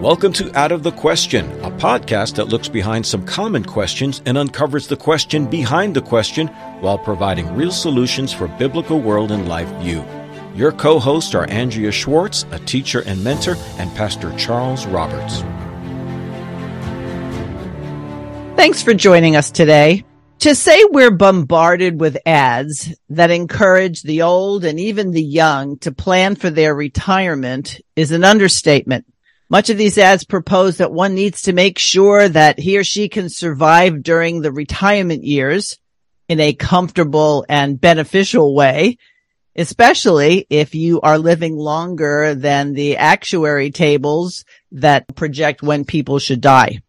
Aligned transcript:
Welcome 0.00 0.32
to 0.32 0.58
Out 0.58 0.72
of 0.72 0.82
the 0.82 0.92
Question, 0.92 1.44
a 1.60 1.70
podcast 1.70 2.36
that 2.36 2.48
looks 2.48 2.70
behind 2.70 3.04
some 3.04 3.22
common 3.22 3.62
questions 3.62 4.22
and 4.24 4.38
uncovers 4.38 4.86
the 4.86 4.96
question 4.96 5.44
behind 5.44 5.94
the 5.94 6.00
question 6.00 6.46
while 6.80 6.96
providing 6.96 7.54
real 7.54 7.70
solutions 7.70 8.32
for 8.32 8.48
biblical 8.48 8.98
world 8.98 9.30
and 9.30 9.46
life 9.46 9.68
view. 9.82 10.02
Your 10.54 10.72
co 10.72 10.98
hosts 10.98 11.34
are 11.34 11.46
Andrea 11.50 11.92
Schwartz, 11.92 12.46
a 12.50 12.58
teacher 12.60 13.02
and 13.04 13.22
mentor, 13.22 13.56
and 13.76 13.94
Pastor 13.94 14.34
Charles 14.38 14.86
Roberts. 14.86 15.42
Thanks 18.56 18.82
for 18.82 18.94
joining 18.94 19.36
us 19.36 19.50
today. 19.50 20.02
To 20.38 20.54
say 20.54 20.82
we're 20.92 21.10
bombarded 21.10 22.00
with 22.00 22.16
ads 22.24 22.88
that 23.10 23.30
encourage 23.30 24.00
the 24.00 24.22
old 24.22 24.64
and 24.64 24.80
even 24.80 25.10
the 25.10 25.22
young 25.22 25.76
to 25.80 25.92
plan 25.92 26.36
for 26.36 26.48
their 26.48 26.74
retirement 26.74 27.82
is 27.96 28.12
an 28.12 28.24
understatement. 28.24 29.04
Much 29.50 29.68
of 29.68 29.76
these 29.76 29.98
ads 29.98 30.24
propose 30.24 30.76
that 30.76 30.92
one 30.92 31.14
needs 31.14 31.42
to 31.42 31.52
make 31.52 31.76
sure 31.76 32.28
that 32.28 32.60
he 32.60 32.78
or 32.78 32.84
she 32.84 33.08
can 33.08 33.28
survive 33.28 34.00
during 34.00 34.40
the 34.40 34.52
retirement 34.52 35.24
years 35.24 35.76
in 36.28 36.38
a 36.38 36.52
comfortable 36.52 37.44
and 37.48 37.80
beneficial 37.80 38.54
way, 38.54 38.96
especially 39.56 40.46
if 40.48 40.76
you 40.76 41.00
are 41.00 41.18
living 41.18 41.56
longer 41.56 42.36
than 42.36 42.74
the 42.74 42.96
actuary 42.96 43.72
tables 43.72 44.44
that 44.70 45.12
project 45.16 45.64
when 45.64 45.84
people 45.84 46.20
should 46.20 46.40
die. 46.40 46.80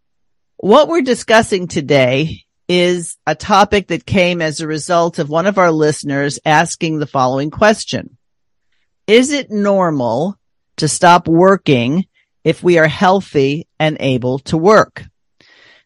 What 0.57 0.87
we're 0.87 1.01
discussing 1.01 1.67
today 1.67 2.43
is 2.69 3.17
a 3.25 3.33
topic 3.33 3.87
that 3.87 4.05
came 4.05 4.39
as 4.39 4.61
a 4.61 4.67
result 4.67 5.17
of 5.17 5.29
one 5.29 5.47
of 5.47 5.57
our 5.57 5.71
listeners 5.71 6.37
asking 6.45 6.99
the 6.99 7.07
following 7.07 7.49
question. 7.49 8.17
Is 9.07 9.31
it 9.31 9.49
normal 9.49 10.37
to 10.77 10.87
stop 10.87 11.27
working 11.27 12.05
if 12.43 12.63
we 12.63 12.77
are 12.77 12.87
healthy 12.87 13.67
and 13.79 13.97
able 13.99 14.39
to 14.39 14.57
work? 14.57 15.03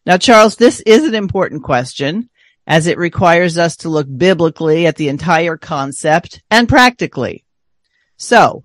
Now, 0.04 0.16
Charles, 0.16 0.56
this 0.56 0.80
is 0.80 1.04
an 1.04 1.14
important 1.14 1.64
question 1.64 2.30
as 2.66 2.86
it 2.86 2.98
requires 2.98 3.58
us 3.58 3.76
to 3.76 3.88
look 3.88 4.06
biblically 4.16 4.86
at 4.86 4.96
the 4.96 5.08
entire 5.08 5.56
concept 5.56 6.42
and 6.50 6.68
practically. 6.68 7.44
So 8.16 8.64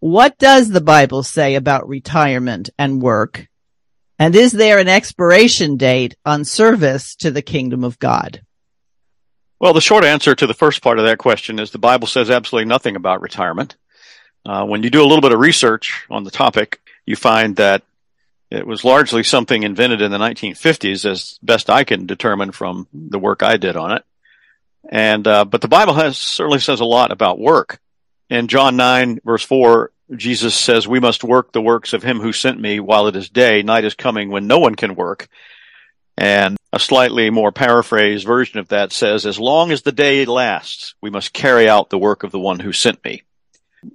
what 0.00 0.38
does 0.38 0.68
the 0.68 0.80
Bible 0.80 1.22
say 1.22 1.56
about 1.56 1.88
retirement 1.88 2.70
and 2.78 3.02
work? 3.02 3.48
And 4.18 4.34
is 4.34 4.52
there 4.52 4.78
an 4.78 4.88
expiration 4.88 5.76
date 5.76 6.16
on 6.24 6.44
service 6.44 7.16
to 7.16 7.30
the 7.30 7.42
kingdom 7.42 7.84
of 7.84 7.98
God? 7.98 8.42
Well, 9.60 9.72
the 9.72 9.80
short 9.80 10.04
answer 10.04 10.34
to 10.34 10.46
the 10.46 10.54
first 10.54 10.82
part 10.82 10.98
of 10.98 11.04
that 11.04 11.18
question 11.18 11.58
is 11.58 11.70
the 11.70 11.78
Bible 11.78 12.06
says 12.06 12.30
absolutely 12.30 12.68
nothing 12.68 12.94
about 12.94 13.22
retirement. 13.22 13.76
Uh, 14.46 14.64
when 14.64 14.82
you 14.82 14.90
do 14.90 15.02
a 15.02 15.06
little 15.06 15.20
bit 15.20 15.32
of 15.32 15.40
research 15.40 16.06
on 16.08 16.22
the 16.22 16.30
topic, 16.30 16.80
you 17.08 17.16
find 17.16 17.56
that 17.56 17.82
it 18.50 18.66
was 18.66 18.84
largely 18.84 19.22
something 19.22 19.62
invented 19.62 20.02
in 20.02 20.10
the 20.10 20.18
1950s, 20.18 21.10
as 21.10 21.38
best 21.42 21.70
I 21.70 21.84
can 21.84 22.06
determine 22.06 22.52
from 22.52 22.86
the 22.92 23.18
work 23.18 23.42
I 23.42 23.56
did 23.56 23.76
on 23.76 23.92
it. 23.92 24.04
And 24.90 25.26
uh, 25.26 25.44
but 25.46 25.62
the 25.62 25.68
Bible 25.68 25.94
has 25.94 26.18
certainly 26.18 26.60
says 26.60 26.80
a 26.80 26.84
lot 26.84 27.10
about 27.10 27.38
work. 27.38 27.80
In 28.28 28.48
John 28.48 28.76
9, 28.76 29.20
verse 29.24 29.42
4, 29.42 29.90
Jesus 30.16 30.54
says, 30.54 30.86
we 30.86 31.00
must 31.00 31.24
work 31.24 31.52
the 31.52 31.62
works 31.62 31.94
of 31.94 32.02
him 32.02 32.20
who 32.20 32.32
sent 32.32 32.60
me 32.60 32.78
while 32.78 33.06
it 33.06 33.16
is 33.16 33.30
day. 33.30 33.62
Night 33.62 33.84
is 33.84 33.94
coming 33.94 34.30
when 34.30 34.46
no 34.46 34.58
one 34.58 34.74
can 34.74 34.94
work. 34.94 35.28
And 36.16 36.58
a 36.72 36.78
slightly 36.78 37.30
more 37.30 37.52
paraphrased 37.52 38.26
version 38.26 38.58
of 38.58 38.68
that 38.68 38.92
says, 38.92 39.24
as 39.24 39.38
long 39.38 39.70
as 39.72 39.82
the 39.82 39.92
day 39.92 40.26
lasts, 40.26 40.94
we 41.00 41.08
must 41.10 41.32
carry 41.32 41.68
out 41.68 41.88
the 41.88 41.98
work 41.98 42.22
of 42.22 42.32
the 42.32 42.40
one 42.40 42.60
who 42.60 42.72
sent 42.72 43.02
me. 43.02 43.22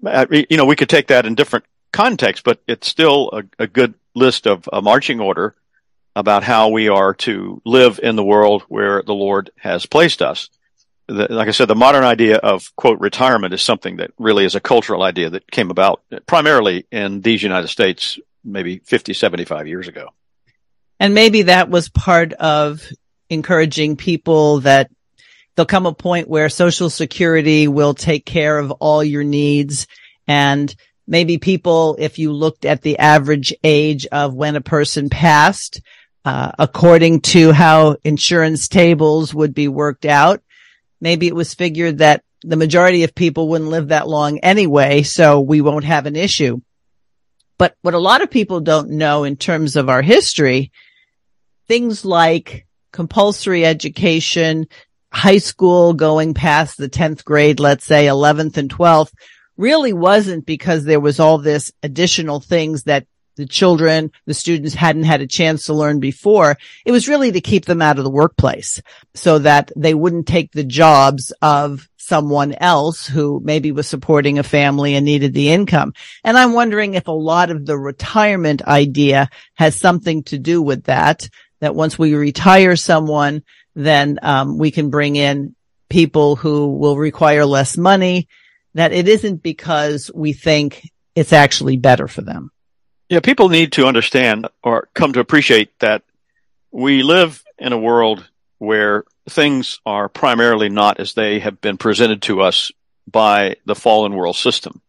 Uh, 0.03 0.25
you 0.31 0.58
know, 0.58 0.66
we 0.66 0.75
could 0.75 0.89
take 0.89 1.08
that 1.08 1.27
in 1.27 1.36
different 1.36 1.66
contexts, 1.94 2.44
but 2.44 2.61
it's 2.67 2.88
still 2.88 3.30
a, 3.31 3.63
a 3.63 3.67
good 3.67 3.94
list 4.13 4.45
of 4.47 4.67
a 4.73 4.81
marching 4.81 5.22
order 5.22 5.55
about 6.16 6.44
how 6.44 6.69
we 6.69 6.89
are 6.89 7.13
to 7.13 7.61
live 7.66 7.99
in 8.03 8.16
the 8.16 8.23
world 8.23 8.63
where 8.67 9.02
the 9.02 9.13
Lord 9.13 9.49
has 9.58 9.86
placed 9.86 10.21
us 10.21 10.49
the, 11.08 11.27
like 11.30 11.48
I 11.48 11.52
said, 11.52 11.67
the 11.67 11.76
modern 11.76 12.04
idea 12.04 12.37
of 12.37 12.73
quote 12.76 12.99
retirement 12.99 13.54
is 13.54 13.61
something 13.61 13.98
that 13.98 14.11
really 14.17 14.45
is 14.45 14.55
a 14.55 14.61
cultural 14.61 15.04
idea 15.04 15.30
that 15.31 15.49
came 15.49 15.70
about 15.70 16.02
primarily 16.26 16.86
in 16.92 17.21
these 17.21 17.43
United 17.43 17.67
States 17.67 18.20
maybe 18.43 18.80
50, 18.80 19.14
75 19.14 19.67
years 19.67 19.87
ago. 19.87 20.10
And 20.99 21.14
maybe 21.14 21.43
that 21.43 21.70
was 21.70 21.89
part 21.89 22.33
of 22.33 22.87
encouraging 23.30 23.98
people 23.98 24.61
that 24.61 24.89
there'll 25.55 25.65
come 25.65 25.86
a 25.86 25.93
point 25.93 26.30
where 26.30 26.49
social 26.49 26.89
security 26.89 27.67
will 27.67 27.93
take 27.93 28.25
care 28.25 28.58
of 28.58 28.71
all 28.71 29.04
your 29.04 29.23
needs. 29.23 29.87
And 30.27 30.73
maybe 31.08 31.37
people, 31.37 31.95
if 31.99 32.19
you 32.19 32.31
looked 32.31 32.65
at 32.65 32.81
the 32.81 32.99
average 32.99 33.53
age 33.64 34.05
of 34.08 34.33
when 34.33 34.55
a 34.55 34.61
person 34.61 35.09
passed, 35.09 35.81
uh, 36.25 36.52
according 36.58 37.21
to 37.21 37.52
how 37.52 37.97
insurance 38.03 38.67
tables 38.67 39.33
would 39.33 39.53
be 39.53 39.67
worked 39.67 40.05
out, 40.05 40.42
maybe 41.02 41.27
it 41.27 41.36
was 41.36 41.53
figured 41.53 41.97
that 41.97 42.23
the 42.43 42.55
majority 42.55 43.03
of 43.03 43.15
people 43.15 43.49
wouldn't 43.49 43.69
live 43.69 43.89
that 43.89 44.08
long 44.08 44.39
anyway, 44.39 45.03
so 45.03 45.39
we 45.39 45.61
won't 45.61 45.86
have 45.86 46.05
an 46.05 46.15
issue. 46.15 46.61
But 47.58 47.75
what 47.81 47.93
a 47.93 47.99
lot 47.99 48.21
of 48.21 48.31
people 48.31 48.59
don't 48.59 48.92
know 48.92 49.23
in 49.23 49.36
terms 49.37 49.75
of 49.75 49.89
our 49.89 50.02
history, 50.02 50.71
things 51.67 52.03
like 52.03 52.67
compulsory 52.92 53.65
education, 53.65 54.67
high 55.11 55.37
school 55.37 55.93
going 55.93 56.33
past 56.33 56.77
the 56.77 56.89
10th 56.89 57.23
grade, 57.23 57.59
let's 57.59 57.86
say 57.86 58.05
11th 58.05 58.58
and 58.58 58.69
12th, 58.69 59.13
really 59.58 59.93
wasn't 59.93 60.45
because 60.45 60.83
there 60.83 60.99
was 60.99 61.19
all 61.19 61.37
this 61.37 61.71
additional 61.83 62.39
things 62.39 62.83
that 62.83 63.05
the 63.36 63.45
children, 63.45 64.11
the 64.25 64.33
students 64.33 64.75
hadn't 64.75 65.03
had 65.03 65.21
a 65.21 65.27
chance 65.27 65.65
to 65.65 65.73
learn 65.73 65.99
before. 65.99 66.58
It 66.86 66.91
was 66.91 67.08
really 67.08 67.31
to 67.31 67.41
keep 67.41 67.65
them 67.65 67.81
out 67.81 67.97
of 67.97 68.03
the 68.03 68.09
workplace 68.09 68.81
so 69.15 69.39
that 69.39 69.71
they 69.75 69.93
wouldn't 69.93 70.27
take 70.27 70.52
the 70.52 70.63
jobs 70.63 71.33
of 71.42 71.89
someone 71.97 72.53
else 72.53 73.08
who 73.08 73.42
maybe 73.43 73.71
was 73.71 73.87
supporting 73.87 74.37
a 74.37 74.43
family 74.43 74.95
and 74.95 75.05
needed 75.05 75.33
the 75.33 75.52
income. 75.52 75.93
And 76.23 76.37
I'm 76.37 76.53
wondering 76.53 76.93
if 76.93 77.08
a 77.08 77.11
lot 77.11 77.49
of 77.49 77.65
the 77.65 77.77
retirement 77.77 78.61
idea 78.63 79.30
has 79.55 79.75
something 79.75 80.23
to 80.23 80.37
do 80.37 80.61
with 80.61 80.83
that, 80.83 81.30
that 81.59 81.75
once 81.75 81.97
we 81.97 82.13
retire 82.13 82.75
someone, 82.75 83.43
then 83.73 84.19
um, 84.21 84.58
we 84.58 84.69
can 84.69 84.89
bring 84.89 85.15
in 85.15 85.55
people 85.89 86.36
who 86.36 86.75
will 86.75 86.97
require 86.97 87.45
less 87.45 87.77
money, 87.77 88.27
that 88.73 88.94
it 88.94 89.08
isn't 89.08 89.44
because 89.44 90.10
we 90.14 90.34
think 90.34 90.89
it's 91.16 91.34
actually 91.34 91.78
better 91.78 92.08
for 92.08 92.22
them. 92.22 92.52
Yeah, 93.10 93.20
people 93.20 93.50
need 93.50 93.73
to 93.73 93.86
understand 93.86 94.48
or 94.64 94.89
come 94.94 95.14
to 95.14 95.20
appreciate 95.20 95.78
that 95.80 96.04
we 96.72 97.04
live 97.04 97.44
in 97.60 97.73
a 97.73 97.78
world 97.78 98.28
where 98.58 99.04
things 99.30 99.80
are 99.86 100.10
primarily 100.10 100.70
not 100.70 101.00
as 101.00 101.14
they 101.14 101.39
have 101.39 101.61
been 101.61 101.78
presented 101.78 102.22
to 102.23 102.42
us 102.42 102.72
by 103.08 103.58
the 103.66 103.76
fallen 103.76 104.14
world 104.14 104.36
system. 104.36 104.82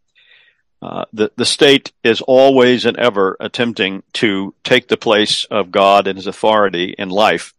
Uh, 0.81 1.05
the, 1.13 1.31
the 1.37 1.47
state 1.47 1.93
is 2.03 2.21
always 2.21 2.85
and 2.85 2.97
ever 2.99 3.37
attempting 3.41 4.03
to 4.13 4.55
take 4.65 4.87
the 4.89 4.97
place 4.97 5.45
of 5.47 5.71
God 5.71 6.07
and 6.07 6.17
his 6.19 6.27
authority 6.27 6.95
in 6.97 7.09
life. 7.09 7.55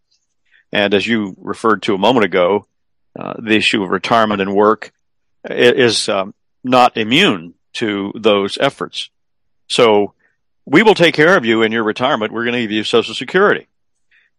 And 0.72 0.94
as 0.94 1.08
you 1.08 1.36
referred 1.40 1.84
to 1.84 1.96
a 1.96 2.00
moment 2.00 2.26
ago, 2.26 2.68
uh, 3.18 3.34
the 3.40 3.56
issue 3.56 3.82
of 3.84 3.90
retirement 3.90 4.42
and 4.42 4.54
work 4.54 4.92
is 5.50 6.10
um, 6.10 6.34
not 6.64 6.98
immune 6.98 7.54
to 7.74 8.14
those 8.16 8.58
efforts. 8.60 9.10
So 9.68 10.14
we 10.66 10.84
will 10.84 10.96
take 10.96 11.16
care 11.16 11.38
of 11.38 11.46
you 11.46 11.62
in 11.62 11.72
your 11.72 11.84
retirement. 11.84 12.32
We're 12.32 12.44
going 12.44 12.56
to 12.56 12.62
give 12.62 12.72
you 12.72 12.84
Social 12.84 13.14
Security. 13.14 13.68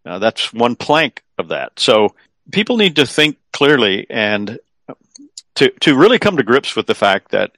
Now, 0.04 0.18
that's 0.18 0.52
one 0.52 0.76
plank 0.76 1.22
of 1.38 1.48
that. 1.48 1.78
So 1.78 2.14
people 2.50 2.76
need 2.76 2.96
to 2.96 3.06
think 3.06 3.38
clearly 3.52 4.06
and 4.08 4.58
to, 5.56 5.70
to 5.80 5.96
really 5.96 6.18
come 6.18 6.36
to 6.36 6.42
grips 6.42 6.76
with 6.76 6.86
the 6.86 6.94
fact 6.94 7.32
that 7.32 7.52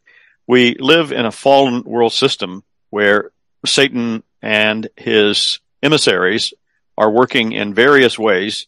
we 0.46 0.76
live 0.76 1.12
in 1.12 1.26
a 1.26 1.32
fallen 1.32 1.82
world 1.82 2.12
system 2.12 2.62
where 2.90 3.30
Satan 3.66 4.22
and 4.40 4.88
his 4.96 5.60
emissaries 5.82 6.54
are 6.96 7.10
working 7.10 7.52
in 7.52 7.74
various 7.74 8.18
ways 8.18 8.66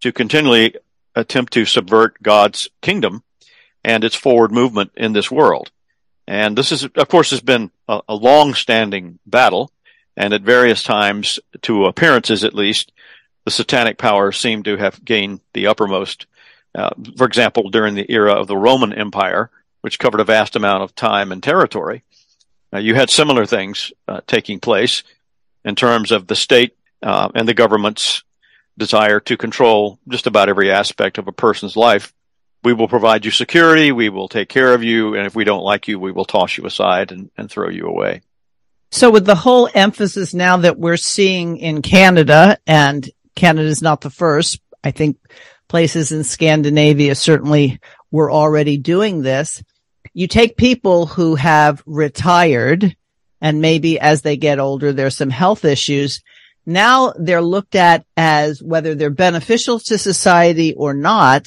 to 0.00 0.12
continually 0.12 0.76
attempt 1.14 1.52
to 1.54 1.64
subvert 1.64 2.22
God's 2.22 2.68
kingdom 2.80 3.22
and 3.86 4.02
its 4.02 4.16
forward 4.16 4.50
movement 4.50 4.90
in 4.96 5.12
this 5.12 5.30
world. 5.30 5.70
And 6.26 6.58
this 6.58 6.72
is, 6.72 6.82
of 6.82 7.08
course, 7.08 7.30
has 7.30 7.40
been 7.40 7.70
a, 7.88 8.00
a 8.08 8.16
long-standing 8.16 9.20
battle, 9.24 9.70
and 10.16 10.34
at 10.34 10.42
various 10.42 10.82
times, 10.82 11.38
to 11.62 11.86
appearances 11.86 12.42
at 12.42 12.52
least, 12.52 12.90
the 13.44 13.52
satanic 13.52 13.96
powers 13.96 14.36
seem 14.36 14.64
to 14.64 14.76
have 14.76 15.04
gained 15.04 15.40
the 15.54 15.68
uppermost. 15.68 16.26
Uh, 16.74 16.90
for 17.16 17.28
example, 17.28 17.70
during 17.70 17.94
the 17.94 18.10
era 18.10 18.32
of 18.32 18.48
the 18.48 18.56
Roman 18.56 18.92
Empire, 18.92 19.50
which 19.82 20.00
covered 20.00 20.20
a 20.20 20.24
vast 20.24 20.56
amount 20.56 20.82
of 20.82 20.96
time 20.96 21.30
and 21.30 21.40
territory, 21.40 22.02
uh, 22.74 22.78
you 22.78 22.96
had 22.96 23.08
similar 23.08 23.46
things 23.46 23.92
uh, 24.08 24.20
taking 24.26 24.58
place 24.58 25.04
in 25.64 25.76
terms 25.76 26.10
of 26.10 26.26
the 26.26 26.34
state 26.34 26.76
uh, 27.04 27.28
and 27.36 27.46
the 27.46 27.54
government's 27.54 28.24
desire 28.76 29.20
to 29.20 29.36
control 29.36 30.00
just 30.08 30.26
about 30.26 30.48
every 30.48 30.72
aspect 30.72 31.18
of 31.18 31.28
a 31.28 31.32
person's 31.32 31.76
life 31.76 32.12
we 32.66 32.72
will 32.72 32.88
provide 32.88 33.24
you 33.24 33.30
security, 33.30 33.92
we 33.92 34.08
will 34.08 34.26
take 34.26 34.48
care 34.48 34.74
of 34.74 34.82
you, 34.82 35.14
and 35.14 35.24
if 35.24 35.36
we 35.36 35.44
don't 35.44 35.62
like 35.62 35.86
you, 35.86 36.00
we 36.00 36.10
will 36.10 36.24
toss 36.24 36.58
you 36.58 36.66
aside 36.66 37.12
and, 37.12 37.30
and 37.36 37.48
throw 37.48 37.68
you 37.68 37.86
away. 37.86 38.22
So 38.90 39.08
with 39.08 39.24
the 39.24 39.36
whole 39.36 39.68
emphasis 39.72 40.34
now 40.34 40.56
that 40.56 40.76
we're 40.76 40.96
seeing 40.96 41.58
in 41.58 41.80
Canada, 41.80 42.58
and 42.66 43.08
Canada 43.36 43.68
is 43.68 43.82
not 43.82 44.00
the 44.00 44.10
first, 44.10 44.60
I 44.82 44.90
think 44.90 45.16
places 45.68 46.10
in 46.10 46.24
Scandinavia 46.24 47.14
certainly 47.14 47.78
were 48.10 48.32
already 48.32 48.78
doing 48.78 49.22
this. 49.22 49.62
You 50.12 50.26
take 50.26 50.56
people 50.56 51.06
who 51.06 51.36
have 51.36 51.84
retired 51.86 52.96
and 53.40 53.60
maybe 53.60 54.00
as 54.00 54.22
they 54.22 54.36
get 54.36 54.58
older, 54.58 54.92
there's 54.92 55.16
some 55.16 55.30
health 55.30 55.64
issues. 55.64 56.20
Now 56.66 57.12
they're 57.16 57.40
looked 57.42 57.76
at 57.76 58.04
as 58.16 58.60
whether 58.60 58.96
they're 58.96 59.10
beneficial 59.10 59.78
to 59.78 59.98
society 59.98 60.74
or 60.74 60.94
not 60.94 61.46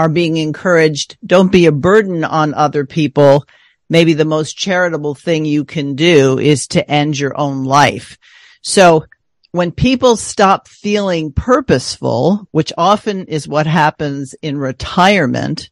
are 0.00 0.08
being 0.08 0.36
encouraged. 0.36 1.16
Don't 1.24 1.52
be 1.52 1.66
a 1.66 1.72
burden 1.72 2.24
on 2.24 2.54
other 2.54 2.84
people 2.86 3.44
maybe 3.90 4.14
the 4.14 4.24
most 4.24 4.56
charitable 4.56 5.14
thing 5.14 5.44
you 5.44 5.64
can 5.64 5.96
do 5.96 6.38
is 6.38 6.68
to 6.68 6.90
end 6.90 7.18
your 7.18 7.36
own 7.36 7.64
life. 7.64 8.16
So 8.62 9.04
when 9.50 9.72
people 9.72 10.16
stop 10.16 10.68
feeling 10.68 11.32
purposeful, 11.32 12.46
which 12.52 12.72
often 12.78 13.26
is 13.26 13.48
what 13.48 13.66
happens 13.66 14.34
in 14.40 14.56
retirement, 14.56 15.70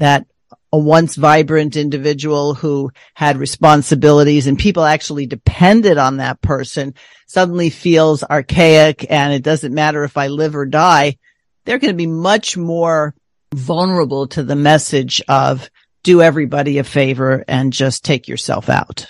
that 0.00 0.26
a 0.72 0.78
once 0.78 1.14
vibrant 1.14 1.76
individual 1.76 2.54
who 2.54 2.90
had 3.14 3.36
responsibilities 3.36 4.48
and 4.48 4.58
people 4.58 4.82
actually 4.82 5.26
depended 5.26 5.96
on 5.96 6.16
that 6.16 6.42
person 6.42 6.94
suddenly 7.28 7.70
feels 7.70 8.24
archaic 8.24 9.08
and 9.08 9.32
it 9.32 9.44
doesn't 9.44 9.72
matter 9.72 10.02
if 10.02 10.16
I 10.16 10.26
live 10.26 10.56
or 10.56 10.66
die. 10.66 11.18
They're 11.64 11.78
going 11.78 11.92
to 11.92 11.96
be 11.96 12.08
much 12.08 12.56
more 12.56 13.14
vulnerable 13.54 14.26
to 14.28 14.42
the 14.42 14.56
message 14.56 15.22
of 15.28 15.70
do 16.02 16.20
everybody 16.20 16.78
a 16.78 16.84
favor 16.84 17.44
and 17.48 17.72
just 17.72 18.04
take 18.04 18.28
yourself 18.28 18.68
out. 18.68 19.06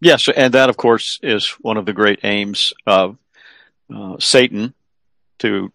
Yes, 0.00 0.28
and 0.28 0.54
that, 0.54 0.68
of 0.68 0.76
course, 0.76 1.18
is 1.22 1.48
one 1.60 1.76
of 1.76 1.86
the 1.86 1.92
great 1.92 2.20
aims 2.22 2.74
of 2.86 3.16
uh, 3.94 4.16
Satan 4.18 4.74
to 5.38 5.72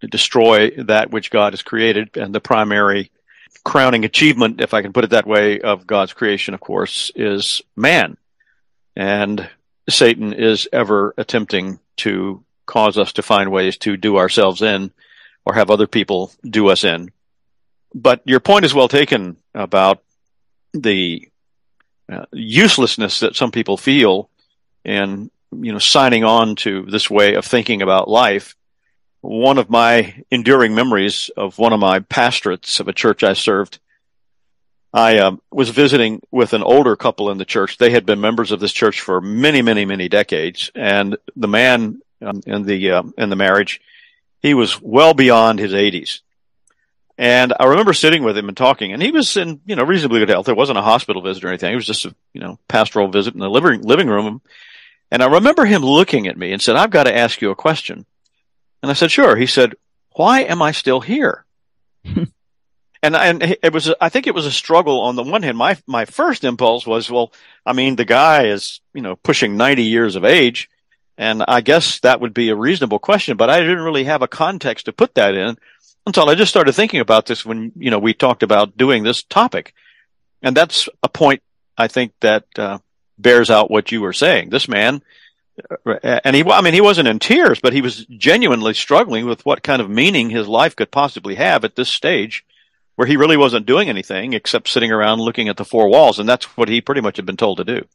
destroy 0.00 0.70
that 0.84 1.10
which 1.10 1.30
God 1.30 1.52
has 1.52 1.62
created. 1.62 2.16
And 2.16 2.34
the 2.34 2.40
primary 2.40 3.10
crowning 3.64 4.04
achievement, 4.04 4.60
if 4.60 4.74
I 4.74 4.82
can 4.82 4.92
put 4.92 5.04
it 5.04 5.10
that 5.10 5.26
way, 5.26 5.60
of 5.60 5.86
God's 5.86 6.12
creation, 6.12 6.54
of 6.54 6.60
course, 6.60 7.10
is 7.14 7.62
man. 7.76 8.16
And 8.96 9.48
Satan 9.88 10.32
is 10.32 10.68
ever 10.72 11.14
attempting 11.18 11.80
to 11.98 12.44
cause 12.66 12.96
us 12.96 13.12
to 13.14 13.22
find 13.22 13.50
ways 13.50 13.76
to 13.78 13.96
do 13.96 14.16
ourselves 14.16 14.62
in 14.62 14.92
or 15.44 15.54
have 15.54 15.70
other 15.70 15.86
people 15.86 16.32
do 16.48 16.68
us 16.68 16.84
in. 16.84 17.10
But 17.94 18.22
your 18.24 18.40
point 18.40 18.64
is 18.64 18.74
well 18.74 18.88
taken 18.88 19.36
about 19.54 20.02
the 20.72 21.28
uh, 22.12 22.26
uselessness 22.32 23.20
that 23.20 23.36
some 23.36 23.50
people 23.50 23.76
feel 23.76 24.28
in 24.84 25.30
you 25.52 25.72
know 25.72 25.78
signing 25.78 26.24
on 26.24 26.56
to 26.56 26.82
this 26.82 27.08
way 27.08 27.34
of 27.34 27.44
thinking 27.44 27.82
about 27.82 28.08
life. 28.08 28.56
One 29.20 29.58
of 29.58 29.70
my 29.70 30.22
enduring 30.30 30.74
memories 30.74 31.30
of 31.36 31.58
one 31.58 31.72
of 31.72 31.80
my 31.80 32.00
pastorates 32.00 32.80
of 32.80 32.88
a 32.88 32.92
church 32.92 33.22
i 33.22 33.32
served 33.32 33.78
i 34.92 35.18
um, 35.18 35.40
was 35.50 35.70
visiting 35.70 36.20
with 36.30 36.52
an 36.52 36.62
older 36.62 36.94
couple 36.94 37.30
in 37.30 37.38
the 37.38 37.44
church. 37.44 37.78
They 37.78 37.90
had 37.90 38.06
been 38.06 38.20
members 38.20 38.52
of 38.52 38.60
this 38.60 38.72
church 38.72 39.00
for 39.00 39.20
many 39.20 39.60
many 39.62 39.84
many 39.84 40.08
decades. 40.08 40.70
And 40.74 41.16
the 41.36 41.48
man 41.48 42.00
um, 42.22 42.40
in 42.46 42.62
the 42.62 42.90
uh, 42.92 43.02
in 43.18 43.28
the 43.28 43.36
marriage 43.36 43.80
he 44.44 44.54
was 44.54 44.80
well 44.80 45.14
beyond 45.14 45.58
his 45.58 45.72
80s 45.72 46.20
and 47.16 47.54
I 47.58 47.66
remember 47.66 47.92
sitting 47.92 48.24
with 48.24 48.36
him 48.36 48.48
and 48.48 48.56
talking, 48.56 48.92
and 48.92 49.00
he 49.00 49.12
was 49.12 49.36
in, 49.36 49.60
you 49.66 49.76
know, 49.76 49.84
reasonably 49.84 50.18
good 50.18 50.30
health. 50.30 50.46
There 50.46 50.54
wasn't 50.54 50.78
a 50.78 50.82
hospital 50.82 51.22
visit 51.22 51.44
or 51.44 51.48
anything. 51.48 51.72
It 51.72 51.76
was 51.76 51.86
just 51.86 52.06
a, 52.06 52.14
you 52.32 52.40
know, 52.40 52.58
pastoral 52.66 53.08
visit 53.08 53.34
in 53.34 53.40
the 53.40 53.48
living, 53.48 53.82
living 53.82 54.08
room. 54.08 54.42
And 55.12 55.22
I 55.22 55.26
remember 55.26 55.64
him 55.64 55.82
looking 55.82 56.26
at 56.26 56.36
me 56.36 56.52
and 56.52 56.60
said, 56.60 56.74
I've 56.74 56.90
got 56.90 57.04
to 57.04 57.16
ask 57.16 57.40
you 57.40 57.50
a 57.50 57.56
question. 57.56 58.04
And 58.82 58.90
I 58.90 58.94
said, 58.94 59.12
sure. 59.12 59.36
He 59.36 59.46
said, 59.46 59.74
why 60.16 60.40
am 60.40 60.60
I 60.60 60.72
still 60.72 61.00
here? 61.00 61.44
and, 62.04 62.28
and 63.02 63.56
it 63.62 63.72
was, 63.72 63.94
I 64.00 64.08
think 64.08 64.26
it 64.26 64.34
was 64.34 64.46
a 64.46 64.50
struggle 64.50 65.00
on 65.02 65.14
the 65.14 65.22
one 65.22 65.44
hand. 65.44 65.56
My, 65.56 65.76
my 65.86 66.04
first 66.04 66.42
impulse 66.42 66.84
was, 66.84 67.08
well, 67.08 67.32
I 67.64 67.74
mean, 67.74 67.94
the 67.94 68.04
guy 68.04 68.46
is, 68.46 68.80
you 68.92 69.02
know, 69.02 69.14
pushing 69.14 69.56
90 69.56 69.84
years 69.84 70.16
of 70.16 70.24
age. 70.24 70.68
And 71.16 71.44
I 71.46 71.60
guess 71.60 72.00
that 72.00 72.20
would 72.20 72.34
be 72.34 72.48
a 72.48 72.56
reasonable 72.56 72.98
question, 72.98 73.36
but 73.36 73.50
I 73.50 73.60
didn't 73.60 73.82
really 73.82 74.04
have 74.04 74.22
a 74.22 74.28
context 74.28 74.86
to 74.86 74.92
put 74.92 75.14
that 75.14 75.34
in 75.34 75.56
until 76.06 76.28
I 76.28 76.34
just 76.34 76.50
started 76.50 76.72
thinking 76.72 77.00
about 77.00 77.26
this 77.26 77.46
when, 77.46 77.72
you 77.76 77.90
know, 77.90 77.98
we 77.98 78.14
talked 78.14 78.42
about 78.42 78.76
doing 78.76 79.04
this 79.04 79.22
topic. 79.22 79.74
And 80.42 80.56
that's 80.56 80.88
a 81.02 81.08
point 81.08 81.42
I 81.78 81.88
think 81.88 82.12
that, 82.20 82.44
uh, 82.58 82.78
bears 83.16 83.48
out 83.48 83.70
what 83.70 83.92
you 83.92 84.00
were 84.00 84.12
saying. 84.12 84.50
This 84.50 84.68
man, 84.68 85.02
uh, 85.86 86.20
and 86.24 86.34
he, 86.34 86.42
I 86.42 86.60
mean, 86.60 86.74
he 86.74 86.80
wasn't 86.80 87.08
in 87.08 87.20
tears, 87.20 87.60
but 87.60 87.72
he 87.72 87.80
was 87.80 88.04
genuinely 88.06 88.74
struggling 88.74 89.26
with 89.26 89.46
what 89.46 89.62
kind 89.62 89.80
of 89.80 89.88
meaning 89.88 90.30
his 90.30 90.48
life 90.48 90.74
could 90.74 90.90
possibly 90.90 91.36
have 91.36 91.64
at 91.64 91.76
this 91.76 91.88
stage 91.88 92.44
where 92.96 93.06
he 93.06 93.16
really 93.16 93.36
wasn't 93.36 93.66
doing 93.66 93.88
anything 93.88 94.32
except 94.32 94.68
sitting 94.68 94.92
around 94.92 95.20
looking 95.20 95.48
at 95.48 95.56
the 95.56 95.64
four 95.64 95.88
walls. 95.88 96.18
And 96.18 96.28
that's 96.28 96.44
what 96.56 96.68
he 96.68 96.80
pretty 96.80 97.00
much 97.00 97.16
had 97.16 97.26
been 97.26 97.36
told 97.36 97.58
to 97.58 97.64
do. 97.64 97.86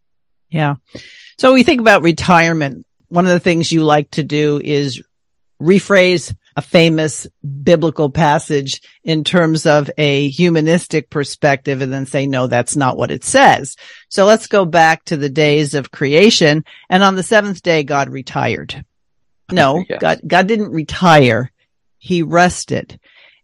Yeah. 0.49 0.75
So 1.37 1.53
we 1.53 1.63
think 1.63 1.79
about 1.79 2.01
retirement. 2.01 2.85
One 3.09 3.25
of 3.25 3.31
the 3.31 3.39
things 3.39 3.71
you 3.71 3.83
like 3.83 4.11
to 4.11 4.23
do 4.23 4.61
is 4.63 5.03
rephrase 5.61 6.33
a 6.55 6.61
famous 6.61 7.27
biblical 7.63 8.09
passage 8.09 8.81
in 9.03 9.23
terms 9.23 9.65
of 9.65 9.89
a 9.97 10.29
humanistic 10.29 11.09
perspective 11.09 11.81
and 11.81 11.91
then 11.91 12.05
say, 12.05 12.27
no, 12.27 12.47
that's 12.47 12.75
not 12.75 12.97
what 12.97 13.11
it 13.11 13.23
says. 13.23 13.75
So 14.09 14.25
let's 14.25 14.47
go 14.47 14.65
back 14.65 15.05
to 15.05 15.17
the 15.17 15.29
days 15.29 15.73
of 15.73 15.91
creation. 15.91 16.63
And 16.89 17.03
on 17.03 17.15
the 17.15 17.23
seventh 17.23 17.61
day, 17.61 17.83
God 17.83 18.09
retired. 18.09 18.83
No, 19.51 19.83
yes. 19.89 19.99
God, 19.99 20.19
God 20.25 20.47
didn't 20.47 20.71
retire. 20.71 21.51
He 21.97 22.23
rested. 22.23 22.99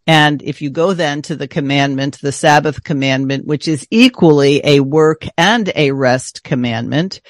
And 0.06 0.40
if 0.42 0.62
you 0.62 0.70
go 0.70 0.92
then 0.92 1.22
to 1.22 1.36
the 1.36 1.48
commandment, 1.48 2.20
the 2.20 2.32
Sabbath 2.32 2.84
commandment, 2.84 3.44
which 3.44 3.66
is 3.66 3.86
equally 3.90 4.60
a 4.64 4.80
work 4.80 5.24
and 5.36 5.70
a 5.74 5.90
rest 5.90 6.44
commandment, 6.44 7.20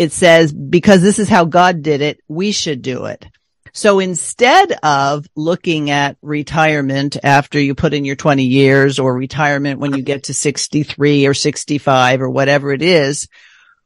it 0.00 0.12
says, 0.12 0.50
because 0.50 1.02
this 1.02 1.18
is 1.18 1.28
how 1.28 1.44
God 1.44 1.82
did 1.82 2.00
it, 2.00 2.22
we 2.26 2.52
should 2.52 2.80
do 2.80 3.04
it. 3.04 3.26
So 3.74 3.98
instead 3.98 4.72
of 4.82 5.26
looking 5.36 5.90
at 5.90 6.16
retirement 6.22 7.18
after 7.22 7.60
you 7.60 7.74
put 7.74 7.92
in 7.92 8.06
your 8.06 8.16
20 8.16 8.42
years 8.42 8.98
or 8.98 9.14
retirement 9.14 9.78
when 9.78 9.92
you 9.92 10.02
get 10.02 10.24
to 10.24 10.32
63 10.32 11.26
or 11.26 11.34
65 11.34 12.22
or 12.22 12.30
whatever 12.30 12.72
it 12.72 12.80
is, 12.80 13.28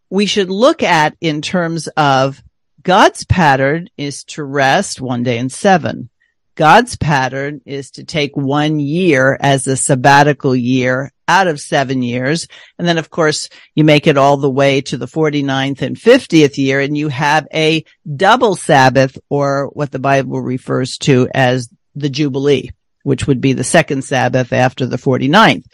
we 0.08 0.26
should 0.26 0.50
look 0.50 0.84
at 0.84 1.16
in 1.20 1.42
terms 1.42 1.88
of 1.96 2.40
God's 2.80 3.24
pattern 3.24 3.88
is 3.96 4.22
to 4.26 4.44
rest 4.44 5.00
one 5.00 5.24
day 5.24 5.38
in 5.38 5.48
seven. 5.48 6.10
God's 6.54 6.96
pattern 6.96 7.60
is 7.66 7.90
to 7.92 8.04
take 8.04 8.36
one 8.36 8.78
year 8.78 9.36
as 9.40 9.66
a 9.66 9.76
sabbatical 9.76 10.54
year 10.54 11.12
out 11.28 11.46
of 11.46 11.60
seven 11.60 12.02
years. 12.02 12.48
And 12.78 12.86
then 12.86 12.98
of 12.98 13.10
course 13.10 13.48
you 13.74 13.84
make 13.84 14.06
it 14.06 14.18
all 14.18 14.36
the 14.36 14.50
way 14.50 14.80
to 14.82 14.96
the 14.96 15.06
49th 15.06 15.82
and 15.82 15.96
50th 15.96 16.58
year 16.58 16.80
and 16.80 16.96
you 16.96 17.08
have 17.08 17.46
a 17.52 17.84
double 18.16 18.56
Sabbath 18.56 19.18
or 19.28 19.68
what 19.68 19.90
the 19.90 19.98
Bible 19.98 20.40
refers 20.40 20.98
to 20.98 21.28
as 21.34 21.68
the 21.94 22.10
Jubilee, 22.10 22.70
which 23.02 23.26
would 23.26 23.40
be 23.40 23.52
the 23.52 23.64
second 23.64 24.02
Sabbath 24.02 24.52
after 24.52 24.86
the 24.86 24.96
49th. 24.96 25.64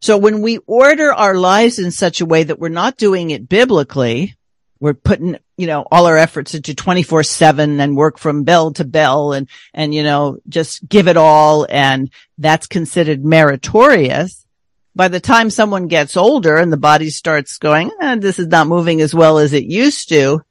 So 0.00 0.18
when 0.18 0.42
we 0.42 0.58
order 0.66 1.12
our 1.12 1.34
lives 1.34 1.78
in 1.78 1.90
such 1.90 2.20
a 2.20 2.26
way 2.26 2.44
that 2.44 2.58
we're 2.58 2.68
not 2.68 2.96
doing 2.96 3.30
it 3.30 3.48
biblically, 3.48 4.36
we're 4.78 4.94
putting, 4.94 5.38
you 5.56 5.66
know, 5.66 5.86
all 5.90 6.06
our 6.06 6.18
efforts 6.18 6.54
into 6.54 6.74
24 6.74 7.22
seven 7.22 7.80
and 7.80 7.96
work 7.96 8.18
from 8.18 8.44
bell 8.44 8.72
to 8.74 8.84
bell 8.84 9.32
and, 9.32 9.48
and, 9.72 9.94
you 9.94 10.02
know, 10.02 10.38
just 10.48 10.86
give 10.86 11.08
it 11.08 11.16
all. 11.16 11.66
And 11.68 12.10
that's 12.38 12.66
considered 12.66 13.24
meritorious. 13.24 14.45
By 14.96 15.08
the 15.08 15.20
time 15.20 15.50
someone 15.50 15.88
gets 15.88 16.16
older 16.16 16.56
and 16.56 16.72
the 16.72 16.78
body 16.78 17.10
starts 17.10 17.58
going, 17.58 17.90
eh, 18.00 18.16
this 18.16 18.38
is 18.38 18.46
not 18.46 18.66
moving 18.66 19.02
as 19.02 19.14
well 19.14 19.36
as 19.36 19.52
it 19.52 19.64
used 19.64 20.08
to, 20.08 20.42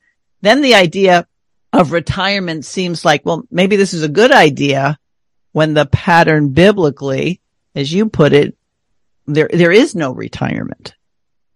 then 0.41 0.61
the 0.61 0.75
idea 0.75 1.27
of 1.73 1.91
retirement 1.91 2.63
seems 2.63 3.03
like, 3.03 3.25
well, 3.25 3.47
maybe 3.49 3.75
this 3.75 3.95
is 3.95 4.03
a 4.03 4.07
good 4.07 4.31
idea 4.31 4.99
when 5.51 5.73
the 5.73 5.87
pattern 5.87 6.49
biblically, 6.49 7.41
as 7.73 7.91
you 7.91 8.07
put 8.07 8.33
it, 8.33 8.55
there, 9.25 9.49
there 9.51 9.71
is 9.71 9.95
no 9.95 10.13
retirement. 10.13 10.93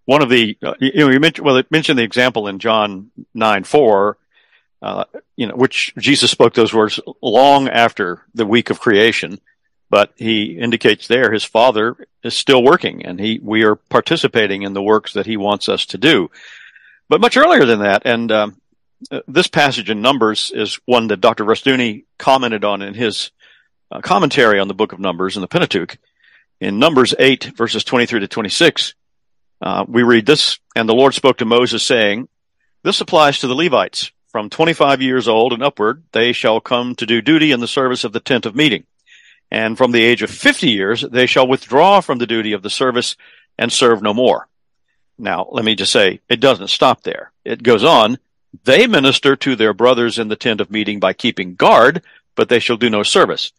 One 0.05 0.23
of 0.23 0.29
the 0.29 0.57
uh, 0.63 0.73
you 0.79 0.91
know 0.95 1.09
you 1.09 1.19
mentioned 1.19 1.45
well 1.45 1.57
it 1.57 1.69
mentioned 1.69 1.99
the 1.99 2.03
example 2.03 2.47
in 2.47 2.57
John 2.57 3.11
nine 3.35 3.63
four, 3.63 4.17
uh, 4.81 5.03
you 5.35 5.45
know 5.45 5.53
which 5.53 5.93
Jesus 5.99 6.31
spoke 6.31 6.55
those 6.55 6.73
words 6.73 6.99
long 7.21 7.69
after 7.69 8.25
the 8.33 8.47
week 8.47 8.71
of 8.71 8.79
creation, 8.79 9.39
but 9.89 10.13
he 10.15 10.57
indicates 10.57 11.07
there 11.07 11.31
his 11.31 11.43
Father 11.43 11.95
is 12.23 12.35
still 12.35 12.63
working 12.63 13.05
and 13.05 13.19
he 13.19 13.39
we 13.41 13.63
are 13.63 13.75
participating 13.75 14.61
in 14.63 14.73
the 14.73 14.81
works 14.81 15.13
that 15.13 15.25
he 15.25 15.37
wants 15.37 15.69
us 15.69 15.85
to 15.87 15.97
do, 15.97 16.29
but 17.07 17.21
much 17.21 17.37
earlier 17.37 17.65
than 17.65 17.79
that 17.79 18.03
and. 18.05 18.31
Um, 18.31 18.55
uh, 19.09 19.21
this 19.29 19.47
passage 19.47 19.89
in 19.89 20.01
Numbers 20.01 20.51
is 20.53 20.77
one 20.85 21.07
that 21.07 21.21
Dr. 21.21 21.45
Rushdoony 21.45 22.03
commented 22.17 22.65
on 22.65 22.81
in 22.81 22.93
his 22.93 23.31
uh, 23.89 24.01
commentary 24.01 24.59
on 24.59 24.67
the 24.67 24.73
book 24.73 24.91
of 24.91 24.99
Numbers 24.99 25.37
in 25.37 25.41
the 25.41 25.47
Pentateuch. 25.47 25.97
In 26.59 26.79
Numbers 26.79 27.15
8 27.17 27.55
verses 27.55 27.85
23 27.85 28.19
to 28.19 28.27
26, 28.27 28.93
Uh, 29.61 29.85
we 29.87 30.03
read 30.03 30.25
this, 30.25 30.59
and 30.75 30.87
the 30.87 30.93
Lord 30.93 31.13
spoke 31.13 31.37
to 31.37 31.45
Moses 31.45 31.81
saying, 31.81 32.27
this 32.83 33.01
applies 33.01 33.39
to 33.39 33.47
the 33.47 33.55
Levites. 33.55 34.11
From 34.27 34.49
25 34.49 35.01
years 35.01 35.27
old 35.27 35.53
and 35.53 35.63
upward, 35.63 36.03
they 36.11 36.33
shall 36.33 36.61
come 36.61 36.95
to 36.95 37.05
do 37.05 37.21
duty 37.21 37.51
in 37.51 37.59
the 37.59 37.67
service 37.67 38.03
of 38.03 38.13
the 38.13 38.19
tent 38.19 38.45
of 38.45 38.55
meeting. 38.55 38.85
And 39.51 39.77
from 39.77 39.91
the 39.91 40.03
age 40.03 40.21
of 40.21 40.29
50 40.29 40.69
years, 40.69 41.01
they 41.01 41.25
shall 41.25 41.47
withdraw 41.47 42.01
from 42.01 42.19
the 42.19 42.27
duty 42.27 42.53
of 42.53 42.61
the 42.61 42.69
service 42.69 43.15
and 43.57 43.71
serve 43.71 44.01
no 44.01 44.13
more. 44.13 44.47
Now, 45.17 45.47
let 45.51 45.65
me 45.65 45.75
just 45.75 45.91
say, 45.91 46.21
it 46.29 46.39
doesn't 46.39 46.69
stop 46.69 47.03
there. 47.03 47.31
It 47.43 47.63
goes 47.63 47.83
on. 47.83 48.19
They 48.63 48.87
minister 48.87 49.35
to 49.35 49.55
their 49.55 49.73
brothers 49.73 50.17
in 50.17 50.27
the 50.27 50.35
tent 50.35 50.61
of 50.61 50.71
meeting 50.71 50.99
by 50.99 51.13
keeping 51.13 51.55
guard, 51.55 52.03
but 52.35 52.47
they 52.47 52.59
shall 52.59 52.77
do 52.77 52.89
no 52.89 53.03
service. 53.03 53.51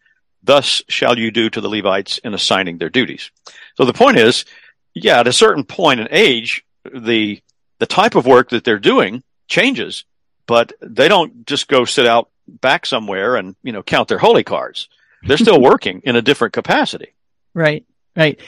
Thus 0.43 0.81
shall 0.87 1.19
you 1.19 1.29
do 1.29 1.49
to 1.49 1.61
the 1.61 1.69
Levites 1.69 2.17
in 2.19 2.33
assigning 2.33 2.77
their 2.77 2.89
duties. 2.89 3.29
So 3.75 3.85
the 3.85 3.93
point 3.93 4.17
is, 4.17 4.45
yeah, 4.93 5.19
at 5.19 5.27
a 5.27 5.33
certain 5.33 5.63
point 5.63 5.99
in 5.99 6.07
age, 6.09 6.65
the, 6.91 7.41
the 7.77 7.85
type 7.85 8.15
of 8.15 8.25
work 8.25 8.49
that 8.49 8.63
they're 8.63 8.79
doing 8.79 9.23
changes, 9.47 10.03
but 10.47 10.73
they 10.81 11.07
don't 11.07 11.45
just 11.45 11.67
go 11.67 11.85
sit 11.85 12.07
out 12.07 12.29
back 12.47 12.85
somewhere 12.85 13.35
and, 13.35 13.55
you 13.61 13.71
know, 13.71 13.83
count 13.83 14.07
their 14.07 14.17
holy 14.17 14.43
cards. 14.43 14.89
They're 15.23 15.37
still 15.37 15.61
working 15.71 16.01
in 16.03 16.15
a 16.15 16.21
different 16.21 16.53
capacity. 16.53 17.13
Right. 17.53 17.85
Right. 18.15 18.39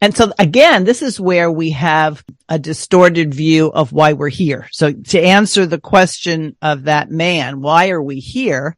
And 0.00 0.16
so 0.16 0.32
again, 0.38 0.84
this 0.84 1.02
is 1.02 1.18
where 1.18 1.50
we 1.50 1.70
have 1.70 2.24
a 2.48 2.58
distorted 2.58 3.34
view 3.34 3.66
of 3.66 3.92
why 3.92 4.12
we're 4.12 4.28
here. 4.28 4.68
So 4.70 4.92
to 4.92 5.20
answer 5.20 5.66
the 5.66 5.80
question 5.80 6.56
of 6.62 6.84
that 6.84 7.10
man, 7.10 7.60
why 7.60 7.90
are 7.90 8.02
we 8.02 8.20
here? 8.20 8.76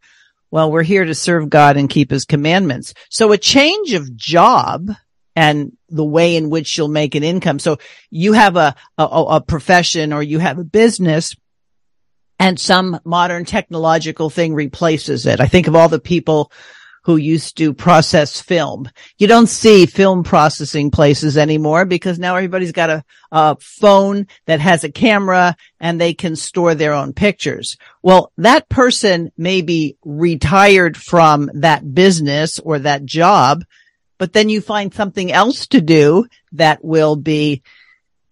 Well, 0.50 0.72
we're 0.72 0.82
here 0.82 1.04
to 1.04 1.14
serve 1.14 1.50
God 1.50 1.76
and 1.76 1.90
keep 1.90 2.10
his 2.10 2.24
commandments. 2.24 2.94
So 3.10 3.32
a 3.32 3.38
change 3.38 3.92
of 3.92 4.16
job 4.16 4.90
and 5.36 5.76
the 5.88 6.04
way 6.04 6.36
in 6.36 6.50
which 6.50 6.76
you'll 6.76 6.88
make 6.88 7.14
an 7.14 7.22
income. 7.22 7.58
So 7.58 7.78
you 8.10 8.32
have 8.32 8.56
a, 8.56 8.74
a, 8.96 9.04
a 9.04 9.40
profession 9.40 10.12
or 10.12 10.22
you 10.22 10.38
have 10.38 10.58
a 10.58 10.64
business 10.64 11.36
and 12.38 12.58
some 12.58 12.98
modern 13.04 13.44
technological 13.44 14.30
thing 14.30 14.54
replaces 14.54 15.26
it. 15.26 15.40
I 15.40 15.46
think 15.46 15.68
of 15.68 15.76
all 15.76 15.90
the 15.90 16.00
people 16.00 16.50
who 17.02 17.16
used 17.16 17.56
to 17.56 17.72
process 17.72 18.40
film. 18.40 18.88
You 19.18 19.26
don't 19.26 19.48
see 19.48 19.86
film 19.86 20.22
processing 20.22 20.90
places 20.90 21.36
anymore 21.36 21.84
because 21.84 22.18
now 22.18 22.36
everybody's 22.36 22.72
got 22.72 22.90
a, 22.90 23.04
a, 23.32 23.56
phone 23.60 24.26
that 24.46 24.60
has 24.60 24.84
a 24.84 24.92
camera 24.92 25.56
and 25.78 26.00
they 26.00 26.14
can 26.14 26.36
store 26.36 26.74
their 26.74 26.92
own 26.92 27.12
pictures. 27.12 27.76
Well, 28.02 28.32
that 28.36 28.68
person 28.68 29.32
may 29.36 29.62
be 29.62 29.96
retired 30.04 30.96
from 30.96 31.50
that 31.54 31.94
business 31.94 32.58
or 32.58 32.80
that 32.80 33.04
job, 33.04 33.64
but 34.18 34.32
then 34.32 34.48
you 34.48 34.60
find 34.60 34.92
something 34.92 35.32
else 35.32 35.66
to 35.68 35.80
do 35.80 36.26
that 36.52 36.84
will 36.84 37.16
be 37.16 37.62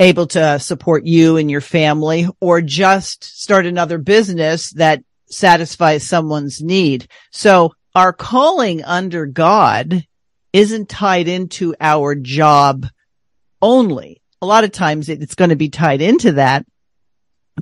able 0.01 0.27
to 0.27 0.59
support 0.61 1.05
you 1.05 1.39
and 1.39 1.51
your 1.51 1.61
family 1.61 2.29
or 2.41 2.61
just 2.61 3.25
start 3.25 3.67
another 3.67 3.99
business 3.99 4.71
that 4.73 5.03
satisfies 5.27 6.05
someone's 6.05 6.63
need. 6.63 7.09
So 7.31 7.75
our 7.99 8.13
calling 8.13 8.85
under 8.85 9.27
God 9.27 10.07
isn't 10.53 10.89
tied 10.89 11.27
into 11.27 11.75
our 11.81 12.15
job 12.15 12.87
only. 13.61 14.23
A 14.41 14.47
lot 14.47 14.63
of 14.63 14.71
times 14.71 15.09
it's 15.09 15.35
going 15.35 15.51
to 15.51 15.57
be 15.57 15.69
tied 15.69 16.01
into 16.01 16.31
that. 16.35 16.65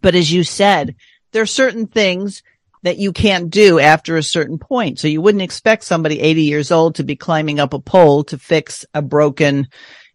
But 0.03 0.15
as 0.15 0.31
you 0.31 0.45
said, 0.45 0.97
there 1.33 1.41
are 1.41 1.47
certain 1.47 1.87
things 1.87 2.43
that 2.83 2.99
you 2.99 3.15
can't 3.15 3.49
do 3.49 3.81
after 3.81 4.19
a 4.19 4.23
certain 4.23 4.59
point. 4.59 4.99
So 4.99 5.09
you 5.09 5.23
wouldn't 5.23 5.41
expect 5.41 5.85
somebody 5.85 6.21
80 6.21 6.43
years 6.43 6.71
old 6.71 6.97
to 6.97 7.03
be 7.03 7.17
climbing 7.17 7.59
up 7.59 7.73
a 7.73 7.79
pole 7.79 8.23
to 8.25 8.37
fix 8.37 8.85
a 8.93 9.01
broken, 9.01 9.69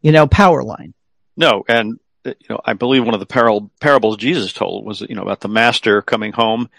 you 0.04 0.12
know, 0.12 0.28
power 0.28 0.64
line. 0.64 0.94
No. 1.36 1.64
And, 1.68 2.00
uh, 2.28 2.36
you 2.40 2.48
know, 2.48 2.62
I 2.64 2.74
believe 2.74 3.04
one 3.04 3.16
of 3.16 3.20
the 3.20 3.26
par- 3.26 3.60
parables 3.80 4.18
Jesus 4.18 4.54
told 4.54 4.86
was, 4.86 5.02
you 5.02 5.16
know, 5.16 5.24
about 5.24 5.40
the 5.40 5.48
master 5.48 6.04
coming 6.04 6.32
home 6.32 6.70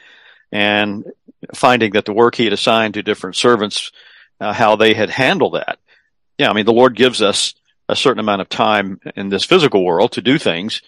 and 0.52 1.06
finding 1.54 1.92
that 1.92 2.04
the 2.04 2.12
work 2.12 2.34
he 2.34 2.44
had 2.44 2.52
assigned 2.52 2.94
to 2.94 3.02
different 3.02 3.36
servants, 3.36 3.92
uh, 4.40 4.52
how 4.52 4.76
they 4.76 4.94
had 4.94 5.10
handled 5.10 5.54
that. 5.54 5.78
Yeah. 6.38 6.50
I 6.50 6.52
mean, 6.52 6.66
the 6.66 6.72
Lord 6.72 6.96
gives 6.96 7.22
us 7.22 7.54
a 7.88 7.96
certain 7.96 8.20
amount 8.20 8.40
of 8.40 8.48
time 8.48 9.00
in 9.16 9.28
this 9.28 9.44
physical 9.44 9.84
world 9.84 10.12
to 10.12 10.22
do 10.22 10.38
things 10.38 10.82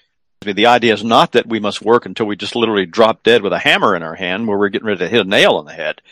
I 0.44 0.48
mean, 0.48 0.56
the 0.56 0.66
idea 0.66 0.92
is 0.92 1.02
not 1.02 1.32
that 1.32 1.46
we 1.46 1.58
must 1.58 1.80
work 1.80 2.04
until 2.04 2.26
we 2.26 2.36
just 2.36 2.54
literally 2.54 2.84
drop 2.84 3.22
dead 3.22 3.42
with 3.42 3.52
a 3.52 3.58
hammer 3.58 3.96
in 3.96 4.02
our 4.02 4.14
hand 4.14 4.46
where 4.46 4.58
we're 4.58 4.68
getting 4.68 4.86
ready 4.86 4.98
to 4.98 5.08
hit 5.08 5.24
a 5.24 5.28
nail 5.28 5.52
on 5.52 5.64
the 5.64 5.72
head. 5.72 6.02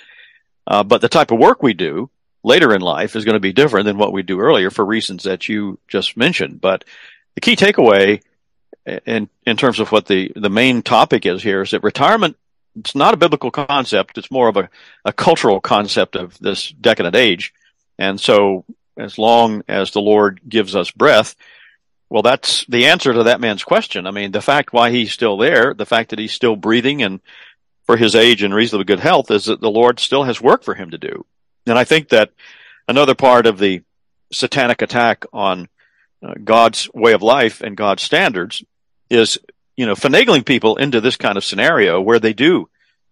Uh, 0.67 0.83
but 0.83 1.01
the 1.03 1.09
type 1.09 1.31
of 1.31 1.39
work 1.39 1.63
we 1.63 1.75
do 1.75 2.09
later 2.43 2.75
in 2.75 2.81
life 2.81 3.15
is 3.15 3.25
going 3.25 3.35
to 3.35 3.41
be 3.41 3.53
different 3.53 3.85
than 3.85 3.99
what 3.99 4.13
we 4.13 4.23
do 4.23 4.41
earlier 4.41 4.71
for 4.71 4.85
reasons 4.85 5.25
that 5.25 5.49
you 5.49 5.79
just 5.87 6.17
mentioned. 6.17 6.61
But 6.61 6.85
the 7.35 7.43
key 7.43 7.57
takeaway 7.57 8.23
in, 9.07 9.29
in 9.47 9.57
terms 9.57 9.81
of 9.81 9.93
what 9.93 10.07
the, 10.07 10.33
the 10.35 10.51
main 10.51 10.83
topic 10.83 11.27
is 11.27 11.43
here 11.43 11.63
is 11.63 11.73
that 11.73 11.83
retirement 11.83 12.37
it's 12.79 12.95
not 12.95 13.15
a 13.15 13.19
biblical 13.19 13.51
concept. 13.51 14.19
It's 14.19 14.31
more 14.31 14.49
of 14.49 14.57
a, 14.57 14.69
a 15.05 15.13
cultural 15.13 15.61
concept 15.61 16.17
of 16.17 16.39
this 16.39 16.71
decadent 16.71 17.17
age. 17.17 17.53
And 17.99 18.21
so 18.21 18.65
as 18.97 19.19
long 19.19 19.63
as 19.69 19.91
the 19.91 20.01
Lord 20.01 20.41
gives 20.49 20.75
us 20.75 20.91
breath, 20.91 21.35
well, 22.09 22.23
that's 22.23 22.67
the 22.67 22.87
answer 22.87 23.13
to 23.13 23.25
that 23.25 23.41
man's 23.41 23.65
question. 23.65 24.07
I 24.07 24.11
mean, 24.11 24.33
the 24.33 24.43
fact 24.43 24.73
why 24.73 24.91
he's 24.91 25.13
still 25.13 25.39
there, 25.39 25.75
the 25.75 25.87
fact 25.87 26.11
that 26.11 26.19
he's 26.19 26.33
still 26.33 26.57
breathing 26.57 27.03
and 27.03 27.21
for 27.85 27.97
his 27.97 28.15
age 28.15 28.43
and 28.43 28.55
reasonably 28.55 28.85
good 28.85 29.01
health 29.01 29.31
is 29.31 29.47
that 29.47 29.61
the 29.61 29.71
Lord 29.71 29.99
still 29.99 30.25
has 30.25 30.41
work 30.41 30.63
for 30.63 30.75
him 30.75 30.91
to 30.91 30.99
do. 30.99 31.25
And 31.67 31.79
I 31.79 31.85
think 31.85 32.11
that 32.11 32.31
another 32.87 33.15
part 33.15 33.47
of 33.47 33.59
the 33.59 33.83
satanic 34.33 34.83
attack 34.83 35.25
on 35.33 35.69
uh, 36.23 36.35
God's 36.43 36.89
way 36.95 37.13
of 37.13 37.23
life 37.23 37.61
and 37.61 37.77
God's 37.77 38.03
standards 38.03 38.63
is, 39.11 39.39
you 39.77 39.87
know, 39.87 39.95
finagling 39.95 40.45
people 40.45 40.77
into 40.77 41.01
this 41.01 41.17
kind 41.17 41.37
of 41.37 41.45
scenario 41.45 42.01
where 42.01 42.19
they 42.19 42.33
do 42.33 42.69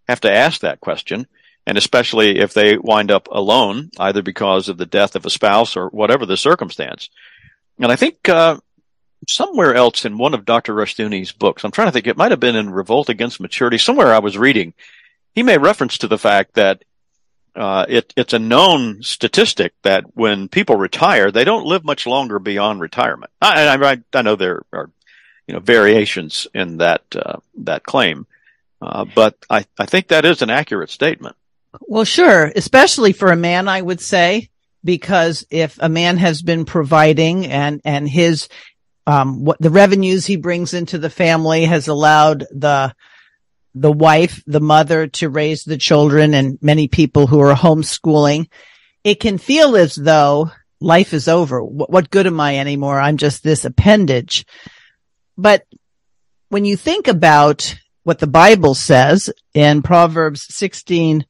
have 0.09 0.21
to 0.21 0.33
ask 0.33 0.61
that 0.61 0.81
question. 0.81 1.27
And 1.67 1.79
especially 1.79 2.39
if 2.39 2.55
they 2.55 2.79
wind 2.79 3.11
up 3.11 3.29
alone, 3.31 3.91
either 3.99 4.23
because 4.23 4.69
of 4.69 4.79
the 4.79 4.87
death 4.87 5.15
of 5.15 5.27
a 5.27 5.31
spouse 5.31 5.77
or 5.77 5.89
whatever 5.89 6.27
the 6.27 6.37
circumstance. 6.37 7.11
And 7.79 7.93
I 7.93 7.97
think, 7.97 8.29
uh, 8.29 8.59
somewhere 9.29 9.75
else 9.75 10.05
in 10.05 10.19
one 10.19 10.35
of 10.35 10.45
Dr. 10.45 10.75
Rushdoony's 10.75 11.33
books. 11.33 11.65
I'm 11.65 11.71
trying 11.71 11.89
to 11.89 11.93
think. 11.93 12.07
It 12.07 12.17
might 12.17 12.31
have 12.31 12.41
been 12.41 12.57
in 12.57 12.71
Revolt 12.71 13.09
Against 13.09 13.41
Maturity. 13.41 13.79
Somewhere 13.79 14.15
I 14.15 14.19
was 14.19 14.39
reading. 14.39 14.75
He 15.35 15.43
made 15.43 15.59
reference 15.59 15.99
to 15.99 16.09
the 16.09 16.19
fact 16.19 16.55
that 16.55 16.83
uh, 17.55 17.85
it, 17.89 18.13
it's 18.17 18.33
a 18.33 18.39
known 18.39 19.03
statistic 19.03 19.75
that 19.83 20.17
when 20.17 20.49
people 20.49 20.77
retire, 20.77 21.31
they 21.31 21.45
don't 21.45 21.67
live 21.67 21.85
much 21.85 22.07
longer 22.07 22.39
beyond 22.39 22.81
retirement. 22.81 23.31
I, 23.41 23.69
I, 23.69 23.99
I 24.13 24.23
know 24.23 24.37
there 24.37 24.63
are, 24.73 24.91
you 25.51 25.55
know, 25.55 25.61
variations 25.61 26.47
in 26.55 26.77
that 26.77 27.03
uh, 27.17 27.39
that 27.59 27.83
claim, 27.83 28.25
uh, 28.81 29.05
but 29.05 29.37
I, 29.51 29.67
I 29.77 29.85
think 29.85 30.07
that 30.07 30.25
is 30.25 30.43
an 30.43 30.51
accurate 30.51 30.91
statement. 30.91 31.35
Well, 31.81 32.05
sure, 32.05 32.53
especially 32.55 33.13
for 33.13 33.33
a 33.33 33.37
man, 33.37 33.67
I 33.67 33.83
would 33.83 34.01
say, 34.01 34.49
because 34.85 35.45
if 35.51 35.77
a 35.81 35.89
man 35.89 36.19
has 36.19 36.41
been 36.41 36.67
providing 36.67 37.47
and 37.47 37.81
and 37.85 38.09
his 38.09 38.49
um, 39.09 39.45
what 39.45 39.61
the 39.61 39.71
revenues 39.71 40.25
he 40.25 40.37
brings 40.37 40.73
into 40.73 40.99
the 40.99 41.11
family 41.11 41.65
has 41.65 41.89
allowed 41.89 42.47
the 42.53 42.95
the 43.75 43.91
wife, 43.91 44.45
the 44.47 44.61
mother 44.61 45.09
to 45.09 45.29
raise 45.29 45.65
the 45.65 45.79
children 45.79 46.33
and 46.33 46.63
many 46.63 46.87
people 46.87 47.27
who 47.27 47.41
are 47.41 47.57
homeschooling. 47.57 48.49
It 49.03 49.19
can 49.19 49.37
feel 49.37 49.75
as 49.75 49.97
though 49.97 50.53
life 50.81 51.13
is 51.13 51.27
over. 51.27 51.61
What, 51.61 51.91
what 51.91 52.11
good 52.11 52.29
am 52.29 52.39
I 52.39 52.59
anymore? 52.59 53.01
I'm 53.01 53.17
just 53.17 53.43
this 53.43 53.65
appendage. 53.65 54.47
But 55.41 55.65
when 56.51 56.67
you 56.67 56.77
think 56.77 57.09
about 57.09 57.75
what 58.03 58.19
the 58.19 58.27
Bible 58.27 58.75
says 58.75 59.31
in 59.55 59.81
Proverbs 59.81 60.55
16, 60.55 61.25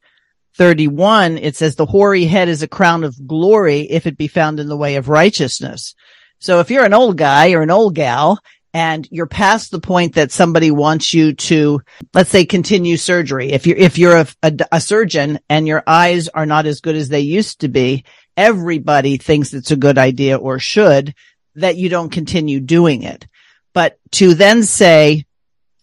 31, 0.57 1.37
it 1.37 1.55
says 1.55 1.75
the 1.75 1.85
hoary 1.85 2.25
head 2.25 2.49
is 2.49 2.61
a 2.61 2.67
crown 2.67 3.05
of 3.05 3.25
glory 3.25 3.81
if 3.81 4.05
it 4.05 4.17
be 4.17 4.27
found 4.27 4.59
in 4.59 4.67
the 4.67 4.75
way 4.75 4.97
of 4.97 5.07
righteousness. 5.07 5.95
So 6.39 6.59
if 6.59 6.69
you're 6.69 6.83
an 6.83 6.93
old 6.93 7.17
guy 7.17 7.53
or 7.53 7.61
an 7.61 7.71
old 7.71 7.95
gal 7.95 8.39
and 8.73 9.07
you're 9.11 9.27
past 9.27 9.71
the 9.71 9.79
point 9.79 10.15
that 10.15 10.33
somebody 10.33 10.71
wants 10.71 11.13
you 11.13 11.33
to, 11.33 11.79
let's 12.13 12.31
say, 12.31 12.45
continue 12.45 12.97
surgery. 12.97 13.53
If 13.53 13.65
you're, 13.65 13.77
if 13.77 13.97
you're 13.97 14.17
a, 14.17 14.27
a, 14.43 14.53
a, 14.73 14.81
surgeon 14.81 15.39
and 15.49 15.67
your 15.67 15.83
eyes 15.87 16.27
are 16.27 16.45
not 16.45 16.65
as 16.65 16.81
good 16.81 16.97
as 16.97 17.07
they 17.07 17.21
used 17.21 17.61
to 17.61 17.69
be, 17.69 18.03
everybody 18.35 19.15
thinks 19.15 19.53
it's 19.53 19.71
a 19.71 19.77
good 19.77 19.97
idea 19.97 20.37
or 20.37 20.59
should 20.59 21.13
that 21.55 21.77
you 21.77 21.87
don't 21.87 22.11
continue 22.11 22.59
doing 22.59 23.03
it. 23.03 23.25
But 23.73 23.97
to 24.11 24.33
then 24.33 24.63
say, 24.63 25.25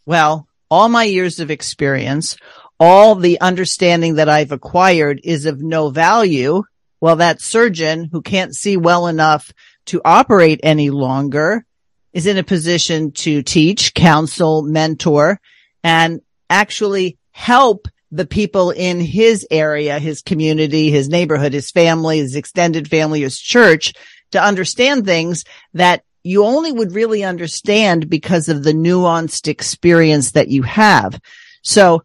well, 0.04 0.46
all 0.70 0.88
my 0.88 1.04
years 1.04 1.40
of 1.40 1.50
experience, 1.50 2.36
all 2.78 3.14
the 3.14 3.40
understanding 3.40 4.16
that 4.16 4.28
I've 4.28 4.52
acquired 4.52 5.20
is 5.24 5.46
of 5.46 5.62
no 5.62 5.90
value. 5.90 6.62
Well, 7.00 7.16
that 7.16 7.40
surgeon 7.40 8.08
who 8.10 8.22
can't 8.22 8.54
see 8.54 8.76
well 8.76 9.06
enough 9.06 9.52
to 9.86 10.00
operate 10.04 10.60
any 10.62 10.90
longer 10.90 11.64
is 12.12 12.26
in 12.26 12.38
a 12.38 12.44
position 12.44 13.12
to 13.12 13.42
teach, 13.42 13.94
counsel, 13.94 14.62
mentor, 14.62 15.40
and 15.82 16.20
actually 16.50 17.18
help 17.30 17.88
the 18.10 18.26
people 18.26 18.70
in 18.70 19.00
his 19.00 19.46
area, 19.50 19.98
his 19.98 20.22
community, 20.22 20.90
his 20.90 21.08
neighborhood, 21.08 21.52
his 21.52 21.70
family, 21.70 22.18
his 22.18 22.36
extended 22.36 22.88
family, 22.88 23.20
his 23.20 23.38
church 23.38 23.92
to 24.32 24.42
understand 24.42 25.04
things 25.04 25.44
that 25.74 26.02
you 26.22 26.44
only 26.44 26.72
would 26.72 26.92
really 26.92 27.24
understand 27.24 28.08
because 28.08 28.48
of 28.48 28.62
the 28.62 28.72
nuanced 28.72 29.48
experience 29.48 30.32
that 30.32 30.48
you 30.48 30.62
have. 30.62 31.20
So 31.62 32.04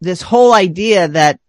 this 0.00 0.22
whole 0.22 0.52
idea 0.52 1.08
that 1.08 1.40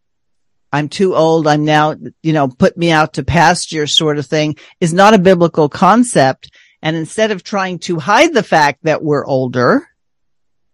I'm 0.72 0.90
too 0.90 1.16
old, 1.16 1.48
I'm 1.48 1.66
now, 1.66 1.96
you 2.22 2.34
know, 2.34 2.48
put 2.48 2.78
me 2.78 2.92
out 2.92 3.14
to 3.14 3.24
pasture 3.24 3.88
sort 3.88 4.18
of 4.18 4.26
thing 4.26 4.56
is 4.80 4.94
not 4.94 5.14
a 5.14 5.20
biblical 5.20 5.70
concept. 5.70 6.52
And 6.82 6.96
instead 6.96 7.32
of 7.32 7.44
trying 7.44 7.80
to 7.80 8.00
hide 8.00 8.34
the 8.34 8.44
fact 8.44 8.84
that 8.84 9.04
we're 9.04 9.26
older, 9.26 9.88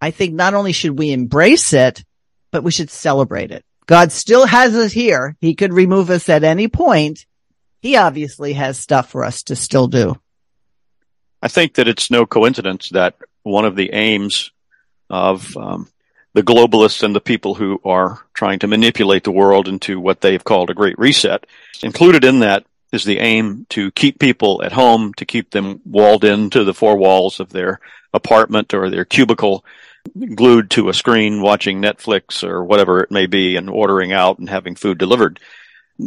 I 0.02 0.12
think 0.12 0.34
not 0.34 0.54
only 0.54 0.74
should 0.74 0.98
we 0.98 1.12
embrace 1.12 1.74
it, 1.74 2.04
but 2.52 2.64
we 2.64 2.72
should 2.72 2.90
celebrate 2.90 3.52
it. 3.52 3.66
God 3.86 4.12
still 4.12 4.46
has 4.46 4.76
us 4.76 4.92
here. 4.92 5.36
He 5.42 5.56
could 5.56 5.74
remove 5.74 6.10
us 6.10 6.30
at 6.30 6.44
any 6.44 6.68
point. 6.68 7.26
He 7.82 7.98
obviously 7.98 8.54
has 8.54 8.80
stuff 8.80 9.10
for 9.10 9.24
us 9.24 9.44
to 9.44 9.56
still 9.56 9.88
do. 9.88 10.16
I 11.46 11.48
think 11.48 11.76
that 11.76 11.88
it's 11.88 12.10
no 12.10 12.26
coincidence 12.26 12.90
that 12.90 13.14
one 13.44 13.66
of 13.66 13.76
the 13.76 13.94
aims 13.94 14.50
of 15.12 15.56
um, 15.56 15.88
the 16.34 16.42
globalists 16.42 17.04
and 17.04 17.16
the 17.16 17.22
people 17.22 17.54
who 17.54 17.80
are 17.86 18.26
trying 18.34 18.58
to 18.60 18.68
manipulate 18.68 19.26
the 19.26 19.32
world 19.32 19.68
into 19.68 20.00
what 20.00 20.22
they've 20.22 20.44
called 20.44 20.72
a 20.72 20.74
great 20.74 20.98
reset, 20.98 21.46
included 21.84 22.24
in 22.24 22.40
that 22.40 22.66
is 22.92 23.04
the 23.04 23.20
aim 23.20 23.68
to 23.70 23.92
keep 23.92 24.18
people 24.18 24.64
at 24.64 24.72
home, 24.72 25.14
to 25.18 25.26
keep 25.26 25.52
them 25.52 25.82
walled 25.86 26.24
into 26.24 26.64
the 26.64 26.74
four 26.74 26.98
walls 26.98 27.40
of 27.40 27.52
their 27.52 27.80
apartment 28.12 28.74
or 28.74 28.90
their 28.90 29.06
cubicle, 29.06 29.64
glued 30.34 30.72
to 30.72 30.90
a 30.90 30.96
screen 30.96 31.44
watching 31.44 31.80
Netflix 31.80 32.44
or 32.44 32.64
whatever 32.64 33.02
it 33.02 33.12
may 33.12 33.28
be 33.28 33.56
and 33.56 33.70
ordering 33.70 34.12
out 34.12 34.40
and 34.40 34.50
having 34.50 34.74
food 34.74 34.98
delivered. 34.98 35.40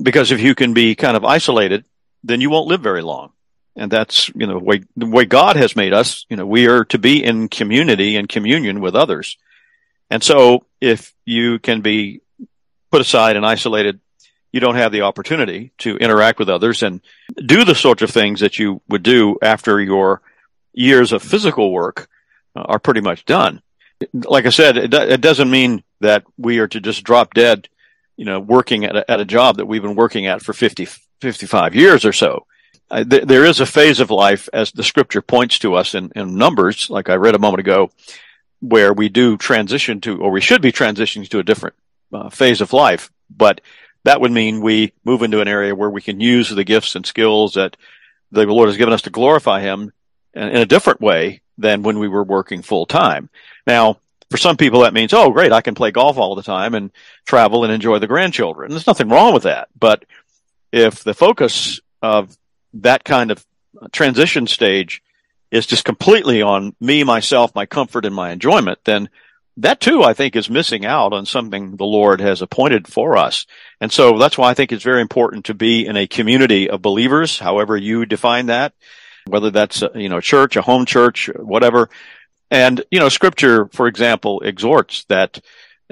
Because 0.02 0.32
if 0.32 0.40
you 0.40 0.56
can 0.56 0.74
be 0.74 0.96
kind 0.96 1.16
of 1.16 1.24
isolated, 1.24 1.84
then 2.24 2.40
you 2.40 2.50
won't 2.50 2.66
live 2.66 2.80
very 2.80 3.02
long. 3.02 3.30
And 3.78 3.90
that's, 3.90 4.28
you 4.34 4.46
know, 4.46 4.58
the 4.58 4.64
way, 4.64 4.82
the 4.96 5.06
way 5.06 5.24
God 5.24 5.56
has 5.56 5.76
made 5.76 5.92
us, 5.92 6.26
you 6.28 6.36
know, 6.36 6.46
we 6.46 6.66
are 6.66 6.84
to 6.86 6.98
be 6.98 7.22
in 7.22 7.48
community 7.48 8.16
and 8.16 8.28
communion 8.28 8.80
with 8.80 8.96
others. 8.96 9.38
And 10.10 10.22
so 10.22 10.64
if 10.80 11.14
you 11.24 11.58
can 11.58 11.80
be 11.80 12.20
put 12.90 13.00
aside 13.00 13.36
and 13.36 13.46
isolated, 13.46 14.00
you 14.52 14.60
don't 14.60 14.76
have 14.76 14.92
the 14.92 15.02
opportunity 15.02 15.72
to 15.78 15.96
interact 15.96 16.38
with 16.38 16.48
others 16.48 16.82
and 16.82 17.00
do 17.36 17.64
the 17.64 17.74
sorts 17.74 18.02
of 18.02 18.10
things 18.10 18.40
that 18.40 18.58
you 18.58 18.80
would 18.88 19.02
do 19.02 19.38
after 19.42 19.80
your 19.80 20.22
years 20.72 21.12
of 21.12 21.22
physical 21.22 21.70
work 21.72 22.08
uh, 22.56 22.62
are 22.62 22.78
pretty 22.78 23.00
much 23.00 23.24
done. 23.24 23.62
Like 24.12 24.46
I 24.46 24.50
said, 24.50 24.76
it, 24.76 24.94
it 24.94 25.20
doesn't 25.20 25.50
mean 25.50 25.82
that 26.00 26.24
we 26.36 26.58
are 26.58 26.68
to 26.68 26.80
just 26.80 27.04
drop 27.04 27.34
dead, 27.34 27.68
you 28.16 28.24
know, 28.24 28.40
working 28.40 28.84
at 28.84 28.96
a, 28.96 29.10
at 29.10 29.20
a 29.20 29.24
job 29.24 29.58
that 29.58 29.66
we've 29.66 29.82
been 29.82 29.96
working 29.96 30.26
at 30.26 30.42
for 30.42 30.52
50, 30.52 30.86
55 31.20 31.74
years 31.74 32.04
or 32.04 32.12
so. 32.12 32.46
Uh, 32.90 33.04
th- 33.04 33.24
there 33.24 33.44
is 33.44 33.60
a 33.60 33.66
phase 33.66 34.00
of 34.00 34.10
life, 34.10 34.48
as 34.52 34.72
the 34.72 34.82
scripture 34.82 35.22
points 35.22 35.58
to 35.60 35.74
us 35.74 35.94
in, 35.94 36.10
in 36.16 36.36
Numbers, 36.36 36.88
like 36.88 37.08
I 37.08 37.14
read 37.14 37.34
a 37.34 37.38
moment 37.38 37.60
ago, 37.60 37.90
where 38.60 38.92
we 38.92 39.08
do 39.08 39.36
transition 39.36 40.00
to, 40.02 40.20
or 40.20 40.30
we 40.30 40.40
should 40.40 40.62
be 40.62 40.72
transitioning 40.72 41.28
to 41.28 41.38
a 41.38 41.44
different 41.44 41.76
uh, 42.12 42.30
phase 42.30 42.60
of 42.60 42.72
life. 42.72 43.10
But 43.30 43.60
that 44.04 44.20
would 44.20 44.32
mean 44.32 44.62
we 44.62 44.92
move 45.04 45.22
into 45.22 45.40
an 45.40 45.48
area 45.48 45.74
where 45.74 45.90
we 45.90 46.00
can 46.00 46.20
use 46.20 46.48
the 46.48 46.64
gifts 46.64 46.96
and 46.96 47.04
skills 47.04 47.54
that 47.54 47.76
the 48.32 48.46
Lord 48.46 48.68
has 48.68 48.78
given 48.78 48.94
us 48.94 49.02
to 49.02 49.10
glorify 49.10 49.60
Him 49.60 49.92
in, 50.34 50.48
in 50.48 50.56
a 50.56 50.66
different 50.66 51.00
way 51.00 51.42
than 51.58 51.82
when 51.82 51.98
we 51.98 52.08
were 52.08 52.24
working 52.24 52.62
full 52.62 52.86
time. 52.86 53.28
Now, 53.66 53.98
for 54.30 54.36
some 54.36 54.56
people, 54.56 54.80
that 54.80 54.94
means, 54.94 55.12
oh, 55.12 55.30
great, 55.30 55.52
I 55.52 55.60
can 55.60 55.74
play 55.74 55.90
golf 55.90 56.18
all 56.18 56.34
the 56.34 56.42
time 56.42 56.74
and 56.74 56.90
travel 57.26 57.64
and 57.64 57.72
enjoy 57.72 57.98
the 57.98 58.06
grandchildren. 58.06 58.70
There's 58.70 58.86
nothing 58.86 59.08
wrong 59.08 59.34
with 59.34 59.44
that. 59.44 59.68
But 59.78 60.04
if 60.70 61.02
the 61.02 61.14
focus 61.14 61.80
of 62.02 62.36
that 62.82 63.04
kind 63.04 63.30
of 63.30 63.44
transition 63.92 64.46
stage 64.46 65.02
is 65.50 65.66
just 65.66 65.84
completely 65.84 66.42
on 66.42 66.74
me, 66.80 67.04
myself, 67.04 67.54
my 67.54 67.66
comfort, 67.66 68.04
and 68.04 68.14
my 68.14 68.30
enjoyment, 68.30 68.78
then 68.84 69.08
that 69.56 69.80
too, 69.80 70.04
I 70.04 70.14
think, 70.14 70.36
is 70.36 70.48
missing 70.48 70.86
out 70.86 71.12
on 71.12 71.26
something 71.26 71.76
the 71.76 71.84
Lord 71.84 72.20
has 72.20 72.42
appointed 72.42 72.86
for 72.86 73.16
us. 73.16 73.46
And 73.80 73.90
so 73.90 74.18
that's 74.18 74.38
why 74.38 74.50
I 74.50 74.54
think 74.54 74.70
it's 74.70 74.84
very 74.84 75.00
important 75.00 75.46
to 75.46 75.54
be 75.54 75.84
in 75.84 75.96
a 75.96 76.06
community 76.06 76.70
of 76.70 76.80
believers, 76.80 77.38
however 77.38 77.76
you 77.76 78.06
define 78.06 78.46
that, 78.46 78.72
whether 79.26 79.50
that's, 79.50 79.82
a, 79.82 79.90
you 79.94 80.08
know, 80.08 80.18
a 80.18 80.22
church, 80.22 80.56
a 80.56 80.62
home 80.62 80.86
church, 80.86 81.28
whatever. 81.34 81.90
And, 82.50 82.84
you 82.90 83.00
know, 83.00 83.08
scripture, 83.08 83.66
for 83.72 83.88
example, 83.88 84.40
exhorts 84.42 85.04
that, 85.08 85.40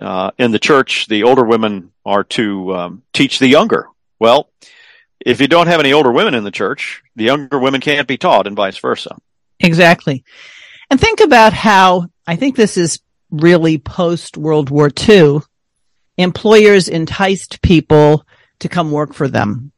uh, 0.00 0.30
in 0.38 0.52
the 0.52 0.60
church, 0.60 1.08
the 1.08 1.24
older 1.24 1.44
women 1.44 1.92
are 2.04 2.24
to, 2.24 2.76
um, 2.76 3.02
teach 3.12 3.40
the 3.40 3.48
younger. 3.48 3.88
Well, 4.20 4.48
if 5.26 5.40
you 5.40 5.48
don't 5.48 5.66
have 5.66 5.80
any 5.80 5.92
older 5.92 6.12
women 6.12 6.34
in 6.34 6.44
the 6.44 6.52
church, 6.52 7.02
the 7.16 7.24
younger 7.24 7.58
women 7.58 7.80
can't 7.80 8.06
be 8.06 8.16
taught 8.16 8.46
and 8.46 8.54
vice 8.54 8.78
versa. 8.78 9.16
Exactly. 9.58 10.24
And 10.88 11.00
think 11.00 11.18
about 11.20 11.52
how 11.52 12.06
I 12.28 12.36
think 12.36 12.54
this 12.54 12.76
is 12.76 13.00
really 13.32 13.76
post 13.76 14.36
World 14.36 14.70
War 14.70 14.88
II. 15.08 15.40
Employers 16.16 16.86
enticed 16.86 17.60
people 17.60 18.24
to 18.60 18.68
come 18.68 18.92
work 18.92 19.14
for 19.14 19.26
them. 19.26 19.72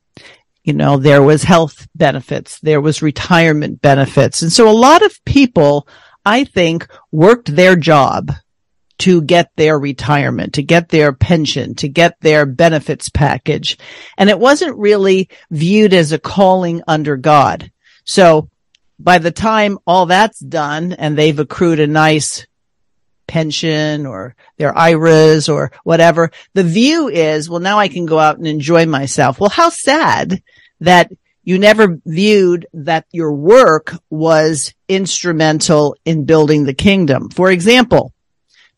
You 0.64 0.74
know, 0.74 0.98
there 0.98 1.22
was 1.22 1.44
health 1.44 1.88
benefits, 1.94 2.60
there 2.60 2.82
was 2.82 3.00
retirement 3.00 3.80
benefits. 3.80 4.42
And 4.42 4.52
so 4.52 4.68
a 4.68 4.72
lot 4.72 5.02
of 5.02 5.24
people, 5.24 5.88
I 6.26 6.44
think, 6.44 6.86
worked 7.10 7.56
their 7.56 7.74
job 7.74 8.32
to 8.98 9.22
get 9.22 9.50
their 9.56 9.78
retirement, 9.78 10.54
to 10.54 10.62
get 10.62 10.88
their 10.88 11.12
pension, 11.12 11.74
to 11.76 11.88
get 11.88 12.20
their 12.20 12.46
benefits 12.46 13.08
package. 13.08 13.78
And 14.16 14.28
it 14.28 14.38
wasn't 14.38 14.76
really 14.76 15.28
viewed 15.50 15.94
as 15.94 16.12
a 16.12 16.18
calling 16.18 16.82
under 16.88 17.16
God. 17.16 17.70
So 18.04 18.50
by 18.98 19.18
the 19.18 19.30
time 19.30 19.78
all 19.86 20.06
that's 20.06 20.40
done 20.40 20.92
and 20.92 21.16
they've 21.16 21.38
accrued 21.38 21.80
a 21.80 21.86
nice 21.86 22.46
pension 23.28 24.06
or 24.06 24.34
their 24.56 24.76
IRAs 24.76 25.48
or 25.48 25.70
whatever, 25.84 26.32
the 26.54 26.64
view 26.64 27.08
is, 27.08 27.48
well, 27.48 27.60
now 27.60 27.78
I 27.78 27.88
can 27.88 28.06
go 28.06 28.18
out 28.18 28.38
and 28.38 28.46
enjoy 28.46 28.86
myself. 28.86 29.38
Well, 29.38 29.50
how 29.50 29.68
sad 29.68 30.42
that 30.80 31.12
you 31.44 31.58
never 31.58 31.98
viewed 32.04 32.66
that 32.74 33.06
your 33.12 33.32
work 33.32 33.94
was 34.10 34.74
instrumental 34.88 35.96
in 36.04 36.24
building 36.24 36.64
the 36.64 36.74
kingdom. 36.74 37.30
For 37.30 37.50
example, 37.50 38.12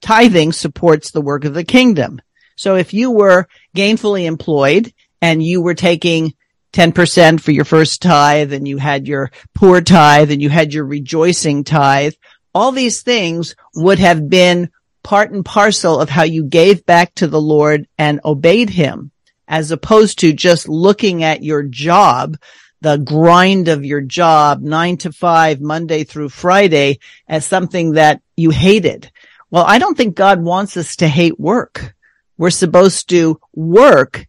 tithing 0.00 0.52
supports 0.52 1.10
the 1.10 1.20
work 1.20 1.44
of 1.44 1.54
the 1.54 1.64
kingdom. 1.64 2.20
So 2.56 2.76
if 2.76 2.92
you 2.92 3.10
were 3.10 3.48
gainfully 3.76 4.26
employed 4.26 4.92
and 5.22 5.42
you 5.42 5.62
were 5.62 5.74
taking 5.74 6.34
10% 6.72 7.40
for 7.40 7.50
your 7.50 7.64
first 7.64 8.00
tithe 8.00 8.52
and 8.52 8.66
you 8.66 8.76
had 8.76 9.08
your 9.08 9.30
poor 9.54 9.80
tithe 9.80 10.30
and 10.30 10.40
you 10.40 10.48
had 10.48 10.72
your 10.72 10.84
rejoicing 10.84 11.64
tithe. 11.64 12.14
All 12.54 12.72
these 12.72 13.02
things 13.02 13.56
would 13.74 13.98
have 13.98 14.28
been 14.28 14.70
part 15.02 15.32
and 15.32 15.44
parcel 15.44 15.98
of 15.98 16.08
how 16.08 16.22
you 16.22 16.44
gave 16.44 16.84
back 16.86 17.14
to 17.16 17.26
the 17.26 17.40
Lord 17.40 17.88
and 17.98 18.20
obeyed 18.24 18.70
him 18.70 19.10
as 19.48 19.70
opposed 19.70 20.20
to 20.20 20.32
just 20.32 20.68
looking 20.68 21.24
at 21.24 21.42
your 21.42 21.62
job, 21.64 22.36
the 22.80 22.98
grind 22.98 23.68
of 23.68 23.84
your 23.84 24.00
job, 24.00 24.62
nine 24.62 24.96
to 24.98 25.12
five, 25.12 25.60
Monday 25.60 26.04
through 26.04 26.28
Friday 26.28 26.98
as 27.28 27.44
something 27.44 27.92
that 27.92 28.22
you 28.36 28.50
hated. 28.50 29.10
Well, 29.50 29.64
I 29.66 29.78
don't 29.78 29.96
think 29.96 30.14
God 30.14 30.42
wants 30.42 30.76
us 30.76 30.96
to 30.96 31.08
hate 31.08 31.38
work. 31.38 31.94
We're 32.38 32.50
supposed 32.50 33.08
to 33.10 33.40
work 33.54 34.26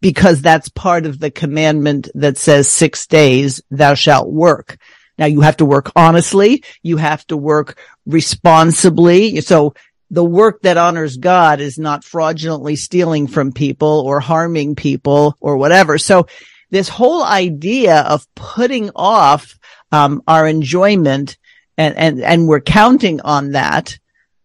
because 0.00 0.42
that's 0.42 0.68
part 0.68 1.06
of 1.06 1.18
the 1.18 1.30
commandment 1.30 2.08
that 2.14 2.38
says 2.38 2.68
six 2.68 3.06
days 3.06 3.62
thou 3.70 3.94
shalt 3.94 4.30
work. 4.30 4.78
Now 5.18 5.26
you 5.26 5.40
have 5.42 5.58
to 5.58 5.64
work 5.64 5.92
honestly. 5.96 6.64
You 6.82 6.96
have 6.96 7.26
to 7.28 7.36
work 7.36 7.78
responsibly. 8.06 9.40
So 9.40 9.74
the 10.10 10.24
work 10.24 10.62
that 10.62 10.76
honors 10.76 11.16
God 11.16 11.60
is 11.60 11.78
not 11.78 12.04
fraudulently 12.04 12.76
stealing 12.76 13.26
from 13.26 13.52
people 13.52 14.02
or 14.06 14.20
harming 14.20 14.76
people 14.76 15.36
or 15.40 15.56
whatever. 15.56 15.98
So 15.98 16.26
this 16.70 16.88
whole 16.88 17.24
idea 17.24 18.00
of 18.00 18.26
putting 18.34 18.90
off 18.94 19.58
um, 19.92 20.22
our 20.26 20.46
enjoyment 20.46 21.38
and, 21.78 21.96
and, 21.96 22.22
and 22.22 22.48
we're 22.48 22.60
counting 22.60 23.20
on 23.20 23.52
that. 23.52 23.98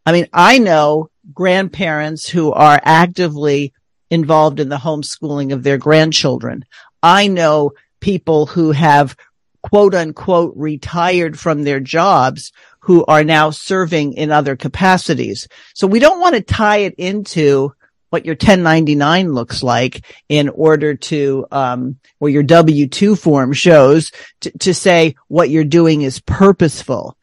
I 0.06 0.12
mean, 0.12 0.28
I 0.34 0.58
know 0.58 1.10
grandparents 1.34 2.28
who 2.28 2.52
are 2.52 2.80
actively 2.84 3.74
involved 4.10 4.60
in 4.60 4.70
the 4.70 4.78
homeschooling 4.78 5.54
of 5.54 5.64
their 5.64 5.78
grandchildren. 5.78 6.66
I 7.02 7.28
know 7.28 7.72
people 8.00 8.46
who 8.48 8.72
have 8.72 9.16
quote 9.62 9.94
unquote 9.94 10.54
retired 10.56 11.40
from 11.40 11.64
their 11.64 11.80
jobs 11.80 12.52
who 12.80 13.06
are 13.06 13.24
now 13.24 13.52
serving 13.52 14.14
in 14.14 14.32
other 14.32 14.56
capacities. 14.56 15.48
So 15.76 15.86
we 15.88 16.00
don't 16.00 16.20
want 16.20 16.36
to 16.36 16.42
tie 16.42 16.78
it 16.78 16.96
into 16.98 17.74
what 18.10 18.26
your 18.26 18.34
1099 18.34 19.32
looks 19.32 19.64
like 19.64 20.04
in 20.28 20.50
order 20.50 20.96
to, 20.96 21.46
um, 21.52 21.98
or 22.20 22.28
your 22.28 22.44
W-2 22.44 23.18
form 23.18 23.54
shows 23.54 24.12
to, 24.42 24.52
to 24.60 24.74
say 24.74 25.16
what 25.28 25.50
you're 25.50 25.64
doing 25.64 26.02
is 26.02 26.20
purposeful. 26.20 27.16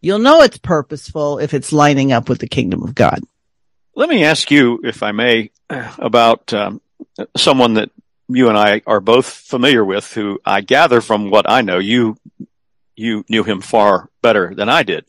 You'll 0.00 0.18
know 0.18 0.42
it's 0.42 0.58
purposeful 0.58 1.38
if 1.38 1.52
it's 1.52 1.72
lining 1.72 2.12
up 2.12 2.28
with 2.28 2.38
the 2.38 2.48
kingdom 2.48 2.82
of 2.82 2.94
God. 2.94 3.20
Let 3.94 4.08
me 4.08 4.24
ask 4.24 4.50
you, 4.50 4.80
if 4.82 5.02
I 5.02 5.12
may, 5.12 5.50
about 5.68 6.52
um, 6.52 6.80
someone 7.36 7.74
that 7.74 7.90
you 8.28 8.48
and 8.48 8.56
I 8.56 8.82
are 8.86 9.00
both 9.00 9.26
familiar 9.26 9.84
with, 9.84 10.12
who 10.14 10.40
I 10.44 10.60
gather 10.60 11.00
from 11.00 11.30
what 11.30 11.48
I 11.50 11.62
know, 11.62 11.78
you 11.78 12.16
you 12.96 13.24
knew 13.28 13.44
him 13.44 13.60
far 13.60 14.08
better 14.22 14.54
than 14.54 14.68
I 14.68 14.82
did, 14.82 15.04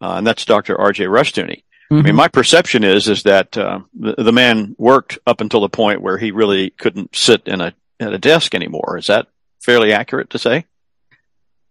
uh, 0.00 0.14
and 0.14 0.26
that's 0.26 0.44
Dr. 0.44 0.78
R.J. 0.78 1.04
Rushdoony. 1.04 1.62
Mm-hmm. 1.90 1.98
I 1.98 2.02
mean, 2.02 2.14
my 2.14 2.28
perception 2.28 2.84
is 2.84 3.08
is 3.08 3.22
that 3.24 3.56
uh, 3.56 3.80
the, 3.94 4.14
the 4.16 4.32
man 4.32 4.74
worked 4.78 5.18
up 5.26 5.40
until 5.40 5.60
the 5.60 5.68
point 5.68 6.02
where 6.02 6.18
he 6.18 6.30
really 6.30 6.70
couldn't 6.70 7.14
sit 7.14 7.46
in 7.46 7.60
a 7.60 7.74
at 7.98 8.14
a 8.14 8.18
desk 8.18 8.54
anymore. 8.54 8.96
Is 8.98 9.06
that 9.06 9.28
fairly 9.60 9.92
accurate 9.92 10.30
to 10.30 10.38
say? 10.38 10.66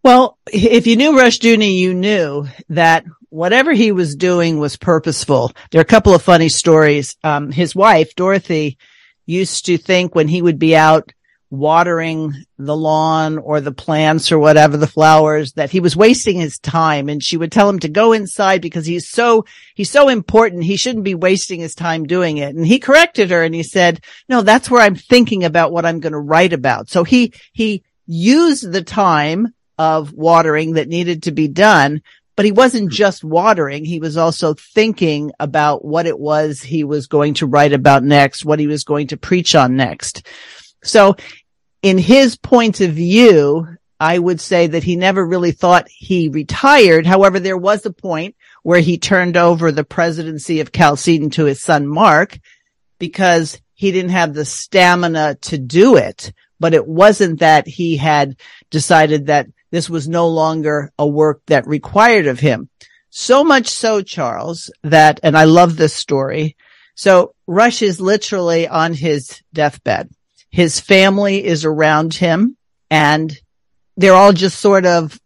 Well, 0.01 0.37
if 0.51 0.87
you 0.87 0.95
knew 0.95 1.11
Rushdoony, 1.11 1.75
you 1.75 1.93
knew 1.93 2.47
that 2.69 3.05
whatever 3.29 3.73
he 3.73 3.91
was 3.91 4.15
doing 4.15 4.59
was 4.59 4.77
purposeful. 4.77 5.51
There 5.71 5.79
are 5.79 5.81
a 5.81 5.85
couple 5.85 6.15
of 6.15 6.21
funny 6.21 6.49
stories. 6.49 7.17
Um, 7.23 7.51
his 7.51 7.75
wife, 7.75 8.15
Dorothy, 8.15 8.77
used 9.25 9.65
to 9.65 9.77
think 9.77 10.15
when 10.15 10.27
he 10.27 10.41
would 10.41 10.57
be 10.57 10.75
out 10.75 11.11
watering 11.51 12.33
the 12.57 12.75
lawn 12.75 13.39
or 13.39 13.59
the 13.59 13.71
plants 13.71 14.31
or 14.31 14.39
whatever, 14.39 14.77
the 14.77 14.87
flowers, 14.87 15.53
that 15.53 15.71
he 15.71 15.79
was 15.79 15.95
wasting 15.95 16.39
his 16.39 16.59
time. 16.59 17.09
And 17.09 17.23
she 17.23 17.37
would 17.37 17.51
tell 17.51 17.67
him 17.67 17.79
to 17.79 17.89
go 17.89 18.13
inside 18.13 18.61
because 18.61 18.85
he's 18.85 19.09
so, 19.09 19.45
he's 19.75 19.89
so 19.89 20.09
important. 20.09 20.63
He 20.63 20.77
shouldn't 20.77 21.03
be 21.03 21.15
wasting 21.15 21.59
his 21.59 21.75
time 21.75 22.05
doing 22.05 22.37
it. 22.37 22.55
And 22.55 22.65
he 22.65 22.79
corrected 22.79 23.31
her 23.31 23.43
and 23.43 23.53
he 23.53 23.63
said, 23.63 24.03
no, 24.29 24.41
that's 24.43 24.69
where 24.69 24.81
I'm 24.81 24.95
thinking 24.95 25.43
about 25.43 25.71
what 25.71 25.85
I'm 25.85 25.99
going 25.99 26.13
to 26.13 26.19
write 26.19 26.53
about. 26.53 26.89
So 26.89 27.03
he, 27.03 27.33
he 27.51 27.83
used 28.05 28.71
the 28.71 28.83
time 28.83 29.53
of 29.79 30.13
watering 30.13 30.73
that 30.73 30.89
needed 30.89 31.23
to 31.23 31.31
be 31.31 31.47
done, 31.47 32.03
but 32.35 32.45
he 32.45 32.51
wasn't 32.51 32.89
hmm. 32.89 32.95
just 32.95 33.23
watering. 33.23 33.85
He 33.85 33.99
was 33.99 34.17
also 34.17 34.53
thinking 34.53 35.31
about 35.39 35.83
what 35.83 36.05
it 36.05 36.19
was 36.19 36.61
he 36.61 36.83
was 36.83 37.07
going 37.07 37.33
to 37.35 37.47
write 37.47 37.73
about 37.73 38.03
next, 38.03 38.45
what 38.45 38.59
he 38.59 38.67
was 38.67 38.83
going 38.83 39.07
to 39.07 39.17
preach 39.17 39.55
on 39.55 39.75
next. 39.75 40.27
So 40.83 41.15
in 41.81 41.97
his 41.97 42.35
point 42.35 42.81
of 42.81 42.91
view, 42.91 43.67
I 44.01 44.19
would 44.19 44.39
say 44.39 44.67
that 44.67 44.83
he 44.83 44.95
never 44.95 45.25
really 45.25 45.51
thought 45.51 45.89
he 45.89 46.29
retired. 46.29 47.05
However, 47.05 47.39
there 47.39 47.57
was 47.57 47.85
a 47.85 47.91
point 47.91 48.35
where 48.63 48.79
he 48.79 48.97
turned 48.97 49.35
over 49.35 49.71
the 49.71 49.83
presidency 49.83 50.59
of 50.59 50.71
Chalcedon 50.71 51.31
to 51.31 51.45
his 51.45 51.61
son 51.61 51.87
Mark 51.87 52.39
because 52.97 53.59
he 53.73 53.91
didn't 53.91 54.11
have 54.11 54.33
the 54.33 54.45
stamina 54.45 55.35
to 55.41 55.57
do 55.57 55.95
it. 55.95 56.31
But 56.59 56.73
it 56.73 56.85
wasn't 56.85 57.39
that 57.39 57.67
he 57.67 57.95
had 57.97 58.37
decided 58.69 59.27
that 59.27 59.47
this 59.71 59.89
was 59.89 60.07
no 60.07 60.27
longer 60.27 60.91
a 60.97 61.07
work 61.07 61.41
that 61.47 61.67
required 61.67 62.27
of 62.27 62.39
him. 62.39 62.69
So 63.09 63.43
much 63.43 63.67
so, 63.67 64.01
Charles, 64.01 64.71
that, 64.83 65.19
and 65.23 65.37
I 65.37 65.45
love 65.45 65.77
this 65.77 65.93
story. 65.93 66.55
So 66.95 67.33
Rush 67.47 67.81
is 67.81 68.01
literally 68.01 68.67
on 68.67 68.93
his 68.93 69.41
deathbed. 69.53 70.09
His 70.51 70.79
family 70.79 71.43
is 71.43 71.65
around 71.65 72.13
him 72.13 72.57
and 72.89 73.35
they're 73.97 74.13
all 74.13 74.33
just 74.33 74.59
sort 74.59 74.85
of 74.85 75.19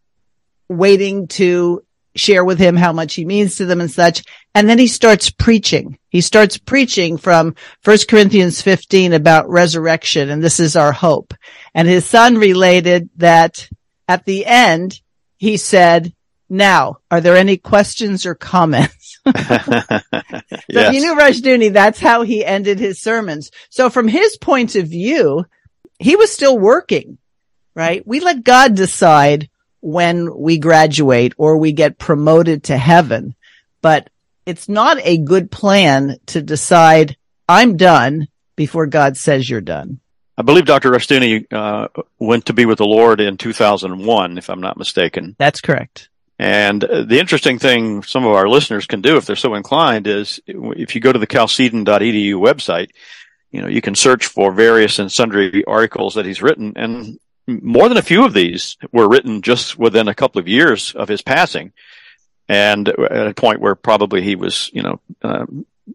waiting 0.70 1.28
to 1.28 1.84
share 2.16 2.46
with 2.46 2.60
him 2.60 2.76
how 2.76 2.94
much 2.94 3.16
he 3.16 3.26
means 3.26 3.56
to 3.56 3.66
them 3.66 3.82
and 3.82 3.92
such. 3.92 4.24
And 4.54 4.70
then 4.70 4.78
he 4.78 4.88
starts 4.88 5.32
preaching. 5.32 5.98
He 6.10 6.22
starts 6.22 6.58
preaching 6.58 7.18
from 7.18 7.56
first 7.82 8.08
Corinthians 8.08 8.62
15 8.62 9.14
about 9.14 9.50
resurrection. 9.50 10.30
And 10.30 10.44
this 10.44 10.60
is 10.60 10.76
our 10.76 10.92
hope. 10.92 11.34
And 11.74 11.88
his 11.88 12.06
son 12.06 12.38
related 12.38 13.10
that 13.18 13.68
at 14.14 14.26
the 14.26 14.46
end, 14.46 15.02
he 15.38 15.58
said, 15.58 16.14
now, 16.48 16.98
are 17.10 17.20
there 17.20 17.36
any 17.36 17.58
questions 17.58 18.28
or 18.28 18.36
comments? 18.36 19.18
so 19.26 19.34
yes. 20.70 20.94
you 20.94 21.02
knew 21.02 21.16
Rushdoony, 21.16 21.74
that's 21.74 22.00
how 22.00 22.22
he 22.22 22.46
ended 22.46 22.78
his 22.78 23.02
sermons. 23.02 23.50
So 23.72 23.90
from 23.90 24.08
his 24.08 24.38
point 24.38 24.76
of 24.76 24.88
view, 24.88 25.46
he 25.98 26.16
was 26.16 26.32
still 26.32 26.60
working, 26.60 27.18
right? 27.74 28.06
We 28.06 28.20
let 28.20 28.44
God 28.44 28.76
decide 28.76 29.50
when 29.80 30.32
we 30.38 30.60
graduate 30.60 31.34
or 31.38 31.58
we 31.58 31.72
get 31.72 31.98
promoted 31.98 32.66
to 32.66 32.78
heaven, 32.78 33.34
but 33.82 34.12
it's 34.46 34.70
not 34.70 34.98
a 35.02 35.18
good 35.18 35.50
plan 35.50 36.18
to 36.28 36.44
decide 36.44 37.18
I'm 37.50 37.78
done 37.78 38.28
before 38.56 38.86
God 38.86 39.18
says 39.18 39.50
you're 39.50 39.60
done. 39.60 40.02
I 40.38 40.42
believe 40.42 40.66
Dr. 40.66 40.92
Rushdoony 40.92 41.46
uh, 41.52 41.88
went 42.18 42.48
to 42.48 42.54
be 42.54 42.66
with 42.66 42.80
the 42.80 42.86
Lord 42.86 43.22
in 43.22 43.38
2001, 43.38 44.38
if 44.38 44.50
I'm 44.50 44.62
not 44.62 44.78
mistaken. 44.78 45.36
That's 45.38 45.62
correct. 45.62 46.10
And 46.40 46.82
the 46.82 47.20
interesting 47.20 47.60
thing 47.60 48.02
some 48.04 48.26
of 48.26 48.34
our 48.34 48.50
listeners 48.50 48.88
can 48.88 49.02
do 49.02 49.18
if 49.18 49.26
they're 49.26 49.36
so 49.36 49.54
inclined 49.54 50.08
is 50.08 50.42
if 50.48 50.96
you 50.96 51.02
go 51.02 51.14
to 51.14 51.20
the 51.20 51.28
chalcedon.edu 51.28 52.34
website, 52.34 52.90
you 53.52 53.62
know, 53.62 53.68
you 53.68 53.82
can 53.82 53.94
search 53.94 54.26
for 54.26 54.52
various 54.52 54.98
and 54.98 55.12
sundry 55.12 55.64
articles 55.66 56.16
that 56.16 56.26
he's 56.26 56.42
written 56.42 56.74
and 56.76 57.20
more 57.48 57.90
than 57.90 57.98
a 57.98 58.02
few 58.02 58.26
of 58.26 58.34
these 58.34 58.78
were 58.92 59.08
written 59.08 59.42
just 59.42 59.78
within 59.78 60.08
a 60.08 60.16
couple 60.16 60.40
of 60.40 60.48
years 60.48 60.94
of 60.96 61.08
his 61.08 61.22
passing. 61.22 61.74
And 62.50 62.88
at 62.88 63.28
a 63.28 63.34
point 63.34 63.62
where 63.62 63.76
probably 63.76 64.22
he 64.22 64.36
was, 64.36 64.70
you 64.74 64.82
know, 64.82 65.00
uh, 65.22 65.46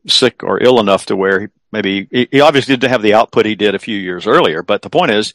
sick 0.07 0.43
or 0.43 0.63
ill 0.63 0.81
enough 0.81 1.07
to 1.07 1.17
where 1.17 1.41
he 1.41 1.47
maybe 1.73 2.09
he 2.11 2.41
obviously 2.41 2.77
didn't 2.77 2.91
have 2.91 3.03
the 3.03 3.15
output 3.15 3.47
he 3.47 3.55
did 3.55 3.75
a 3.75 3.79
few 3.79 3.97
years 3.97 4.27
earlier, 4.27 4.63
but 4.63 4.83
the 4.83 4.91
point 4.91 5.11
is 5.11 5.35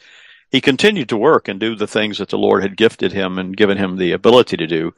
he 0.52 0.62
continued 0.62 1.10
to 1.10 1.18
work 1.18 1.48
and 1.48 1.60
do 1.60 1.76
the 1.76 1.88
things 1.88 2.18
that 2.18 2.30
the 2.30 2.38
Lord 2.38 2.64
had 2.64 2.78
gifted 2.78 3.12
him 3.12 3.40
and 3.40 3.58
given 3.58 3.78
him 3.78 3.98
the 3.98 4.12
ability 4.12 4.58
to 4.58 4.68
do. 4.68 4.94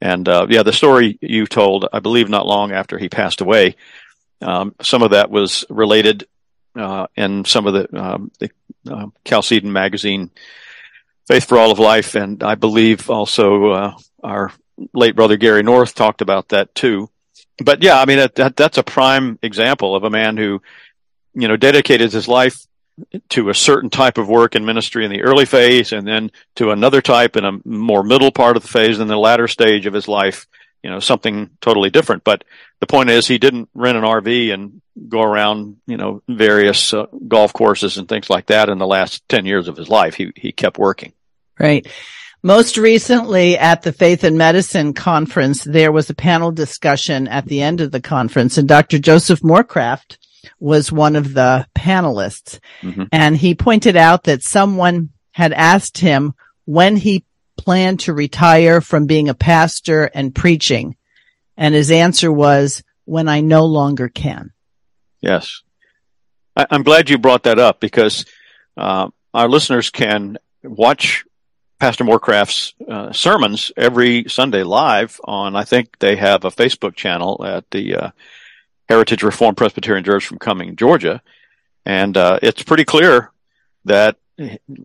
And 0.00 0.28
uh, 0.28 0.46
yeah, 0.48 0.62
the 0.62 0.72
story 0.72 1.18
you 1.20 1.46
told, 1.46 1.86
I 1.92 2.00
believe, 2.00 2.28
not 2.28 2.46
long 2.46 2.72
after 2.72 2.98
he 2.98 3.08
passed 3.08 3.40
away, 3.40 3.76
um, 4.40 4.74
some 4.80 5.02
of 5.02 5.10
that 5.10 5.30
was 5.30 5.64
related 5.68 6.26
uh, 6.74 7.06
in 7.16 7.44
some 7.44 7.66
of 7.66 7.74
the, 7.74 7.98
um, 7.98 8.30
the 8.38 8.50
uh, 8.90 9.68
magazine, 9.68 10.30
Faith 11.26 11.44
for 11.44 11.58
All 11.58 11.70
of 11.70 11.78
Life, 11.78 12.14
and 12.14 12.42
I 12.42 12.54
believe 12.54 13.10
also 13.10 13.70
uh, 13.70 13.94
our 14.22 14.52
late 14.94 15.14
brother 15.14 15.36
Gary 15.36 15.62
North 15.62 15.94
talked 15.94 16.22
about 16.22 16.48
that 16.48 16.74
too 16.74 17.09
but 17.60 17.82
yeah, 17.82 18.00
I 18.00 18.06
mean, 18.06 18.18
that, 18.18 18.34
that, 18.36 18.56
that's 18.56 18.78
a 18.78 18.82
prime 18.82 19.38
example 19.42 19.94
of 19.94 20.04
a 20.04 20.10
man 20.10 20.36
who, 20.36 20.62
you 21.34 21.48
know, 21.48 21.56
dedicated 21.56 22.12
his 22.12 22.28
life 22.28 22.66
to 23.30 23.48
a 23.48 23.54
certain 23.54 23.90
type 23.90 24.18
of 24.18 24.28
work 24.28 24.54
and 24.54 24.66
ministry 24.66 25.04
in 25.04 25.10
the 25.10 25.22
early 25.22 25.46
phase 25.46 25.92
and 25.92 26.06
then 26.06 26.30
to 26.56 26.70
another 26.70 27.00
type 27.00 27.36
in 27.36 27.44
a 27.44 27.58
more 27.64 28.02
middle 28.02 28.30
part 28.30 28.56
of 28.56 28.62
the 28.62 28.68
phase 28.68 29.00
in 29.00 29.08
the 29.08 29.16
latter 29.16 29.48
stage 29.48 29.86
of 29.86 29.94
his 29.94 30.08
life, 30.08 30.46
you 30.82 30.90
know, 30.90 31.00
something 31.00 31.50
totally 31.60 31.90
different. 31.90 32.24
But 32.24 32.44
the 32.80 32.86
point 32.86 33.10
is 33.10 33.26
he 33.26 33.38
didn't 33.38 33.68
rent 33.74 33.96
an 33.96 34.04
RV 34.04 34.52
and 34.52 34.82
go 35.08 35.22
around, 35.22 35.76
you 35.86 35.96
know, 35.96 36.22
various 36.28 36.92
uh, 36.92 37.06
golf 37.26 37.52
courses 37.52 37.96
and 37.96 38.08
things 38.08 38.28
like 38.28 38.46
that 38.46 38.68
in 38.68 38.78
the 38.78 38.86
last 38.86 39.26
10 39.28 39.46
years 39.46 39.68
of 39.68 39.76
his 39.76 39.88
life. 39.88 40.14
He, 40.14 40.32
he 40.36 40.52
kept 40.52 40.78
working. 40.78 41.12
Right. 41.58 41.86
Most 42.42 42.76
recently 42.78 43.58
at 43.58 43.82
the 43.82 43.92
Faith 43.92 44.24
and 44.24 44.38
Medicine 44.38 44.94
conference, 44.94 45.62
there 45.62 45.92
was 45.92 46.08
a 46.08 46.14
panel 46.14 46.52
discussion 46.52 47.28
at 47.28 47.44
the 47.46 47.60
end 47.60 47.80
of 47.80 47.90
the 47.90 48.00
conference 48.00 48.56
and 48.56 48.66
Dr. 48.66 48.98
Joseph 48.98 49.40
Morecraft 49.40 50.16
was 50.58 50.90
one 50.90 51.16
of 51.16 51.34
the 51.34 51.66
panelists. 51.76 52.58
Mm-hmm. 52.82 53.04
And 53.12 53.36
he 53.36 53.54
pointed 53.54 53.96
out 53.96 54.24
that 54.24 54.42
someone 54.42 55.10
had 55.32 55.52
asked 55.52 55.98
him 55.98 56.34
when 56.64 56.96
he 56.96 57.24
planned 57.58 58.00
to 58.00 58.14
retire 58.14 58.80
from 58.80 59.06
being 59.06 59.28
a 59.28 59.34
pastor 59.34 60.04
and 60.04 60.34
preaching. 60.34 60.96
And 61.58 61.74
his 61.74 61.90
answer 61.90 62.32
was, 62.32 62.82
when 63.04 63.28
I 63.28 63.40
no 63.40 63.66
longer 63.66 64.08
can. 64.08 64.52
Yes. 65.20 65.62
I, 66.56 66.66
am 66.70 66.84
glad 66.84 67.10
you 67.10 67.18
brought 67.18 67.42
that 67.42 67.58
up 67.58 67.80
because 67.80 68.24
uh, 68.76 69.08
our 69.34 69.48
listeners 69.48 69.90
can 69.90 70.38
watch 70.62 71.24
Pastor 71.80 72.04
Morecraft's 72.04 72.74
uh, 72.86 73.10
sermons 73.10 73.72
every 73.74 74.26
Sunday 74.28 74.62
live 74.62 75.18
on, 75.24 75.56
I 75.56 75.64
think 75.64 75.98
they 75.98 76.14
have 76.16 76.44
a 76.44 76.50
Facebook 76.50 76.94
channel 76.94 77.42
at 77.44 77.68
the 77.70 77.96
uh, 77.96 78.10
Heritage 78.86 79.22
Reformed 79.22 79.56
Presbyterian 79.56 80.04
Church 80.04 80.26
from 80.26 80.38
Cumming, 80.38 80.76
Georgia. 80.76 81.22
And 81.86 82.16
uh, 82.18 82.38
it's 82.42 82.62
pretty 82.62 82.84
clear 82.84 83.32
that, 83.86 84.18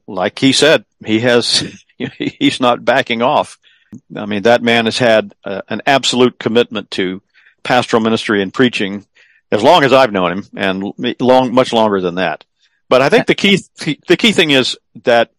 like 0.08 0.39
he 0.39 0.53
said, 0.53 0.86
he 1.05 1.19
has, 1.19 1.65
he's 2.17 2.62
not 2.62 2.86
backing 2.86 3.21
off. 3.21 3.60
I 4.15 4.25
mean, 4.25 4.43
that 4.43 4.63
man 4.63 4.86
has 4.86 4.97
had 4.97 5.36
uh, 5.43 5.63
an 5.67 5.81
absolute 5.86 6.39
commitment 6.39 6.91
to 6.91 7.21
pastoral 7.63 8.01
ministry 8.01 8.41
and 8.41 8.53
preaching 8.53 9.05
as 9.51 9.62
long 9.62 9.84
as 9.84 9.91
I've 9.91 10.13
known 10.13 10.31
him 10.31 10.45
and 10.55 11.17
long, 11.19 11.53
much 11.53 11.73
longer 11.73 11.99
than 11.99 12.15
that. 12.15 12.45
But 12.88 13.01
I 13.01 13.10
think 13.10 13.27
the 13.27 13.36
key, 13.36 13.60
the 14.08 14.15
key 14.17 14.31
thing 14.31 14.51
is 14.51 14.77
that 15.03 15.31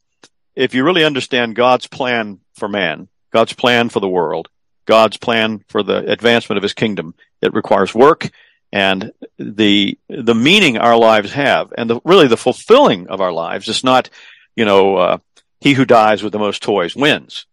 if 0.57 0.75
you 0.75 0.85
really 0.85 1.05
understand 1.05 1.55
God's 1.55 1.87
plan 1.87 2.41
for 2.55 2.69
man, 2.69 3.09
God's 3.33 3.53
plan 3.53 3.91
for 3.91 4.01
the 4.01 4.09
world, 4.09 4.49
God's 4.87 5.19
plan 5.19 5.65
for 5.69 5.83
the 5.83 5.99
advancement 6.11 6.57
of 6.57 6.63
his 6.63 6.73
kingdom, 6.73 7.15
it 7.43 7.55
requires 7.55 7.95
work 7.95 8.31
and 8.73 9.13
the, 9.39 9.99
the 10.09 10.35
meaning 10.35 10.79
our 10.79 10.97
lives 10.97 11.33
have 11.33 11.73
and 11.77 11.89
the, 11.89 12.01
really 12.05 12.27
the 12.27 12.37
fulfilling 12.37 13.09
of 13.09 13.21
our 13.21 13.33
lives 13.33 13.69
is 13.69 13.85
not, 13.85 14.11
you 14.57 14.65
know, 14.65 14.97
uh, 14.97 15.19
he 15.61 15.73
who 15.73 15.85
dies 15.85 16.23
with 16.23 16.33
the 16.33 16.39
most 16.39 16.63
toys 16.63 16.97
wins. 16.97 17.47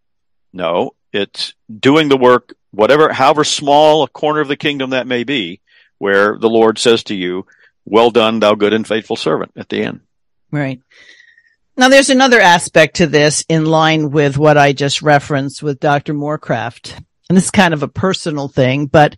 No, 0.51 0.95
it's 1.11 1.53
doing 1.79 2.09
the 2.09 2.17
work, 2.17 2.53
whatever, 2.71 3.11
however 3.11 3.43
small 3.43 4.03
a 4.03 4.07
corner 4.07 4.39
of 4.39 4.47
the 4.47 4.57
kingdom 4.57 4.91
that 4.91 5.07
may 5.07 5.23
be, 5.23 5.61
where 5.97 6.37
the 6.37 6.49
Lord 6.49 6.77
says 6.79 7.03
to 7.05 7.15
you, 7.15 7.45
well 7.85 8.11
done, 8.11 8.39
thou 8.39 8.55
good 8.55 8.73
and 8.73 8.87
faithful 8.87 9.15
servant 9.15 9.51
at 9.55 9.69
the 9.69 9.83
end. 9.83 10.01
Right. 10.51 10.81
Now 11.75 11.89
there's 11.89 12.11
another 12.11 12.39
aspect 12.39 12.97
to 12.97 13.07
this 13.07 13.43
in 13.49 13.65
line 13.65 14.11
with 14.11 14.37
what 14.37 14.59
I 14.59 14.73
just 14.73 15.01
referenced 15.01 15.63
with 15.63 15.79
Dr. 15.79 16.13
Morecraft. 16.13 16.95
And 17.29 17.35
this 17.35 17.45
is 17.45 17.51
kind 17.51 17.73
of 17.73 17.81
a 17.81 17.87
personal 17.87 18.47
thing, 18.47 18.85
but 18.85 19.15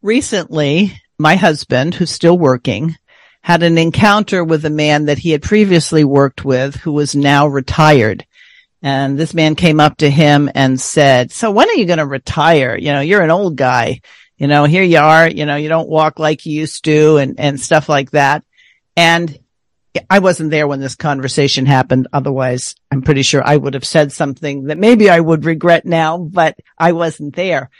recently 0.00 0.92
my 1.18 1.34
husband, 1.34 1.94
who's 1.94 2.12
still 2.12 2.38
working, 2.38 2.96
had 3.42 3.64
an 3.64 3.76
encounter 3.76 4.44
with 4.44 4.64
a 4.64 4.70
man 4.70 5.06
that 5.06 5.18
he 5.18 5.30
had 5.30 5.42
previously 5.42 6.04
worked 6.04 6.44
with 6.44 6.76
who 6.76 6.92
was 6.92 7.16
now 7.16 7.48
retired. 7.48 8.24
And 8.82 9.18
this 9.18 9.34
man 9.34 9.56
came 9.56 9.80
up 9.80 9.96
to 9.98 10.08
him 10.08 10.48
and 10.54 10.80
said, 10.80 11.32
so 11.32 11.50
when 11.50 11.68
are 11.68 11.74
you 11.74 11.86
going 11.86 11.98
to 11.98 12.06
retire? 12.06 12.76
You 12.78 12.92
know, 12.92 13.00
you're 13.00 13.22
an 13.22 13.30
old 13.30 13.56
guy. 13.56 14.00
You 14.36 14.46
know, 14.46 14.64
here 14.64 14.84
you 14.84 14.98
are, 14.98 15.28
you 15.28 15.44
know, 15.44 15.56
you 15.56 15.68
don't 15.68 15.88
walk 15.88 16.20
like 16.20 16.46
you 16.46 16.52
used 16.60 16.84
to 16.84 17.16
and, 17.16 17.40
and 17.40 17.60
stuff 17.60 17.88
like 17.88 18.12
that. 18.12 18.44
And 18.96 19.38
I 20.08 20.20
wasn't 20.20 20.50
there 20.50 20.68
when 20.68 20.80
this 20.80 20.94
conversation 20.94 21.66
happened. 21.66 22.08
Otherwise, 22.12 22.74
I'm 22.90 23.02
pretty 23.02 23.22
sure 23.22 23.42
I 23.44 23.56
would 23.56 23.74
have 23.74 23.84
said 23.84 24.12
something 24.12 24.64
that 24.64 24.78
maybe 24.78 25.10
I 25.10 25.18
would 25.18 25.44
regret 25.44 25.84
now, 25.84 26.18
but 26.18 26.56
I 26.78 26.92
wasn't 26.92 27.34
there. 27.34 27.70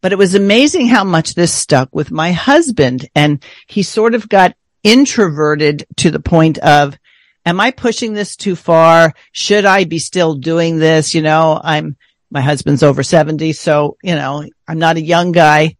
But 0.00 0.12
it 0.12 0.18
was 0.18 0.34
amazing 0.34 0.88
how 0.88 1.04
much 1.04 1.34
this 1.34 1.52
stuck 1.52 1.94
with 1.94 2.10
my 2.10 2.32
husband. 2.32 3.08
And 3.14 3.44
he 3.68 3.82
sort 3.82 4.14
of 4.14 4.28
got 4.28 4.56
introverted 4.82 5.86
to 5.98 6.10
the 6.10 6.20
point 6.20 6.58
of, 6.58 6.98
am 7.46 7.60
I 7.60 7.70
pushing 7.70 8.14
this 8.14 8.34
too 8.34 8.56
far? 8.56 9.12
Should 9.32 9.64
I 9.64 9.84
be 9.84 9.98
still 9.98 10.34
doing 10.34 10.78
this? 10.78 11.14
You 11.14 11.22
know, 11.22 11.60
I'm, 11.62 11.96
my 12.30 12.40
husband's 12.40 12.82
over 12.82 13.02
70. 13.02 13.52
So, 13.52 13.96
you 14.02 14.14
know, 14.14 14.44
I'm 14.66 14.78
not 14.78 14.96
a 14.96 15.02
young 15.02 15.32
guy. 15.32 15.76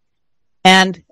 And 0.64 1.03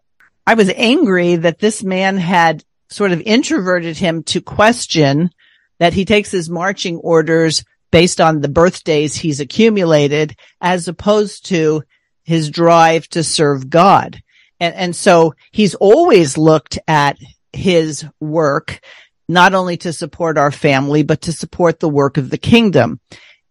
I 0.46 0.54
was 0.54 0.70
angry 0.70 1.36
that 1.36 1.58
this 1.58 1.82
man 1.82 2.16
had 2.16 2.64
sort 2.90 3.12
of 3.12 3.20
introverted 3.20 3.96
him 3.96 4.22
to 4.24 4.40
question 4.40 5.30
that 5.78 5.92
he 5.92 6.04
takes 6.04 6.30
his 6.30 6.50
marching 6.50 6.96
orders 6.96 7.64
based 7.90 8.20
on 8.20 8.40
the 8.40 8.48
birthdays 8.48 9.14
he's 9.14 9.40
accumulated 9.40 10.36
as 10.60 10.88
opposed 10.88 11.46
to 11.46 11.82
his 12.24 12.50
drive 12.50 13.08
to 13.08 13.22
serve 13.22 13.70
God. 13.70 14.20
And, 14.60 14.74
and 14.74 14.96
so 14.96 15.34
he's 15.52 15.74
always 15.74 16.36
looked 16.36 16.78
at 16.86 17.16
his 17.52 18.04
work, 18.20 18.80
not 19.28 19.54
only 19.54 19.76
to 19.78 19.92
support 19.92 20.36
our 20.36 20.50
family, 20.50 21.02
but 21.02 21.22
to 21.22 21.32
support 21.32 21.80
the 21.80 21.88
work 21.88 22.16
of 22.16 22.30
the 22.30 22.38
kingdom. 22.38 23.00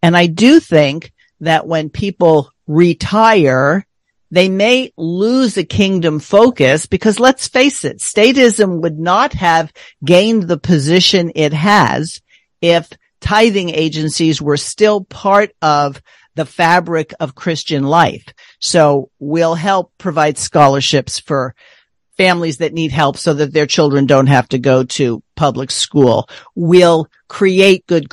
And 0.02 0.16
I 0.16 0.26
do 0.26 0.60
think 0.60 1.12
that 1.40 1.66
when 1.66 1.90
people 1.90 2.52
retire, 2.66 3.86
they 4.30 4.48
may 4.48 4.92
lose 4.96 5.56
a 5.56 5.64
kingdom 5.64 6.20
focus 6.20 6.86
because 6.86 7.18
let's 7.18 7.48
face 7.48 7.84
it, 7.84 7.98
statism 7.98 8.82
would 8.82 8.98
not 8.98 9.32
have 9.34 9.72
gained 10.04 10.44
the 10.44 10.58
position 10.58 11.32
it 11.34 11.52
has 11.52 12.20
if 12.60 12.90
tithing 13.20 13.70
agencies 13.70 14.40
were 14.40 14.56
still 14.56 15.02
part 15.04 15.52
of 15.62 16.02
the 16.34 16.46
fabric 16.46 17.14
of 17.18 17.34
Christian 17.34 17.82
life. 17.82 18.24
So 18.60 19.10
we'll 19.18 19.54
help 19.56 19.92
provide 19.98 20.38
scholarships 20.38 21.18
for 21.18 21.54
families 22.16 22.58
that 22.58 22.72
need 22.72 22.92
help 22.92 23.16
so 23.16 23.34
that 23.34 23.52
their 23.52 23.66
children 23.66 24.06
don't 24.06 24.26
have 24.26 24.48
to 24.50 24.58
go 24.58 24.84
to 24.84 25.22
public 25.36 25.70
school. 25.70 26.28
We'll 26.54 27.08
create 27.28 27.86
good 27.86 28.08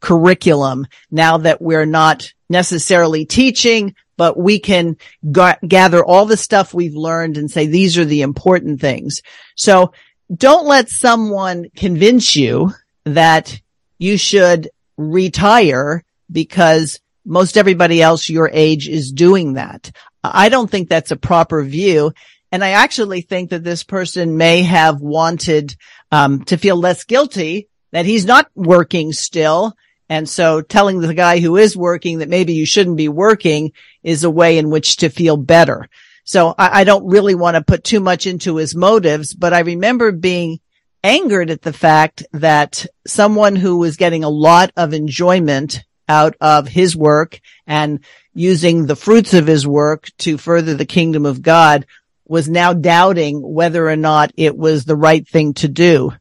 curriculum 0.00 0.86
now 1.10 1.38
that 1.38 1.60
we're 1.60 1.86
not 1.86 2.32
necessarily 2.48 3.24
teaching, 3.26 3.94
but 4.20 4.36
we 4.36 4.58
can 4.58 4.98
g- 5.32 5.66
gather 5.66 6.04
all 6.04 6.26
the 6.26 6.36
stuff 6.36 6.74
we've 6.74 6.94
learned 6.94 7.38
and 7.38 7.50
say 7.50 7.66
these 7.66 7.96
are 7.96 8.04
the 8.04 8.20
important 8.20 8.78
things. 8.78 9.22
So 9.54 9.94
don't 10.30 10.66
let 10.66 10.90
someone 10.90 11.70
convince 11.74 12.36
you 12.36 12.74
that 13.04 13.58
you 13.96 14.18
should 14.18 14.68
retire 14.98 16.04
because 16.30 17.00
most 17.24 17.56
everybody 17.56 18.02
else 18.02 18.28
your 18.28 18.50
age 18.52 18.90
is 18.90 19.10
doing 19.10 19.54
that. 19.54 19.90
I 20.22 20.50
don't 20.50 20.70
think 20.70 20.90
that's 20.90 21.12
a 21.12 21.16
proper 21.16 21.64
view. 21.64 22.12
And 22.52 22.62
I 22.62 22.72
actually 22.72 23.22
think 23.22 23.48
that 23.48 23.64
this 23.64 23.84
person 23.84 24.36
may 24.36 24.64
have 24.64 25.00
wanted 25.00 25.74
um, 26.12 26.44
to 26.44 26.58
feel 26.58 26.76
less 26.76 27.04
guilty 27.04 27.70
that 27.92 28.04
he's 28.04 28.26
not 28.26 28.50
working 28.54 29.14
still 29.14 29.74
and 30.10 30.28
so 30.28 30.60
telling 30.60 31.00
the 31.00 31.14
guy 31.14 31.38
who 31.38 31.56
is 31.56 31.76
working 31.76 32.18
that 32.18 32.28
maybe 32.28 32.52
you 32.52 32.66
shouldn't 32.66 32.96
be 32.96 33.08
working 33.08 33.72
is 34.02 34.24
a 34.24 34.30
way 34.30 34.58
in 34.58 34.68
which 34.68 34.96
to 34.96 35.08
feel 35.08 35.36
better. 35.36 35.88
So 36.24 36.52
I, 36.58 36.80
I 36.80 36.84
don't 36.84 37.06
really 37.06 37.36
want 37.36 37.54
to 37.54 37.62
put 37.62 37.84
too 37.84 38.00
much 38.00 38.26
into 38.26 38.56
his 38.56 38.74
motives, 38.74 39.32
but 39.32 39.54
I 39.54 39.60
remember 39.60 40.10
being 40.10 40.58
angered 41.04 41.48
at 41.48 41.62
the 41.62 41.72
fact 41.72 42.24
that 42.32 42.86
someone 43.06 43.54
who 43.54 43.78
was 43.78 43.96
getting 43.96 44.24
a 44.24 44.28
lot 44.28 44.72
of 44.76 44.92
enjoyment 44.92 45.84
out 46.08 46.34
of 46.40 46.66
his 46.66 46.96
work 46.96 47.40
and 47.68 48.00
using 48.34 48.86
the 48.86 48.96
fruits 48.96 49.32
of 49.32 49.46
his 49.46 49.64
work 49.64 50.08
to 50.18 50.36
further 50.36 50.74
the 50.74 50.84
kingdom 50.84 51.24
of 51.24 51.40
God 51.40 51.86
was 52.26 52.48
now 52.48 52.72
doubting 52.72 53.40
whether 53.40 53.88
or 53.88 53.96
not 53.96 54.32
it 54.36 54.56
was 54.56 54.84
the 54.84 54.96
right 54.96 55.26
thing 55.26 55.54
to 55.54 55.68
do. 55.68 56.12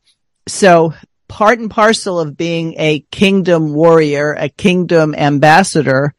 So 0.47 0.93
part 1.29 1.59
and 1.59 1.71
parcel 1.71 2.19
of 2.19 2.35
being 2.35 2.75
a 2.77 3.05
kingdom 3.11 3.73
warrior, 3.73 4.33
a 4.33 4.49
kingdom 4.49 5.15
ambassador 5.15 6.13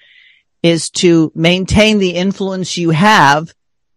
is 0.63 0.89
to 0.91 1.31
maintain 1.35 1.99
the 1.99 2.13
influence 2.13 2.79
you 2.79 2.91
have 2.91 3.53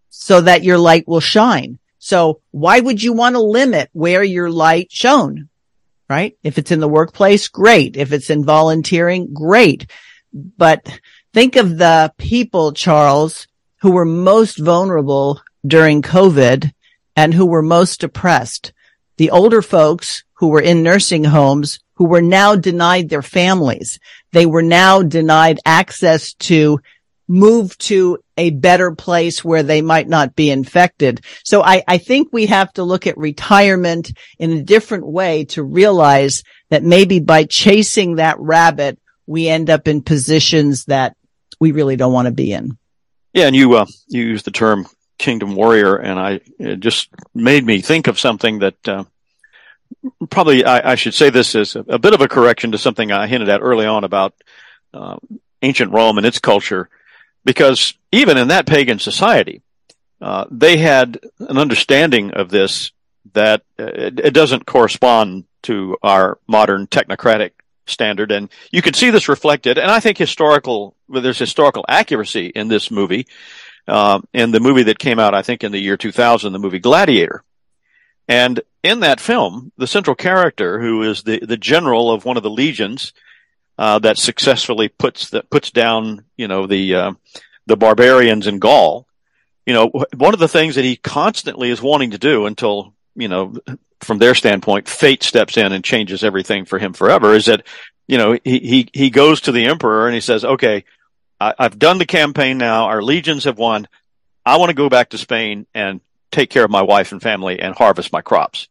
so 0.10 0.42
that 0.42 0.64
your 0.64 0.78
light 0.78 1.08
will 1.08 1.22
shine. 1.22 1.80
So 2.00 2.42
why 2.52 2.80
would 2.80 3.02
you 3.02 3.14
want 3.14 3.36
to 3.36 3.42
limit 3.42 3.90
where 3.94 4.24
your 4.24 4.50
light 4.50 4.92
shone? 4.92 5.48
Right? 6.10 6.38
If 6.44 6.58
it's 6.58 6.72
in 6.72 6.82
the 6.82 6.88
workplace, 6.88 7.48
great. 7.48 7.96
If 7.96 8.12
it's 8.12 8.30
in 8.30 8.44
volunteering, 8.44 9.34
great. 9.34 9.90
But 10.34 11.00
think 11.34 11.56
of 11.56 11.78
the 11.78 12.14
people, 12.18 12.74
Charles, 12.74 13.48
who 13.82 13.92
were 13.92 14.06
most 14.06 14.58
vulnerable 14.58 15.42
during 15.66 16.02
COVID 16.02 16.72
and 17.16 17.34
who 17.34 17.46
were 17.46 17.62
most 17.62 18.02
depressed. 18.02 18.74
The 19.18 19.32
older 19.32 19.62
folks 19.62 20.24
who 20.44 20.50
were 20.50 20.60
in 20.60 20.84
nursing 20.84 21.24
homes 21.24 21.80
who 21.94 22.04
were 22.04 22.22
now 22.22 22.54
denied 22.54 23.08
their 23.08 23.22
families. 23.22 23.98
They 24.34 24.46
were 24.46 24.62
now 24.62 25.02
denied 25.02 25.62
access 25.66 26.34
to 26.50 26.82
move 27.30 27.78
to 27.78 28.18
a 28.36 28.50
better 28.50 28.94
place 28.94 29.42
where 29.42 29.64
they 29.64 29.82
might 29.82 30.10
not 30.10 30.36
be 30.36 30.52
infected. 30.52 31.22
So 31.46 31.64
I, 31.64 31.82
I 31.88 31.98
think 31.98 32.28
we 32.34 32.48
have 32.48 32.74
to 32.74 32.84
look 32.84 33.08
at 33.08 33.18
retirement 33.18 34.12
in 34.38 34.52
a 34.52 34.62
different 34.62 35.08
way 35.08 35.46
to 35.46 35.64
realize 35.64 36.44
that 36.70 36.84
maybe 36.84 37.22
by 37.22 37.46
chasing 37.46 38.16
that 38.16 38.38
rabbit, 38.38 39.00
we 39.26 39.48
end 39.48 39.70
up 39.70 39.88
in 39.88 40.02
positions 40.02 40.84
that 40.88 41.16
we 41.62 41.72
really 41.72 41.96
don't 41.96 42.12
want 42.12 42.26
to 42.26 42.34
be 42.34 42.52
in. 42.52 42.78
Yeah, 43.32 43.48
and 43.48 43.56
you 43.56 43.76
uh, 43.76 43.86
you 44.10 44.24
used 44.24 44.44
the 44.44 44.52
term 44.52 44.88
kingdom 45.18 45.56
warrior, 45.56 45.96
and 45.96 46.20
I 46.20 46.42
it 46.60 46.82
just 46.82 47.08
made 47.34 47.66
me 47.66 47.80
think 47.80 48.08
of 48.08 48.20
something 48.20 48.60
that 48.60 48.88
uh, 48.90 49.06
probably 50.30 50.66
I, 50.66 50.92
I, 50.92 50.96
should 50.96 51.14
say 51.14 51.30
this 51.30 51.56
as 51.56 51.76
a, 51.76 51.82
a, 51.82 52.00
bit 52.00 52.14
of 52.14 52.22
a 52.22 52.28
correction 52.28 52.72
to 52.72 52.78
something 52.78 53.12
I 53.12 53.28
hinted 53.28 53.50
at 53.50 53.62
early 53.62 53.86
on 53.86 54.04
about 54.04 54.34
uh, 54.94 55.18
ancient 55.62 55.92
Rome 55.92 56.18
and 56.18 56.26
its 56.26 56.40
culture, 56.40 56.90
because 57.46 57.94
even 58.12 58.38
in 58.38 58.50
that 58.50 58.66
pagan 58.66 59.00
society, 59.00 59.62
uh, 60.22 60.46
they 60.50 60.78
had 60.78 61.20
an 61.40 61.58
understanding 61.58 62.32
of 62.32 62.50
this 62.50 62.92
that 63.34 63.62
uh, 63.80 63.86
it, 63.86 64.20
it, 64.20 64.34
doesn't 64.34 64.66
correspond 64.66 65.46
to 65.64 65.98
our 66.04 66.38
modern 66.48 66.88
technocratic 66.88 67.52
standard, 67.88 68.32
and 68.32 68.50
you 68.72 68.82
can 68.82 68.94
see 68.94 69.10
this 69.10 69.28
reflected. 69.28 69.78
And 69.78 69.90
I 69.90 70.00
think 70.00 70.18
historical, 70.18 70.96
well, 71.08 71.22
there's 71.22 71.40
historical 71.40 71.86
accuracy 71.88 72.48
in 72.48 72.68
this 72.68 72.92
movie. 72.92 73.28
Uh, 73.86 74.22
in 74.34 74.52
the 74.52 74.62
movie 74.62 74.84
that 74.84 74.98
came 74.98 75.20
out, 75.20 75.34
I 75.34 75.42
think 75.42 75.64
in 75.64 75.74
the 75.74 75.80
year 75.80 75.98
2000, 75.98 76.54
the 76.54 76.60
movie 76.60 76.80
Gladiator, 76.80 77.44
and 78.28 78.62
in 78.84 79.00
that 79.00 79.20
film, 79.20 79.72
the 79.78 79.88
central 79.88 80.16
character, 80.16 80.80
who 80.80 81.04
is 81.04 81.24
the, 81.24 81.40
the 81.40 81.58
general 81.58 82.12
of 82.12 82.26
one 82.26 82.38
of 82.38 82.44
the 82.44 82.50
legions, 82.50 83.14
uh, 83.78 83.98
that 84.00 84.18
successfully 84.18 84.88
puts 84.88 85.32
that 85.32 85.50
puts 85.50 85.72
down, 85.72 86.26
you 86.38 86.48
know, 86.48 86.68
the, 86.68 86.94
uh, 86.94 87.14
the 87.66 87.78
barbarians 87.78 88.46
in 88.46 88.60
Gaul, 88.60 89.08
you 89.66 89.74
know, 89.74 89.92
one 90.16 90.34
of 90.34 90.40
the 90.40 90.48
things 90.48 90.76
that 90.76 90.84
he 90.84 90.98
constantly 90.98 91.70
is 91.70 91.82
wanting 91.82 92.12
to 92.12 92.18
do 92.18 92.46
until, 92.46 92.94
you 93.16 93.30
know, 93.30 93.56
from 94.02 94.18
their 94.18 94.36
standpoint, 94.36 94.90
fate 94.90 95.24
steps 95.24 95.58
in 95.58 95.72
and 95.72 95.84
changes 95.84 96.24
everything 96.24 96.66
for 96.66 96.78
him 96.78 96.94
forever 96.94 97.34
is 97.34 97.46
that, 97.46 97.66
you 98.08 98.18
know, 98.18 98.38
he, 98.44 98.60
he, 98.60 98.90
he 98.94 99.10
goes 99.10 99.42
to 99.42 99.52
the 99.52 99.66
emperor 99.66 100.06
and 100.06 100.14
he 100.14 100.22
says, 100.22 100.44
okay, 100.44 100.84
I, 101.40 101.54
I've 101.58 101.80
done 101.80 101.98
the 101.98 102.06
campaign 102.06 102.58
now. 102.58 102.86
Our 102.86 103.02
legions 103.02 103.46
have 103.46 103.58
won. 103.58 103.88
I 104.46 104.58
want 104.58 104.70
to 104.70 104.76
go 104.76 104.90
back 104.90 105.12
to 105.12 105.18
Spain 105.18 105.66
and 105.74 106.02
take 106.32 106.50
care 106.50 106.66
of 106.66 106.72
my 106.72 106.82
wife 106.82 107.14
and 107.14 107.22
family 107.22 107.60
and 107.60 107.74
harvest 107.74 108.12
my 108.12 108.22
crops. 108.22 108.68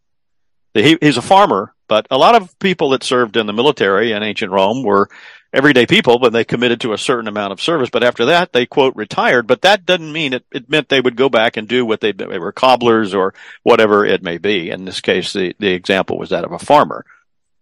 He, 0.74 0.96
he's 1.00 1.16
a 1.16 1.22
farmer, 1.22 1.74
but 1.87 2.06
a 2.11 2.18
lot 2.18 2.35
of 2.35 2.58
people 2.58 2.90
that 2.90 3.02
served 3.02 3.37
in 3.37 3.46
the 3.46 3.52
military 3.52 4.12
in 4.12 4.22
ancient 4.22 4.52
Rome 4.52 4.82
were 4.82 5.11
everyday 5.52 5.87
people, 5.87 6.18
but 6.18 6.32
they 6.32 6.44
committed 6.44 6.80
to 6.80 6.94
a 6.94 6.98
certain 6.98 7.28
amount 7.28 7.52
of 7.52 7.61
service. 7.61 7.90
But 7.90 8.04
after 8.04 8.26
that, 8.26 8.52
they 8.52 8.64
quote 8.64 8.96
retired, 8.96 9.46
but 9.46 9.62
that 9.62 9.85
doesn't 9.85 10.12
mean 10.12 10.32
it, 10.32 10.44
it 10.50 10.70
meant 10.70 10.88
they 10.88 11.00
would 11.00 11.16
go 11.16 11.28
back 11.28 11.56
and 11.56 11.68
do 11.68 11.85
what 11.85 12.00
they, 12.00 12.12
they 12.12 12.38
were 12.38 12.52
cobblers 12.52 13.14
or 13.14 13.35
whatever 13.62 14.04
it 14.04 14.22
may 14.22 14.38
be. 14.38 14.70
In 14.70 14.85
this 14.85 15.00
case, 15.00 15.32
the, 15.32 15.54
the 15.58 15.72
example 15.72 16.18
was 16.18 16.30
that 16.30 16.44
of 16.44 16.52
a 16.52 16.58
farmer. 16.58 17.04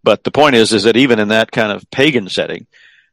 But 0.02 0.24
the 0.24 0.30
point 0.30 0.54
is, 0.54 0.72
is 0.72 0.84
that 0.84 0.96
even 0.96 1.18
in 1.18 1.28
that 1.28 1.50
kind 1.50 1.72
of 1.72 1.90
pagan 1.90 2.28
setting, 2.28 2.66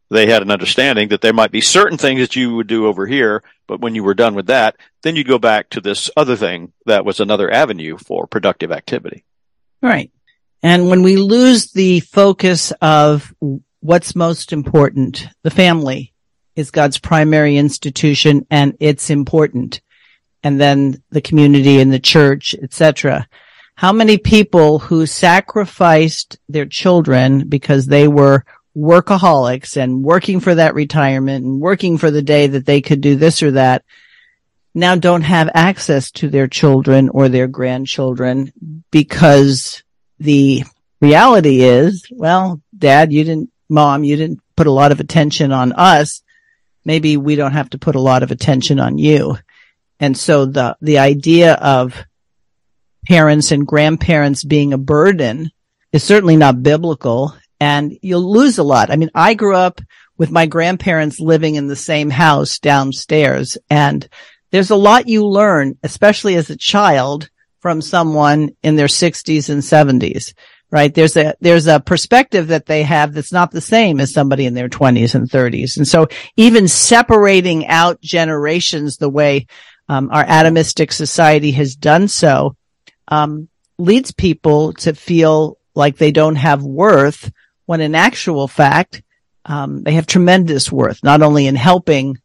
they 0.10 0.28
had 0.28 0.42
an 0.42 0.52
understanding 0.52 1.10
that 1.10 1.22
there 1.22 1.34
might 1.34 1.52
be 1.52 1.60
certain 1.60 1.98
things 1.98 2.22
that 2.22 2.36
you 2.36 2.56
would 2.56 2.68
do 2.68 2.86
over 2.86 3.06
here, 3.06 3.44
but 3.68 3.82
when 3.82 3.94
you 3.94 4.04
were 4.04 4.14
done 4.14 4.36
with 4.36 4.48
that, 4.48 4.78
then 5.02 5.16
you'd 5.16 5.28
go 5.28 5.40
back 5.40 5.70
to 5.72 5.82
this 5.82 6.10
other 6.16 6.38
thing 6.38 6.72
that 6.86 7.04
was 7.04 7.20
another 7.20 7.52
avenue 7.52 7.98
for 7.98 8.26
productive 8.26 8.72
activity. 8.72 9.26
Right. 9.82 10.12
And 10.64 10.90
when 10.90 11.04
we 11.04 11.18
lose 11.18 11.72
the 11.72 12.00
focus 12.02 12.72
of 12.82 13.34
what's 13.80 14.16
most 14.16 14.52
important, 14.52 15.28
the 15.44 15.52
family 15.52 16.14
is 16.56 16.72
God's 16.72 16.98
primary 16.98 17.58
institution 17.58 18.46
and 18.50 18.76
it's 18.80 19.10
important. 19.10 19.82
And 20.44 20.60
then 20.60 21.02
the 21.12 21.22
community 21.22 21.80
and 21.80 21.92
the 21.92 22.00
church, 22.00 22.56
etc. 22.62 23.28
How 23.76 23.94
many 23.94 24.18
people 24.18 24.80
who 24.80 25.06
sacrificed 25.06 26.40
their 26.50 26.66
children 26.66 27.48
because 27.48 27.86
they 27.86 28.08
were 28.08 28.44
workaholics 28.76 29.78
and 29.78 30.04
working 30.04 30.40
for 30.40 30.56
that 30.56 30.76
retirement 30.76 31.46
and 31.46 31.60
working 31.60 31.98
for 31.98 32.12
the 32.12 32.22
day 32.22 32.48
that 32.48 32.66
they 32.66 32.82
could 32.82 33.02
do 33.02 33.16
this 33.16 33.42
or 33.42 33.52
that 33.52 33.84
now 34.78 34.96
don't 34.96 35.24
have 35.24 35.50
access 35.54 36.12
to 36.12 36.30
their 36.30 36.48
children 36.48 37.10
or 37.10 37.30
their 37.30 37.48
grandchildren 37.48 38.54
because 38.92 39.84
the 40.20 40.64
reality 41.02 41.62
is, 41.62 42.06
well, 42.12 42.62
dad, 42.78 43.12
you 43.12 43.24
didn't, 43.24 43.52
mom, 43.70 44.04
you 44.04 44.16
didn't 44.16 44.40
put 44.56 44.68
a 44.68 44.72
lot 44.72 44.92
of 44.92 45.00
attention 45.00 45.52
on 45.52 45.74
us. 45.74 46.22
Maybe 46.86 47.18
we 47.18 47.36
don't 47.36 47.54
have 47.54 47.72
to 47.72 47.80
put 47.80 47.96
a 47.96 48.02
lot 48.02 48.22
of 48.22 48.32
attention 48.32 48.80
on 48.80 49.00
you. 49.00 49.38
And 50.00 50.16
so 50.16 50.46
the, 50.46 50.78
the 50.80 51.00
idea 51.00 51.54
of 51.54 52.06
parents 53.08 53.52
and 53.52 53.66
grandparents 53.66 54.44
being 54.44 54.74
a 54.74 54.78
burden 54.78 55.52
is 55.92 56.04
certainly 56.04 56.38
not 56.38 56.62
biblical 56.62 57.34
and 57.60 57.98
you'll 58.04 58.32
lose 58.32 58.60
a 58.60 58.64
lot. 58.64 58.92
I 58.92 58.96
mean, 58.96 59.10
I 59.16 59.34
grew 59.34 59.56
up 59.56 59.82
with 60.18 60.30
my 60.30 60.46
grandparents 60.46 61.20
living 61.20 61.56
in 61.56 61.68
the 61.68 61.76
same 61.76 62.12
house 62.12 62.60
downstairs 62.60 63.58
and 63.70 64.08
there's 64.52 64.72
a 64.72 64.76
lot 64.76 65.08
you 65.08 65.26
learn, 65.26 65.78
especially 65.84 66.36
as 66.36 66.50
a 66.50 66.56
child 66.58 67.30
from 67.60 67.82
someone 67.82 68.50
in 68.64 68.76
their 68.76 68.88
sixties 68.88 69.50
and 69.50 69.64
seventies, 69.64 70.34
right? 70.72 70.94
There's 70.94 71.18
a, 71.18 71.36
there's 71.42 71.68
a 71.68 71.80
perspective 71.80 72.48
that 72.48 72.66
they 72.66 72.84
have 72.84 73.14
that's 73.14 73.32
not 73.32 73.52
the 73.52 73.62
same 73.62 74.00
as 74.00 74.14
somebody 74.14 74.46
in 74.46 74.54
their 74.54 74.70
twenties 74.70 75.16
and 75.16 75.30
thirties. 75.30 75.78
And 75.78 75.88
so 75.88 76.08
even 76.36 76.68
separating 76.68 77.68
out 77.68 78.00
generations 78.02 78.98
the 78.98 79.10
way 79.10 79.48
um, 79.90 80.10
our 80.12 80.26
atomistic 80.26 80.92
society 80.92 81.52
has 81.52 81.76
done 81.76 82.08
so, 82.08 82.56
um, 83.08 83.50
leads 83.78 84.12
people 84.12 84.74
to 84.74 84.94
feel 84.94 85.58
like 85.76 85.98
they 85.98 86.12
don't 86.12 86.36
have 86.36 86.64
worth 86.64 87.32
when 87.66 87.82
in 87.82 87.96
actual 87.96 88.48
fact, 88.48 89.02
um, 89.46 89.84
they 89.84 89.94
have 89.94 90.08
tremendous 90.08 90.72
worth, 90.72 91.04
not 91.04 91.22
only 91.22 91.48
in 91.48 91.56
helping 91.56 92.18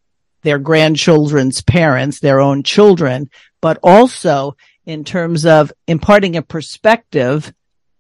their 0.43 0.59
grandchildren's 0.59 1.63
parents, 1.63 2.21
their 2.21 2.41
own 2.41 2.63
children, 2.63 3.31
but 3.61 3.79
also 3.83 4.57
in 4.85 5.05
terms 5.05 5.47
of 5.47 5.73
imparting 5.87 6.37
a 6.37 6.43
perspective 6.43 7.53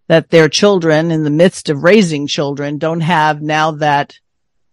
that 0.08 0.30
their 0.30 0.48
children 0.48 1.10
in 1.10 1.24
the 1.24 1.30
midst 1.30 1.68
of 1.68 1.84
raising 1.84 2.26
children 2.26 2.78
don't 2.78 3.00
have 3.00 3.40
now 3.40 3.70
that 3.72 4.14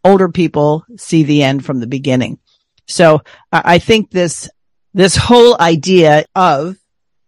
older 0.03 0.29
people 0.29 0.83
see 0.97 1.23
the 1.23 1.43
end 1.43 1.63
from 1.63 1.79
the 1.79 1.87
beginning. 1.87 2.39
So 2.87 3.21
I 3.51 3.77
think 3.77 4.09
this, 4.09 4.49
this 4.93 5.15
whole 5.15 5.55
idea 5.59 6.25
of 6.35 6.75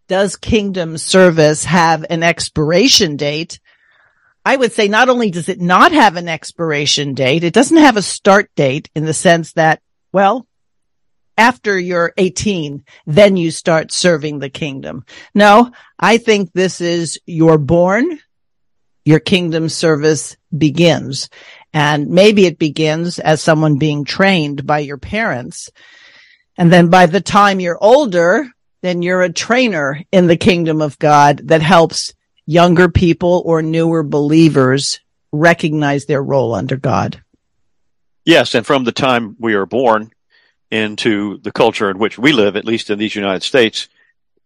does 0.08 0.36
kingdom 0.36 0.98
service 0.98 1.64
have 1.64 2.06
an 2.10 2.24
expiration 2.24 3.16
date? 3.16 3.60
I 4.44 4.56
would 4.56 4.74
say 4.74 4.88
not 4.88 5.08
only 5.08 5.30
does 5.30 5.48
it 5.48 5.62
not 5.62 5.92
have 5.92 6.18
an 6.18 6.28
expiration 6.28 7.14
date, 7.14 7.44
it 7.44 7.54
doesn't 7.54 7.78
have 7.78 7.96
a 7.96 8.02
start 8.02 8.50
date 8.56 8.90
in 8.96 9.06
the 9.06 9.14
sense 9.14 9.54
that, 9.54 9.82
well, 10.12 10.48
after 11.38 11.78
you're 11.80 12.14
18, 12.18 12.84
then 13.08 13.38
you 13.38 13.52
start 13.52 13.92
serving 13.92 14.40
the 14.40 14.50
kingdom. 14.50 15.06
No, 15.34 15.72
I 16.00 16.18
think 16.18 16.52
this 16.54 16.82
is 16.82 17.20
you're 17.26 17.58
born, 17.58 18.20
your 19.06 19.20
kingdom 19.20 19.70
service 19.70 20.38
begins. 20.56 21.30
And 21.74 22.10
maybe 22.10 22.46
it 22.46 22.60
begins 22.60 23.18
as 23.18 23.42
someone 23.42 23.78
being 23.78 24.04
trained 24.04 24.68
by 24.68 24.80
your 24.80 24.98
parents. 24.98 25.70
And 26.58 26.72
then 26.72 26.90
by 26.90 27.06
the 27.06 27.22
time 27.22 27.60
you're 27.60 27.82
older, 27.82 28.48
then 28.82 29.02
you're 29.02 29.24
a 29.24 29.32
trainer 29.32 30.02
in 30.12 30.28
the 30.28 30.38
kingdom 30.38 30.82
of 30.82 31.00
God 31.00 31.48
that 31.48 31.62
helps 31.62 32.14
younger 32.46 32.90
people 32.90 33.42
or 33.46 33.62
newer 33.62 34.04
believers 34.04 35.00
recognize 35.32 36.06
their 36.06 36.22
role 36.22 36.54
under 36.54 36.76
God. 36.76 37.24
Yes, 38.26 38.54
and 38.54 38.66
from 38.66 38.84
the 38.84 38.92
time 38.92 39.36
we 39.40 39.56
are 39.56 39.66
born 39.66 40.12
into 40.70 41.40
the 41.40 41.52
culture 41.52 41.90
in 41.90 41.98
which 41.98 42.18
we 42.18 42.32
live, 42.32 42.56
at 42.56 42.66
least 42.66 42.90
in 42.90 43.00
these 43.00 43.16
United 43.16 43.44
States, 43.44 43.90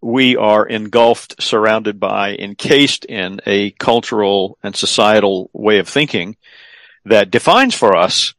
we 0.01 0.37
are 0.37 0.65
engulfed, 0.65 1.41
surrounded 1.41 1.99
by, 1.99 2.35
encased 2.35 3.05
in 3.05 3.41
a 3.45 3.71
cultural 3.71 4.57
and 4.63 4.75
societal 4.75 5.49
way 5.53 5.79
of 5.79 5.89
thinking 5.89 6.37
that 7.05 7.31
defines 7.31 7.75
for 7.75 7.95
us 7.95 8.33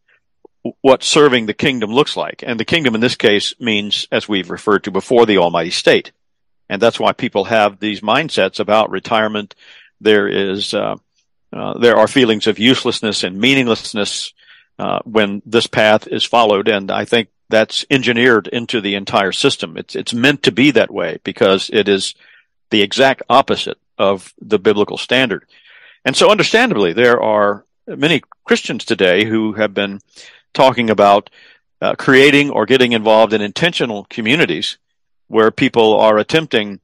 what 0.80 1.02
serving 1.02 1.46
the 1.46 1.54
kingdom 1.54 1.92
looks 1.92 2.16
like. 2.16 2.42
And 2.46 2.58
the 2.58 2.64
kingdom 2.64 2.94
in 2.94 3.00
this 3.00 3.14
case 3.14 3.54
means, 3.60 4.08
as 4.10 4.28
we've 4.28 4.50
referred 4.50 4.84
to 4.84 4.90
before, 4.90 5.26
the 5.26 5.38
almighty 5.38 5.70
state. 5.70 6.12
And 6.68 6.80
that's 6.80 6.98
why 6.98 7.12
people 7.12 7.44
have 7.44 7.78
these 7.78 8.00
mindsets 8.00 8.58
about 8.58 8.90
retirement. 8.90 9.54
There 10.00 10.26
is, 10.28 10.74
uh, 10.74 10.96
uh, 11.52 11.78
there 11.78 11.96
are 11.96 12.08
feelings 12.08 12.46
of 12.46 12.58
uselessness 12.58 13.22
and 13.22 13.38
meaninglessness 13.38 14.32
uh, 14.78 15.00
when 15.04 15.42
this 15.46 15.66
path 15.66 16.06
is 16.06 16.24
followed, 16.24 16.68
and 16.68 16.90
I 16.90 17.04
think 17.04 17.28
that's 17.48 17.84
engineered 17.90 18.48
into 18.48 18.80
the 18.80 18.94
entire 18.94 19.32
system. 19.32 19.76
It's 19.76 19.94
it's 19.94 20.12
meant 20.12 20.42
to 20.44 20.52
be 20.52 20.70
that 20.72 20.90
way 20.90 21.18
because 21.24 21.70
it 21.72 21.88
is 21.88 22.14
the 22.70 22.82
exact 22.82 23.22
opposite 23.30 23.78
of 23.98 24.34
the 24.40 24.58
biblical 24.58 24.98
standard. 24.98 25.46
And 26.04 26.16
so, 26.16 26.30
understandably, 26.30 26.92
there 26.92 27.22
are 27.22 27.64
many 27.86 28.22
Christians 28.44 28.84
today 28.84 29.24
who 29.24 29.54
have 29.54 29.74
been 29.74 30.00
talking 30.52 30.90
about 30.90 31.30
uh, 31.80 31.94
creating 31.94 32.50
or 32.50 32.66
getting 32.66 32.92
involved 32.92 33.32
in 33.32 33.40
intentional 33.40 34.06
communities 34.08 34.78
where 35.28 35.50
people 35.50 35.94
are 35.94 36.18
attempting 36.18 36.80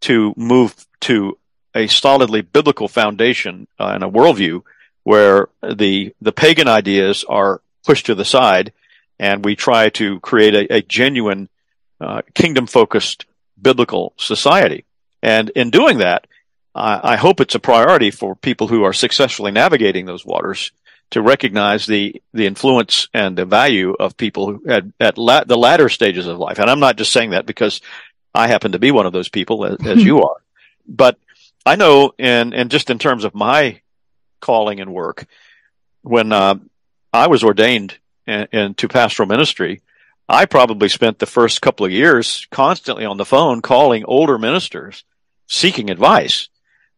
to 0.00 0.34
move 0.36 0.86
to 1.00 1.38
a 1.74 1.86
solidly 1.86 2.40
biblical 2.40 2.88
foundation 2.88 3.66
uh, 3.78 3.92
and 3.94 4.04
a 4.04 4.08
worldview 4.08 4.62
where 5.06 5.48
the 5.62 6.12
the 6.20 6.32
pagan 6.32 6.66
ideas 6.66 7.24
are 7.28 7.60
pushed 7.84 8.06
to 8.06 8.14
the 8.16 8.24
side 8.24 8.72
and 9.20 9.44
we 9.44 9.54
try 9.54 9.88
to 9.88 10.18
create 10.18 10.54
a, 10.56 10.78
a 10.78 10.82
genuine 10.82 11.48
uh, 12.00 12.22
kingdom 12.34 12.66
focused 12.66 13.24
biblical 13.62 14.12
society 14.16 14.84
and 15.22 15.50
in 15.50 15.70
doing 15.70 15.98
that 15.98 16.26
I, 16.74 17.12
I 17.12 17.16
hope 17.16 17.40
it's 17.40 17.54
a 17.54 17.60
priority 17.60 18.10
for 18.10 18.34
people 18.34 18.66
who 18.66 18.82
are 18.82 18.92
successfully 18.92 19.52
navigating 19.52 20.06
those 20.06 20.26
waters 20.26 20.72
to 21.10 21.22
recognize 21.22 21.86
the 21.86 22.20
the 22.34 22.46
influence 22.46 23.06
and 23.14 23.38
the 23.38 23.44
value 23.44 23.92
of 23.92 24.16
people 24.16 24.46
who 24.46 24.68
at 24.68 24.84
at 24.98 25.18
la- 25.18 25.44
the 25.44 25.56
latter 25.56 25.88
stages 25.88 26.26
of 26.26 26.38
life. 26.38 26.58
And 26.58 26.68
I'm 26.68 26.80
not 26.80 26.96
just 26.96 27.12
saying 27.12 27.30
that 27.30 27.46
because 27.46 27.80
I 28.34 28.48
happen 28.48 28.72
to 28.72 28.80
be 28.80 28.90
one 28.90 29.06
of 29.06 29.12
those 29.12 29.28
people, 29.28 29.64
as, 29.64 29.86
as 29.86 30.02
you 30.02 30.22
are. 30.22 30.36
But 30.88 31.16
I 31.64 31.76
know, 31.76 32.12
and 32.18 32.52
and 32.54 32.72
just 32.72 32.90
in 32.90 32.98
terms 32.98 33.22
of 33.22 33.36
my 33.36 33.80
calling 34.46 34.80
and 34.80 34.92
work, 34.92 35.26
when 36.02 36.32
uh, 36.32 36.56
I 37.12 37.26
was 37.26 37.42
ordained 37.42 37.98
into 38.26 38.88
pastoral 38.88 39.28
ministry, 39.28 39.82
I 40.28 40.46
probably 40.46 40.88
spent 40.88 41.18
the 41.18 41.26
first 41.26 41.62
couple 41.62 41.86
of 41.86 41.92
years 41.92 42.46
constantly 42.50 43.04
on 43.04 43.16
the 43.16 43.24
phone 43.24 43.60
calling 43.60 44.04
older 44.04 44.38
ministers 44.38 45.04
seeking 45.46 45.90
advice 45.90 46.48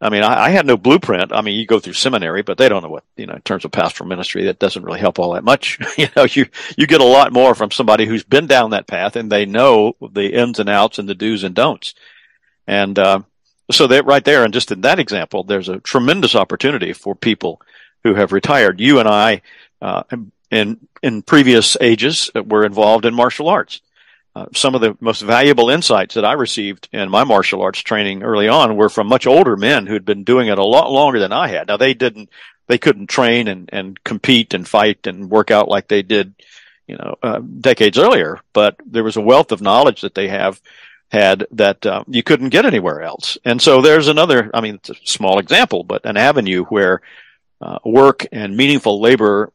I 0.00 0.10
mean, 0.10 0.22
I, 0.22 0.44
I, 0.44 0.50
had 0.50 0.64
no 0.64 0.76
blueprint. 0.76 1.32
I 1.32 1.40
mean, 1.40 1.58
you 1.58 1.66
go 1.66 1.80
through 1.80 1.94
seminary, 1.94 2.42
but 2.42 2.56
they 2.56 2.68
don't 2.68 2.82
know 2.82 2.88
what, 2.88 3.04
you 3.16 3.26
know, 3.26 3.34
in 3.34 3.42
terms 3.42 3.64
of 3.64 3.72
pastoral 3.72 4.08
ministry, 4.08 4.44
that 4.44 4.60
doesn't 4.60 4.84
really 4.84 5.00
help 5.00 5.18
all 5.18 5.32
that 5.32 5.42
much. 5.42 5.78
you 5.98 6.06
know, 6.14 6.24
you, 6.24 6.46
you 6.76 6.86
get 6.86 7.00
a 7.00 7.04
lot 7.04 7.32
more 7.32 7.54
from 7.54 7.72
somebody 7.72 8.06
who's 8.06 8.22
been 8.22 8.46
down 8.46 8.70
that 8.70 8.86
path 8.86 9.16
and 9.16 9.30
they 9.30 9.44
know 9.44 9.96
the 10.12 10.32
ins 10.32 10.60
and 10.60 10.68
outs 10.68 10.98
and 10.98 11.08
the 11.08 11.16
do's 11.16 11.42
and 11.42 11.54
don'ts. 11.54 11.94
And, 12.66 12.96
uh, 12.98 13.22
so 13.70 13.86
that 13.86 14.06
right 14.06 14.24
there, 14.24 14.44
and 14.44 14.54
just 14.54 14.72
in 14.72 14.80
that 14.82 14.98
example, 14.98 15.44
there's 15.44 15.68
a 15.68 15.78
tremendous 15.78 16.34
opportunity 16.34 16.92
for 16.92 17.14
people 17.14 17.60
who 18.04 18.14
have 18.14 18.32
retired. 18.32 18.80
You 18.80 18.98
and 18.98 19.08
I, 19.08 19.42
uh, 19.82 20.02
in, 20.50 20.78
in 21.02 21.22
previous 21.22 21.76
ages 21.80 22.30
were 22.34 22.64
involved 22.64 23.04
in 23.04 23.14
martial 23.14 23.48
arts. 23.48 23.80
Uh, 24.34 24.46
some 24.54 24.74
of 24.74 24.80
the 24.80 24.96
most 25.00 25.20
valuable 25.20 25.68
insights 25.68 26.14
that 26.14 26.24
I 26.24 26.34
received 26.34 26.88
in 26.92 27.10
my 27.10 27.24
martial 27.24 27.60
arts 27.60 27.80
training 27.80 28.22
early 28.22 28.48
on 28.48 28.76
were 28.76 28.88
from 28.88 29.08
much 29.08 29.26
older 29.26 29.56
men 29.56 29.86
who'd 29.86 30.04
been 30.04 30.22
doing 30.24 30.48
it 30.48 30.58
a 30.58 30.64
lot 30.64 30.92
longer 30.92 31.18
than 31.18 31.32
I 31.32 31.48
had. 31.48 31.66
Now 31.66 31.76
they 31.76 31.94
didn't, 31.94 32.30
they 32.68 32.78
couldn't 32.78 33.08
train 33.08 33.48
and, 33.48 33.68
and 33.72 34.02
compete 34.04 34.54
and 34.54 34.68
fight 34.68 35.06
and 35.06 35.28
work 35.28 35.50
out 35.50 35.68
like 35.68 35.88
they 35.88 36.02
did, 36.02 36.34
you 36.86 36.96
know, 36.96 37.16
uh, 37.22 37.40
decades 37.40 37.98
earlier, 37.98 38.40
but 38.52 38.76
there 38.86 39.04
was 39.04 39.16
a 39.16 39.22
wealth 39.22 39.50
of 39.50 39.60
knowledge 39.60 40.02
that 40.02 40.14
they 40.14 40.28
have 40.28 40.60
had 41.10 41.46
that 41.52 41.84
uh, 41.86 42.04
you 42.06 42.22
couldn't 42.22 42.50
get 42.50 42.66
anywhere 42.66 43.02
else. 43.02 43.38
And 43.44 43.60
so 43.60 43.80
there's 43.80 44.08
another, 44.08 44.50
I 44.52 44.60
mean, 44.60 44.76
it's 44.76 44.90
a 44.90 44.94
small 45.04 45.38
example, 45.38 45.82
but 45.82 46.04
an 46.04 46.16
avenue 46.16 46.64
where 46.64 47.00
uh, 47.60 47.78
work 47.84 48.26
and 48.30 48.56
meaningful 48.56 49.00
labor 49.00 49.52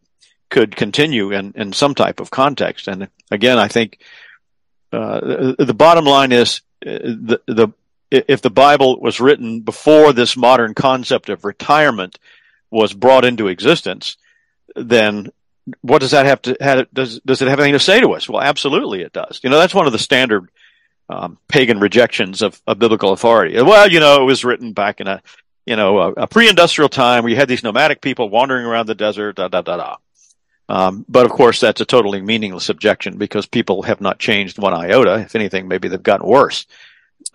could 0.50 0.76
continue 0.76 1.32
in, 1.32 1.54
in 1.56 1.74
some 1.74 1.96
type 1.96 2.20
of 2.20 2.32
context. 2.32 2.88
And 2.88 3.08
again, 3.32 3.58
I 3.58 3.68
think 3.68 4.00
uh, 4.92 5.20
the, 5.58 5.66
the, 5.66 5.74
bottom 5.74 6.06
line 6.06 6.32
is 6.32 6.62
uh, 6.86 6.92
the, 6.92 7.42
the 7.48 7.68
if 8.12 8.42
the 8.42 8.52
Bible 8.52 9.00
was 9.00 9.20
written 9.20 9.62
before 9.62 10.14
this 10.14 10.38
modern 10.38 10.76
concept 10.76 11.30
of 11.30 11.46
retirement 11.46 12.20
was 12.70 12.94
brought 12.94 13.26
into 13.26 13.48
existence, 13.48 14.18
then 14.76 15.32
what 15.82 16.00
does 16.00 16.12
that 16.12 16.28
have 16.28 16.42
to 16.44 16.58
have, 16.60 16.88
does 16.94 17.20
does 17.26 17.42
it 17.42 17.48
have 17.48 17.60
anything 17.60 17.74
to 17.74 17.80
say 17.80 18.02
to 18.02 18.12
us? 18.12 18.30
Well, 18.30 18.42
absolutely 18.42 19.02
it 19.02 19.14
does. 19.14 19.40
You 19.44 19.50
know, 19.50 19.58
that's 19.58 19.74
one 19.74 19.88
of 19.88 19.94
the 19.94 20.00
standard 20.00 20.50
um, 21.14 21.38
pagan 21.48 21.80
rejections 21.80 22.42
of, 22.42 22.62
of, 22.66 22.80
biblical 22.80 23.12
authority. 23.12 23.62
Well, 23.62 23.90
you 23.90 24.00
know, 24.00 24.22
it 24.22 24.26
was 24.26 24.44
written 24.44 24.74
back 24.74 25.00
in 25.00 25.08
a 25.08 25.22
you 25.66 25.76
know 25.76 26.00
a, 26.00 26.12
a 26.14 26.28
pre-industrial 26.28 26.90
time 26.90 27.24
where 27.24 27.30
you 27.30 27.36
had 27.36 27.48
these 27.48 27.64
nomadic 27.64 28.02
people 28.02 28.30
wandering 28.30 28.66
around 28.66 28.88
the 28.88 28.96
desert. 28.96 29.36
Da 29.36 29.48
da 29.48 29.62
da 29.62 29.78
da. 29.78 29.96
Um, 30.70 31.06
but 31.08 31.26
of 31.26 31.32
course, 31.32 31.60
that's 31.60 31.82
a 31.82 31.86
totally 31.86 32.22
meaningless 32.22 32.70
objection 32.70 33.18
because 33.18 33.46
people 33.46 33.84
have 33.84 34.02
not 34.02 34.20
changed 34.20 34.58
one 34.58 34.74
iota. 34.74 35.20
If 35.20 35.36
anything, 35.36 35.68
maybe 35.68 35.88
they've 35.88 36.02
gotten 36.02 36.26
worse. 36.26 36.66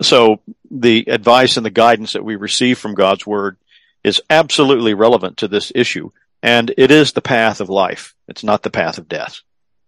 So 0.01 0.41
the 0.69 1.05
advice 1.07 1.57
and 1.57 1.65
the 1.65 1.69
guidance 1.69 2.13
that 2.13 2.25
we 2.25 2.35
receive 2.35 2.79
from 2.79 2.95
God's 2.95 3.25
word 3.25 3.57
is 4.03 4.21
absolutely 4.29 4.93
relevant 4.93 5.37
to 5.37 5.47
this 5.47 5.71
issue. 5.75 6.11
And 6.41 6.73
it 6.77 6.89
is 6.89 7.11
the 7.11 7.21
path 7.21 7.61
of 7.61 7.69
life. 7.69 8.15
It's 8.27 8.43
not 8.43 8.63
the 8.63 8.69
path 8.69 8.97
of 8.97 9.09
death. 9.09 9.41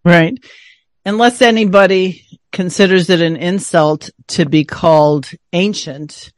Right. 0.03 0.37
Unless 1.05 1.41
anybody 1.41 2.25
considers 2.51 3.09
it 3.09 3.21
an 3.21 3.35
insult 3.35 4.11
to 4.27 4.45
be 4.45 4.63
called 4.63 5.29
ancient, 5.51 6.31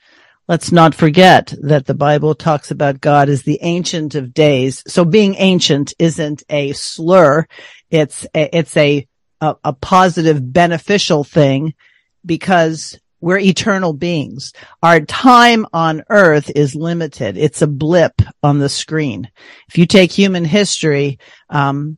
let's 0.47 0.71
not 0.71 0.95
forget 0.95 1.53
that 1.63 1.85
the 1.85 1.93
Bible 1.93 2.33
talks 2.33 2.71
about 2.71 3.01
God 3.01 3.27
as 3.27 3.43
the 3.43 3.59
ancient 3.61 4.15
of 4.15 4.33
days. 4.33 4.81
So 4.87 5.03
being 5.03 5.35
ancient 5.35 5.93
isn't 5.99 6.43
a 6.49 6.71
slur. 6.73 7.45
It's 7.89 8.25
a, 8.33 8.57
it's 8.57 8.77
a, 8.77 9.05
a, 9.41 9.55
a 9.65 9.73
positive 9.73 10.53
beneficial 10.53 11.25
thing 11.25 11.73
because 12.25 12.97
we're 13.19 13.39
eternal 13.39 13.91
beings. 13.91 14.53
Our 14.81 15.01
time 15.01 15.65
on 15.73 16.03
earth 16.09 16.51
is 16.55 16.73
limited. 16.73 17.37
It's 17.37 17.61
a 17.61 17.67
blip 17.67 18.21
on 18.41 18.59
the 18.59 18.69
screen. 18.69 19.29
If 19.67 19.77
you 19.77 19.85
take 19.85 20.11
human 20.11 20.45
history, 20.45 21.19
um, 21.49 21.97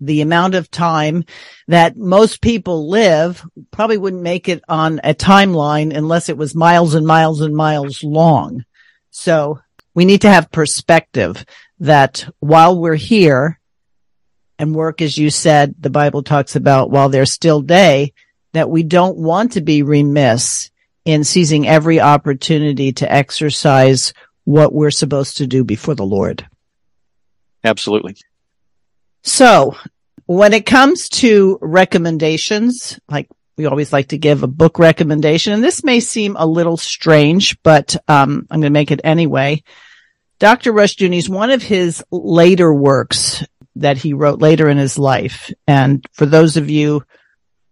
the 0.00 0.20
amount 0.20 0.54
of 0.54 0.70
time 0.70 1.24
that 1.68 1.96
most 1.96 2.40
people 2.40 2.88
live 2.88 3.42
probably 3.70 3.96
wouldn't 3.96 4.22
make 4.22 4.48
it 4.48 4.62
on 4.68 5.00
a 5.02 5.14
timeline 5.14 5.96
unless 5.96 6.28
it 6.28 6.36
was 6.36 6.54
miles 6.54 6.94
and 6.94 7.06
miles 7.06 7.40
and 7.40 7.56
miles 7.56 8.02
long. 8.04 8.64
So 9.10 9.60
we 9.94 10.04
need 10.04 10.22
to 10.22 10.30
have 10.30 10.50
perspective 10.50 11.44
that 11.80 12.28
while 12.40 12.78
we're 12.78 12.94
here 12.94 13.58
and 14.58 14.74
work, 14.74 15.00
as 15.00 15.16
you 15.18 15.30
said, 15.30 15.74
the 15.78 15.90
Bible 15.90 16.22
talks 16.22 16.56
about 16.56 16.90
while 16.90 17.08
there's 17.08 17.32
still 17.32 17.60
day, 17.60 18.12
that 18.52 18.70
we 18.70 18.82
don't 18.82 19.16
want 19.16 19.52
to 19.52 19.60
be 19.60 19.82
remiss 19.82 20.70
in 21.04 21.24
seizing 21.24 21.66
every 21.66 22.00
opportunity 22.00 22.92
to 22.92 23.10
exercise 23.10 24.12
what 24.44 24.72
we're 24.72 24.90
supposed 24.90 25.38
to 25.38 25.46
do 25.46 25.64
before 25.64 25.94
the 25.94 26.06
Lord. 26.06 26.46
Absolutely. 27.64 28.16
So 29.26 29.76
when 30.26 30.52
it 30.52 30.66
comes 30.66 31.08
to 31.08 31.58
recommendations, 31.60 32.98
like 33.08 33.28
we 33.58 33.66
always 33.66 33.92
like 33.92 34.08
to 34.08 34.18
give 34.18 34.42
a 34.42 34.48
book 34.48 34.78
recommendation, 34.78 35.52
and 35.52 35.64
this 35.64 35.82
may 35.82 35.98
seem 35.98 36.36
a 36.36 36.46
little 36.46 36.76
strange, 36.76 37.60
but 37.64 37.96
um, 38.06 38.46
I'm 38.50 38.60
going 38.60 38.72
to 38.72 38.78
make 38.78 38.92
it 38.92 39.00
anyway. 39.02 39.64
Dr. 40.38 40.72
Rushdoony's 40.72 41.28
one 41.28 41.50
of 41.50 41.62
his 41.62 42.04
later 42.12 42.72
works 42.72 43.44
that 43.74 43.98
he 43.98 44.12
wrote 44.12 44.40
later 44.40 44.68
in 44.68 44.78
his 44.78 44.96
life. 44.96 45.52
And 45.66 46.06
for 46.12 46.24
those 46.24 46.56
of 46.56 46.70
you 46.70 47.02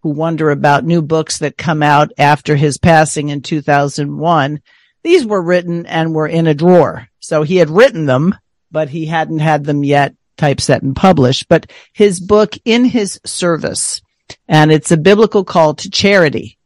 who 0.03 0.11
wonder 0.11 0.51
about 0.51 0.85
new 0.85 1.03
books 1.03 1.39
that 1.39 1.57
come 1.57 1.83
out 1.83 2.11
after 2.19 2.57
his 2.57 2.79
passing 2.79 3.29
in 3.29 3.43
2001, 3.43 4.61
these 5.05 5.25
were 5.25 5.41
written 5.41 5.87
and 5.87 6.15
were 6.15 6.27
in 6.27 6.49
a 6.49 6.55
drawer. 6.55 7.09
So 7.21 7.43
he 7.43 7.57
had 7.57 7.71
written 7.71 8.07
them, 8.07 8.35
but 8.73 8.89
he 8.89 9.07
hadn't 9.07 9.39
had 9.39 9.65
them 9.65 9.85
yet 9.85 10.15
typeset 10.37 10.83
and 10.83 10.97
published, 10.97 11.49
but 11.49 11.71
his 11.93 12.21
book 12.21 12.57
in 12.65 12.85
his 12.85 13.21
service 13.25 14.03
and 14.49 14.73
it's 14.73 14.91
a 14.91 14.97
biblical 14.97 15.45
call 15.45 15.75
to 15.75 15.91
charity. 15.91 16.59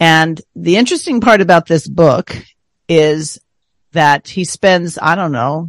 And 0.00 0.40
the 0.54 0.76
interesting 0.76 1.20
part 1.20 1.40
about 1.40 1.66
this 1.66 1.86
book 1.86 2.36
is 2.88 3.40
that 3.92 4.28
he 4.28 4.44
spends, 4.44 4.98
I 5.00 5.14
don't 5.14 5.32
know, 5.32 5.68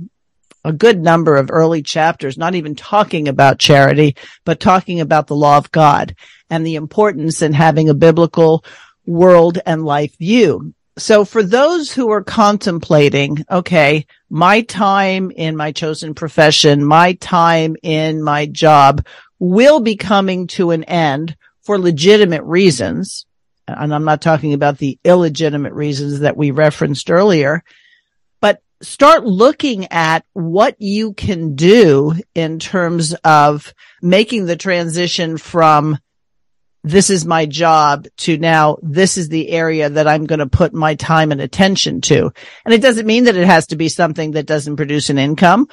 a 0.64 0.72
good 0.72 1.00
number 1.00 1.36
of 1.36 1.52
early 1.52 1.84
chapters, 1.84 2.38
not 2.38 2.56
even 2.56 2.76
talking 2.76 3.28
about 3.28 3.60
charity, 3.60 4.16
but 4.46 4.60
talking 4.60 5.02
about 5.02 5.28
the 5.28 5.36
law 5.36 5.58
of 5.58 5.72
God 5.72 6.16
and 6.50 6.66
the 6.66 6.76
importance 6.76 7.42
in 7.42 7.54
having 7.54 7.90
a 7.90 7.94
biblical 7.94 8.64
world 9.06 9.60
and 9.66 9.84
life 9.84 10.18
view. 10.18 10.74
So 10.98 11.26
for 11.26 11.42
those 11.42 11.92
who 11.92 12.12
are 12.12 12.24
contemplating, 12.24 13.44
okay, 13.50 14.06
my 14.30 14.62
time 14.62 15.32
in 15.32 15.56
my 15.58 15.72
chosen 15.72 16.14
profession, 16.14 16.84
my 16.84 17.14
time 17.14 17.76
in 17.82 18.22
my 18.22 18.46
job 18.46 19.06
will 19.40 19.80
be 19.80 19.96
coming 19.96 20.48
to 20.48 20.72
an 20.72 20.84
end 20.84 21.36
for 21.64 21.80
legitimate 21.80 22.44
reasons. 22.44 23.26
And 23.68 23.94
I'm 23.94 24.04
not 24.04 24.22
talking 24.22 24.54
about 24.54 24.78
the 24.78 25.00
illegitimate 25.04 25.74
reasons 25.74 26.20
that 26.20 26.38
we 26.38 26.52
referenced 26.52 27.10
earlier 27.10 27.64
but 28.44 28.62
start 28.82 29.24
looking 29.24 29.88
at 29.90 30.26
what 30.34 30.76
you 30.82 31.14
can 31.14 31.56
do 31.56 32.14
in 32.36 32.60
terms 32.60 33.14
of 33.24 33.74
making 34.02 34.48
the 34.48 34.58
transition 34.58 35.38
from 35.38 35.98
this 36.84 37.10
is 37.10 37.26
my 37.26 37.46
job 37.46 38.08
to 38.18 38.38
now 38.38 38.78
this 38.82 39.18
is 39.18 39.30
the 39.30 39.50
area 39.50 39.90
that 39.90 40.08
I'm 40.08 40.26
going 40.26 40.40
to 40.40 40.48
put 40.48 40.74
my 40.74 40.96
time 40.96 41.32
and 41.32 41.42
attention 41.42 42.02
to. 42.02 42.32
And 42.66 42.74
it 42.74 42.82
doesn't 42.82 43.08
mean 43.08 43.26
that 43.26 43.38
it 43.38 43.48
has 43.48 43.68
to 43.68 43.76
be 43.76 43.90
something 43.90 44.32
that 44.32 44.46
doesn't 44.46 44.76
produce 44.76 45.10
an 45.10 45.18
income, 45.18 45.68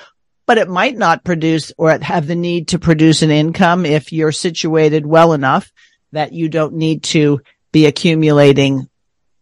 but 0.46 0.58
it 0.58 0.68
might 0.68 0.96
not 0.96 1.24
produce 1.24 1.72
or 1.76 1.98
have 1.98 2.26
the 2.26 2.36
need 2.36 2.68
to 2.68 2.78
produce 2.78 3.22
an 3.22 3.30
income 3.30 3.84
if 3.84 4.12
you're 4.12 4.32
situated 4.32 5.04
well 5.04 5.32
enough 5.32 5.72
that 6.12 6.32
you 6.32 6.48
don't 6.48 6.74
need 6.74 7.02
to 7.02 7.40
be 7.72 7.86
accumulating 7.86 8.88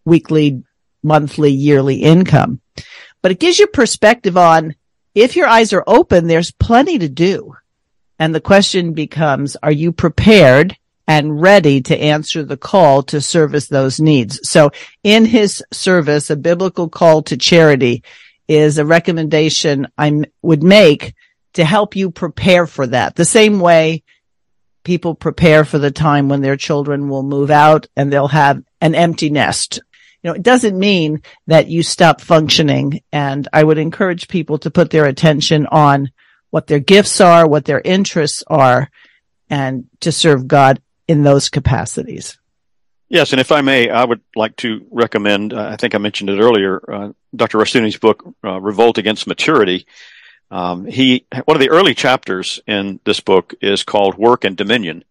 weekly, 0.05 0.63
monthly, 1.03 1.51
yearly 1.51 1.97
income 1.97 2.61
but 3.23 3.33
it 3.33 3.41
gives 3.41 3.59
you 3.59 3.67
perspective 3.67 4.37
on 4.37 4.75
if 5.15 5.37
your 5.37 5.49
eyes 5.49 5.73
are 5.73 5.85
open, 5.87 6.27
there's 6.27 6.53
plenty 6.53 6.99
to 6.99 7.09
do. 7.09 7.55
And 8.19 8.35
the 8.35 8.41
question 8.41 8.93
becomes, 8.93 9.57
are 9.63 9.73
you 9.73 9.93
prepared 9.93 10.77
and 11.09 11.41
ready 11.41 11.81
to 11.81 12.01
answer 12.01 12.45
the 12.45 12.57
call 12.57 13.03
to 13.05 13.21
service 13.21 13.67
those 13.67 13.99
needs? 13.99 14.49
So 14.49 14.71
in 15.03 15.25
his 15.25 15.65
service, 15.73 16.31
a 16.31 16.37
biblical 16.37 16.89
call 16.89 17.23
to 17.23 17.37
charity 17.37 18.05
is 18.47 18.79
a 18.79 18.85
recommendation 18.85 19.89
I 19.99 20.23
would 20.43 20.63
make 20.63 21.15
to 21.55 21.65
help 21.65 21.97
you 21.97 22.13
prepare 22.13 22.69
for 22.69 22.87
that. 22.87 23.17
The 23.17 23.25
same 23.25 23.59
way 23.59 24.05
people 24.85 25.17
prepare 25.17 25.65
for 25.65 25.79
the 25.79 25.91
time 25.91 26.29
when 26.29 26.43
their 26.43 26.57
children 26.57 27.09
will 27.09 27.25
move 27.25 27.51
out 27.51 27.89
and 27.97 28.13
they'll 28.13 28.29
have 28.29 28.63
an 28.81 28.95
empty 28.95 29.31
nest 29.31 29.81
you 30.23 30.31
know, 30.31 30.35
it 30.35 30.43
doesn't 30.43 30.79
mean 30.79 31.23
that 31.47 31.69
you 31.69 31.83
stop 31.83 32.21
functioning. 32.21 33.03
And 33.13 33.47
I 33.53 33.63
would 33.63 33.79
encourage 33.79 34.29
people 34.29 34.59
to 34.59 34.71
put 34.71 34.91
their 34.91 35.07
attention 35.07 35.67
on 35.67 36.11
what 36.51 36.67
their 36.67 36.81
gifts 36.81 37.21
are, 37.21 37.47
what 37.47 37.65
their 37.65 37.81
interests 37.81 38.43
are, 38.49 38.91
and 39.49 39.85
to 40.01 40.11
serve 40.11 40.49
God 40.49 40.81
in 41.09 41.25
those 41.25 41.49
capacities. 41.49 42.39
Yes, 43.09 43.33
and 43.33 43.41
if 43.41 43.51
I 43.51 43.63
may, 43.63 43.89
I 43.89 44.05
would 44.05 44.21
like 44.37 44.55
to 44.57 44.87
recommend, 44.91 45.55
uh, 45.55 45.71
I 45.73 45.77
think 45.77 45.95
I 45.95 45.99
mentioned 45.99 46.29
it 46.29 46.41
earlier, 46.41 46.81
uh, 46.93 47.13
Dr. 47.35 47.57
Rushdoony's 47.59 47.97
book, 47.97 48.23
uh, 48.45 48.61
Revolt 48.61 48.99
Against 48.99 49.27
Maturity. 49.27 49.87
Um, 50.51 50.85
he, 50.85 51.27
one 51.47 51.57
of 51.57 51.61
the 51.61 51.71
early 51.71 51.95
chapters 51.95 52.61
in 52.67 53.01
this 53.05 53.21
book 53.21 53.55
is 53.63 53.83
called 53.83 54.17
Work 54.17 54.45
and 54.45 54.57
Dominion. 54.57 55.05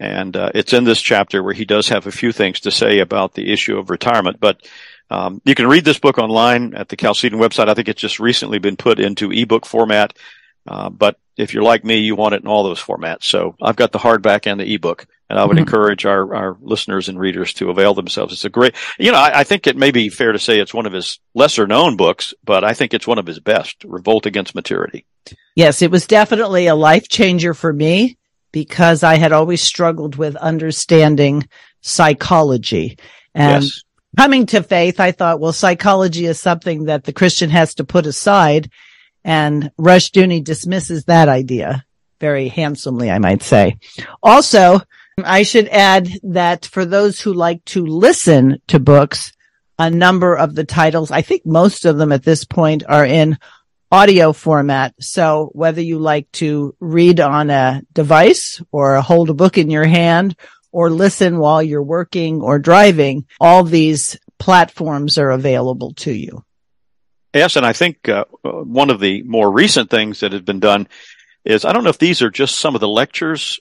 And 0.00 0.36
uh, 0.36 0.50
it's 0.54 0.72
in 0.72 0.84
this 0.84 1.00
chapter 1.00 1.42
where 1.42 1.54
he 1.54 1.64
does 1.64 1.88
have 1.88 2.06
a 2.06 2.12
few 2.12 2.32
things 2.32 2.60
to 2.60 2.70
say 2.70 2.98
about 2.98 3.34
the 3.34 3.52
issue 3.52 3.78
of 3.78 3.90
retirement. 3.90 4.40
But 4.40 4.66
um, 5.10 5.40
you 5.44 5.54
can 5.54 5.66
read 5.66 5.84
this 5.84 5.98
book 5.98 6.18
online 6.18 6.74
at 6.74 6.88
the 6.88 6.96
Chalcedon 6.96 7.38
website. 7.38 7.68
I 7.68 7.74
think 7.74 7.88
it's 7.88 8.00
just 8.00 8.18
recently 8.18 8.58
been 8.58 8.76
put 8.76 8.98
into 8.98 9.30
ebook 9.30 9.66
format. 9.66 10.16
Uh, 10.66 10.90
but 10.90 11.18
if 11.36 11.52
you're 11.52 11.62
like 11.62 11.84
me, 11.84 11.98
you 11.98 12.16
want 12.16 12.34
it 12.34 12.42
in 12.42 12.48
all 12.48 12.62
those 12.62 12.80
formats. 12.80 13.24
So 13.24 13.56
I've 13.60 13.76
got 13.76 13.92
the 13.92 13.98
hardback 13.98 14.46
and 14.46 14.60
the 14.60 14.74
ebook, 14.74 15.06
and 15.28 15.38
I 15.38 15.44
would 15.44 15.56
mm-hmm. 15.56 15.66
encourage 15.66 16.06
our, 16.06 16.34
our 16.34 16.56
listeners 16.60 17.08
and 17.08 17.18
readers 17.18 17.52
to 17.54 17.70
avail 17.70 17.94
themselves. 17.94 18.32
It's 18.32 18.44
a 18.44 18.50
great, 18.50 18.74
you 18.98 19.12
know, 19.12 19.18
I, 19.18 19.40
I, 19.40 19.44
think 19.44 19.66
it 19.66 19.76
may 19.76 19.90
be 19.90 20.08
fair 20.08 20.32
to 20.32 20.38
say 20.38 20.58
it's 20.58 20.74
one 20.74 20.86
of 20.86 20.92
his 20.92 21.18
lesser 21.34 21.66
known 21.66 21.96
books, 21.96 22.34
but 22.44 22.64
I 22.64 22.72
think 22.72 22.94
it's 22.94 23.06
one 23.06 23.18
of 23.18 23.26
his 23.26 23.40
best, 23.40 23.84
Revolt 23.84 24.26
Against 24.26 24.54
Maturity. 24.54 25.04
Yes, 25.56 25.82
it 25.82 25.90
was 25.90 26.06
definitely 26.06 26.66
a 26.66 26.74
life 26.74 27.08
changer 27.08 27.52
for 27.52 27.72
me 27.72 28.16
because 28.52 29.02
I 29.02 29.16
had 29.16 29.32
always 29.32 29.60
struggled 29.60 30.14
with 30.14 30.36
understanding 30.36 31.48
psychology 31.80 32.96
and 33.34 33.64
yes. 33.64 33.82
coming 34.16 34.46
to 34.46 34.62
faith. 34.62 35.00
I 35.00 35.10
thought, 35.10 35.40
well, 35.40 35.52
psychology 35.52 36.26
is 36.26 36.38
something 36.38 36.84
that 36.84 37.02
the 37.02 37.12
Christian 37.12 37.50
has 37.50 37.74
to 37.74 37.84
put 37.84 38.06
aside. 38.06 38.70
And 39.24 39.70
Rushdoony 39.78 40.44
dismisses 40.44 41.04
that 41.04 41.28
idea 41.28 41.84
very 42.20 42.48
handsomely, 42.48 43.10
I 43.10 43.18
might 43.18 43.42
say. 43.42 43.78
Also, 44.22 44.80
I 45.22 45.42
should 45.42 45.68
add 45.68 46.08
that 46.22 46.66
for 46.66 46.84
those 46.84 47.20
who 47.20 47.32
like 47.32 47.64
to 47.66 47.84
listen 47.84 48.60
to 48.68 48.78
books, 48.80 49.32
a 49.78 49.90
number 49.90 50.36
of 50.36 50.54
the 50.54 50.64
titles, 50.64 51.10
I 51.10 51.22
think 51.22 51.44
most 51.44 51.84
of 51.84 51.96
them 51.98 52.12
at 52.12 52.22
this 52.22 52.44
point 52.44 52.84
are 52.88 53.04
in 53.04 53.38
audio 53.90 54.32
format. 54.32 54.94
So 55.00 55.50
whether 55.52 55.80
you 55.80 55.98
like 55.98 56.30
to 56.32 56.74
read 56.80 57.20
on 57.20 57.50
a 57.50 57.82
device 57.92 58.60
or 58.72 59.00
hold 59.00 59.30
a 59.30 59.34
book 59.34 59.58
in 59.58 59.70
your 59.70 59.86
hand 59.86 60.36
or 60.72 60.90
listen 60.90 61.38
while 61.38 61.62
you're 61.62 61.82
working 61.82 62.40
or 62.40 62.58
driving, 62.58 63.26
all 63.40 63.64
these 63.64 64.18
platforms 64.38 65.18
are 65.18 65.30
available 65.30 65.92
to 65.94 66.12
you. 66.12 66.44
Yes, 67.34 67.56
and 67.56 67.66
I 67.66 67.72
think 67.72 68.08
uh, 68.08 68.24
one 68.42 68.90
of 68.90 69.00
the 69.00 69.22
more 69.24 69.50
recent 69.50 69.90
things 69.90 70.20
that 70.20 70.32
has 70.32 70.42
been 70.42 70.60
done 70.60 70.86
is 71.44 71.64
I 71.64 71.72
don't 71.72 71.84
know 71.84 71.90
if 71.90 71.98
these 71.98 72.22
are 72.22 72.30
just 72.30 72.58
some 72.58 72.74
of 72.74 72.80
the 72.80 72.88
lectures, 72.88 73.58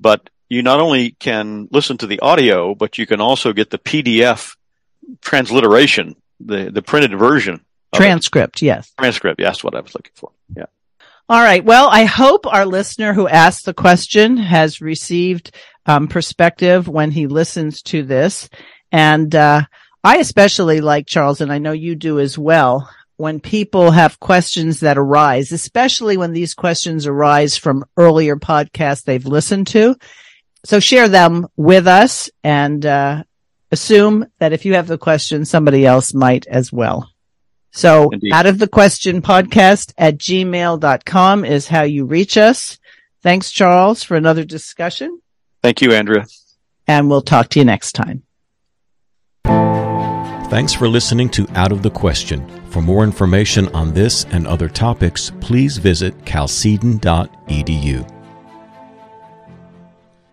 but 0.00 0.28
you 0.48 0.62
not 0.62 0.80
only 0.80 1.12
can 1.12 1.68
listen 1.70 1.96
to 1.98 2.06
the 2.06 2.20
audio, 2.20 2.74
but 2.74 2.98
you 2.98 3.06
can 3.06 3.20
also 3.20 3.52
get 3.52 3.70
the 3.70 3.78
PDF 3.78 4.56
transliteration, 5.20 6.16
the, 6.40 6.70
the 6.70 6.82
printed 6.82 7.16
version. 7.16 7.64
Transcript, 7.94 8.60
yes. 8.60 8.92
Transcript, 8.98 9.40
yes, 9.40 9.48
that's 9.48 9.64
what 9.64 9.74
I 9.74 9.80
was 9.80 9.94
looking 9.94 10.12
for. 10.14 10.32
Yeah. 10.56 10.66
All 11.28 11.40
right. 11.40 11.64
Well, 11.64 11.88
I 11.88 12.04
hope 12.04 12.46
our 12.46 12.66
listener 12.66 13.14
who 13.14 13.28
asked 13.28 13.64
the 13.64 13.72
question 13.72 14.36
has 14.36 14.80
received 14.80 15.54
um, 15.86 16.08
perspective 16.08 16.88
when 16.88 17.10
he 17.10 17.26
listens 17.26 17.82
to 17.82 18.02
this. 18.02 18.50
And 18.90 19.34
uh, 19.34 19.62
I 20.04 20.18
especially 20.18 20.80
like 20.80 21.06
Charles, 21.06 21.40
and 21.40 21.52
I 21.52 21.58
know 21.58 21.72
you 21.72 21.94
do 21.94 22.18
as 22.18 22.36
well, 22.36 22.90
when 23.16 23.40
people 23.40 23.90
have 23.90 24.20
questions 24.20 24.80
that 24.80 24.98
arise, 24.98 25.52
especially 25.52 26.16
when 26.16 26.32
these 26.32 26.54
questions 26.54 27.06
arise 27.06 27.56
from 27.56 27.84
earlier 27.96 28.36
podcasts 28.36 29.04
they've 29.04 29.26
listened 29.26 29.66
to. 29.68 29.96
So 30.64 30.80
share 30.80 31.08
them 31.08 31.48
with 31.56 31.86
us 31.86 32.30
and 32.44 32.84
uh, 32.84 33.24
assume 33.70 34.26
that 34.38 34.52
if 34.52 34.64
you 34.64 34.74
have 34.74 34.86
the 34.86 34.98
question, 34.98 35.44
somebody 35.44 35.84
else 35.84 36.14
might 36.14 36.46
as 36.46 36.72
well. 36.72 37.10
So 37.72 38.10
Indeed. 38.10 38.32
out 38.32 38.46
of 38.46 38.58
the 38.58 38.68
question 38.68 39.22
podcast 39.22 39.94
at 39.96 40.18
gmail.com 40.18 41.44
is 41.44 41.66
how 41.66 41.82
you 41.82 42.04
reach 42.04 42.36
us. 42.36 42.78
Thanks, 43.22 43.50
Charles, 43.50 44.02
for 44.02 44.16
another 44.16 44.44
discussion. 44.44 45.20
Thank 45.62 45.80
you, 45.80 45.92
Andrea. 45.92 46.26
And 46.86 47.08
we'll 47.08 47.22
talk 47.22 47.48
to 47.50 47.60
you 47.60 47.64
next 47.64 47.92
time. 47.92 48.24
Thanks 50.52 50.74
for 50.74 50.86
listening 50.86 51.30
to 51.30 51.46
Out 51.54 51.72
of 51.72 51.82
the 51.82 51.88
Question. 51.88 52.46
For 52.66 52.82
more 52.82 53.04
information 53.04 53.74
on 53.74 53.94
this 53.94 54.26
and 54.26 54.46
other 54.46 54.68
topics, 54.68 55.32
please 55.40 55.78
visit 55.78 56.26
chalcedon.edu. 56.26 58.11